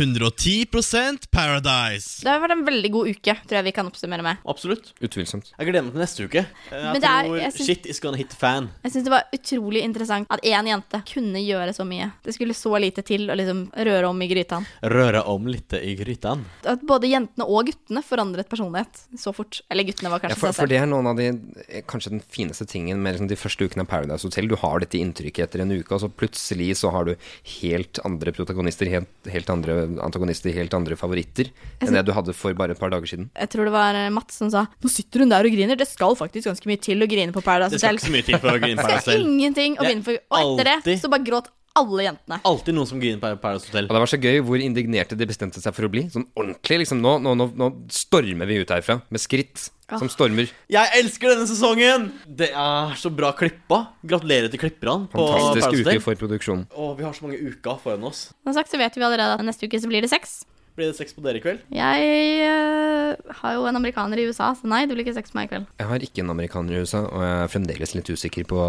«110% 0.01 1.27
Paradise». 1.31 2.21
Det 2.23 2.29
har 2.31 2.41
vært 2.43 2.55
en 2.55 2.63
veldig 2.67 2.91
god 2.93 3.09
uke, 3.11 3.35
tror 3.47 3.57
jeg 3.59 3.65
vi 3.67 3.73
kan 3.75 3.87
oppsummere 3.89 4.23
med. 4.25 4.41
Absolutt. 4.49 4.91
Utvilsomt. 5.03 5.51
Jeg 5.57 5.67
gleder 5.69 5.85
meg 5.87 5.93
til 5.95 6.01
neste 6.03 6.25
uke. 6.27 6.43
Eh, 6.71 6.71
Jeg 6.71 6.93
Men 6.93 7.03
er- 7.03 7.25
tror 7.27 7.37
jeg 7.41 7.53
synes, 7.53 7.65
shit 7.67 7.85
is 7.85 7.99
gonna 7.99 8.17
hit 8.17 8.33
fan. 8.33 8.69
Jeg 8.83 8.91
syns 8.93 9.03
det 9.03 9.11
var 9.13 9.23
utrolig 9.33 9.83
interessant 9.83 10.27
at 10.29 10.41
én 10.43 10.65
jente 10.67 11.01
kunne 11.13 11.39
gjøre 11.39 11.73
så 11.75 11.85
mye. 11.87 12.11
Det 12.23 12.33
skulle 12.33 12.53
så 12.53 12.73
lite 12.79 13.03
til 13.05 13.27
å 13.29 13.35
liksom 13.37 13.71
røre 13.73 14.09
om 14.09 14.21
i 14.21 14.27
gryta. 14.27 14.65
Røre 14.83 15.25
om 15.27 15.45
litt 15.47 15.73
i 15.73 15.95
gryta? 15.95 16.37
At 16.65 16.81
både 16.81 17.09
jentene 17.09 17.45
og 17.47 17.65
guttene 17.67 18.03
forandret 18.03 18.49
personlighet 18.49 19.05
så 19.17 19.33
fort. 19.33 19.61
Eller 19.69 19.83
guttene 19.83 20.09
var 20.09 20.19
Ja, 20.21 20.29
kanskje 20.29 20.37
for, 20.39 20.53
for 20.53 20.67
det 20.67 20.77
er 20.81 20.85
noen 20.87 21.07
av 21.07 21.15
de 21.17 21.27
eh, 21.69 21.81
Kanskje 21.81 22.09
den 22.11 22.21
fineste 22.21 22.65
tingen 22.67 23.01
med 23.01 23.15
liksom 23.15 23.27
de 23.27 23.35
første 23.35 23.65
ukene 23.67 23.81
av 23.81 23.87
Paradise 23.87 24.23
Hotel. 24.23 24.47
Du 24.47 24.55
har 24.55 24.79
dette 24.79 24.97
inntrykket 24.97 25.43
etter 25.49 25.61
en 25.61 25.71
uke, 25.71 25.91
og 25.91 26.01
så 26.01 26.09
plutselig 26.09 26.75
så 26.77 26.91
har 26.91 27.05
du 27.05 27.15
helt 27.61 27.99
andre 28.05 28.31
protagonister, 28.31 28.87
helt, 28.89 29.07
helt 29.27 29.49
andre 29.49 29.87
antagonister, 29.99 30.53
helt 30.55 30.73
andre 30.77 30.95
favoritter 30.99 31.49
enn 31.81 31.93
det 31.97 32.05
du 32.07 32.13
hadde 32.15 32.33
for 32.37 32.53
bare 32.57 32.71
et 32.75 32.79
par 32.79 32.89
dager 32.93 33.09
siden. 33.11 33.29
Jeg 33.35 33.49
tror 33.53 33.67
det 33.67 33.73
var 33.75 33.95
eh, 33.99 34.09
Mats 34.13 34.37
som 34.39 34.49
sa 34.53 34.65
Nå 34.81 34.89
sitter 34.91 35.25
hun 35.25 35.29
der 35.33 35.45
og 35.47 35.51
griner. 35.51 35.75
Det 35.79 35.87
skal 35.89 36.15
faktisk 36.15 36.47
ganske 36.51 36.69
mye 36.71 36.81
til 36.81 37.01
å 37.03 37.07
grine 37.09 37.33
på 37.35 37.43
Paradise 37.43 37.75
Det 37.75 37.81
skal 37.83 37.97
selv. 37.97 38.01
ikke 38.01 38.07
så 38.11 38.15
mye 38.17 38.27
til 38.29 38.39
for 38.41 38.51
å 38.55 38.59
grine 38.61 38.81
Paradise 38.81 39.09
Hotel. 39.11 39.25
ingenting 39.27 39.75
å 39.77 39.83
Det 39.83 39.89
grine 39.91 40.05
for. 40.07 40.21
Og 40.31 40.61
etter 40.61 40.71
det 40.85 40.99
så 41.01 41.11
bare 41.11 41.25
gråt 41.27 41.51
alle 41.79 42.05
jentene. 42.07 42.39
Alltid 42.47 42.75
noen 42.75 42.89
som 42.89 43.01
griner 43.01 43.19
på 43.21 43.31
Paradise 43.41 43.69
Hotel. 43.69 43.87
Og 43.87 43.95
det 43.95 44.01
var 44.03 44.11
så 44.11 44.19
gøy 44.21 44.41
hvor 44.47 44.63
indignerte 44.63 45.17
de 45.19 45.27
bestemte 45.29 45.61
seg 45.63 45.75
for 45.75 45.87
å 45.87 45.91
bli. 45.91 46.05
Sånn 46.11 46.27
ordentlig, 46.35 46.81
liksom. 46.83 47.03
Nå, 47.03 47.17
nå, 47.23 47.35
nå, 47.39 47.47
nå 47.57 47.69
stormer 47.93 48.49
vi 48.49 48.59
ut 48.61 48.73
herfra 48.73 49.01
med 49.09 49.23
skritt 49.23 49.69
som 49.91 50.11
stormer. 50.11 50.51
Jeg 50.71 50.91
elsker 51.01 51.33
denne 51.33 51.47
sesongen! 51.49 52.09
Det 52.27 52.51
er 52.55 52.93
så 52.99 53.11
bra 53.13 53.33
klippa. 53.35 53.81
Gratulerer 54.07 54.51
til 54.51 54.61
klipperne 54.61 55.09
Fantastisk 55.11 55.81
uke 55.83 55.97
for 56.03 56.19
produksjonen. 56.19 56.67
Og 56.79 56.95
vi 56.99 57.07
har 57.07 57.15
så 57.17 57.27
mange 57.27 57.41
uker 57.41 57.81
foran 57.83 58.07
oss. 58.07 58.29
Som 58.45 58.55
sagt 58.55 58.71
så 58.71 58.79
vet 58.79 58.95
vi 58.95 59.07
allerede 59.07 59.35
at 59.39 59.45
neste 59.47 59.67
uke 59.67 59.81
så 59.81 59.91
blir 59.91 60.05
det 60.05 60.11
sex. 60.13 60.41
Blir 60.77 60.91
det 60.91 60.97
sex 60.97 61.15
på 61.15 61.23
dere 61.25 61.41
i 61.41 61.43
kveld? 61.43 61.63
Jeg 61.75 62.09
uh, 62.47 63.33
har 63.41 63.55
jo 63.57 63.65
en 63.67 63.79
amerikaner 63.79 64.21
i 64.21 64.25
USA, 64.29 64.51
så 64.55 64.69
nei, 64.71 64.83
det 64.87 64.95
blir 64.95 65.05
ikke 65.05 65.17
sex 65.17 65.33
med 65.33 65.41
meg 65.41 65.49
i 65.49 65.51
kveld. 65.53 65.69
Jeg 65.81 65.89
har 65.91 66.05
ikke 66.07 66.23
en 66.23 66.33
amerikaner 66.33 66.77
i 66.77 66.83
USA, 66.83 67.03
og 67.07 67.25
jeg 67.25 67.37
er 67.37 67.51
fremdeles 67.51 67.95
litt 67.97 68.11
usikker 68.11 68.47
på 68.49 68.67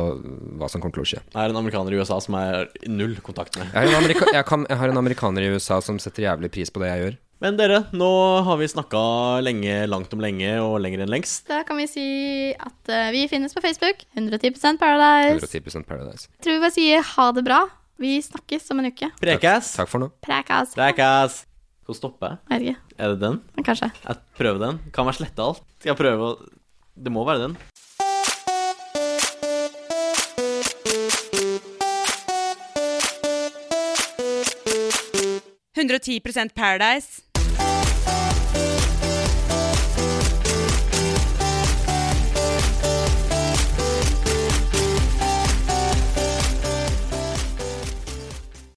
hva 0.59 0.70
som 0.70 0.82
kommer 0.82 0.98
til 0.98 1.05
å 1.05 1.11
skje. 1.12 1.20
Jeg 1.28 1.40
er 1.42 1.55
en 1.55 1.61
amerikaner 1.62 1.94
i 1.94 2.00
USA 2.03 2.18
som 2.24 2.38
er 2.40 2.70
null 2.90 3.18
kontakt 3.24 3.59
med. 3.61 3.70
Jeg 3.70 3.94
har, 3.94 4.00
en 4.03 4.34
jeg, 4.38 4.46
kan, 4.48 4.66
jeg 4.68 4.80
har 4.82 4.94
en 4.94 5.03
amerikaner 5.03 5.46
i 5.46 5.53
USA 5.55 5.78
som 5.84 6.00
setter 6.03 6.26
jævlig 6.26 6.50
pris 6.55 6.74
på 6.74 6.82
det 6.82 6.90
jeg 6.90 7.05
gjør. 7.07 7.20
Men 7.42 7.57
dere, 7.59 7.80
nå 7.98 8.09
har 8.46 8.59
vi 8.61 8.68
snakka 8.70 9.03
lenge, 9.42 9.80
langt 9.90 10.12
om 10.14 10.22
lenge 10.22 10.53
og 10.62 10.76
lenger 10.84 11.03
enn 11.03 11.11
lengst. 11.11 11.48
Da 11.50 11.64
kan 11.66 11.80
vi 11.80 11.88
si 11.90 12.07
at 12.55 12.92
uh, 12.92 13.11
vi 13.14 13.24
finnes 13.30 13.55
på 13.55 13.62
Facebook. 13.64 14.07
110% 14.14 14.78
Paradise. 14.78 15.42
110% 15.42 15.88
Paradise. 15.88 16.30
Jeg 16.38 16.46
tror 16.46 16.59
vi 16.59 16.66
bare 16.68 16.76
sier 16.78 17.09
ha 17.16 17.30
det 17.34 17.46
bra. 17.50 17.64
Vi 18.03 18.18
snakkes 18.22 18.70
om 18.70 18.82
en 18.82 18.92
uke. 18.94 19.11
Prekas. 19.22 19.74
Takk 19.74 19.90
for 19.90 20.07
nå. 20.07 20.12
Prekas. 20.22 20.78
Prekas. 20.78 21.42
Vi 21.93 21.99
stoppe? 21.99 22.38
Jeg 22.51 22.76
Er 22.99 23.12
det 23.12 23.20
den? 23.20 23.40
kanskje. 23.66 23.90
Jeg 24.09 24.16
prøver 24.38 24.59
den. 24.64 24.80
Kan 24.93 25.05
være 25.09 25.20
sletta 25.20 25.45
alt. 25.45 25.62
Skal 25.80 25.93
jeg 25.93 26.01
prøve 26.01 26.32
å 26.32 26.49
Det 26.97 27.12
må 27.12 27.24
være 27.24 27.49
den. 27.49 27.57
Paradise. 36.55 37.32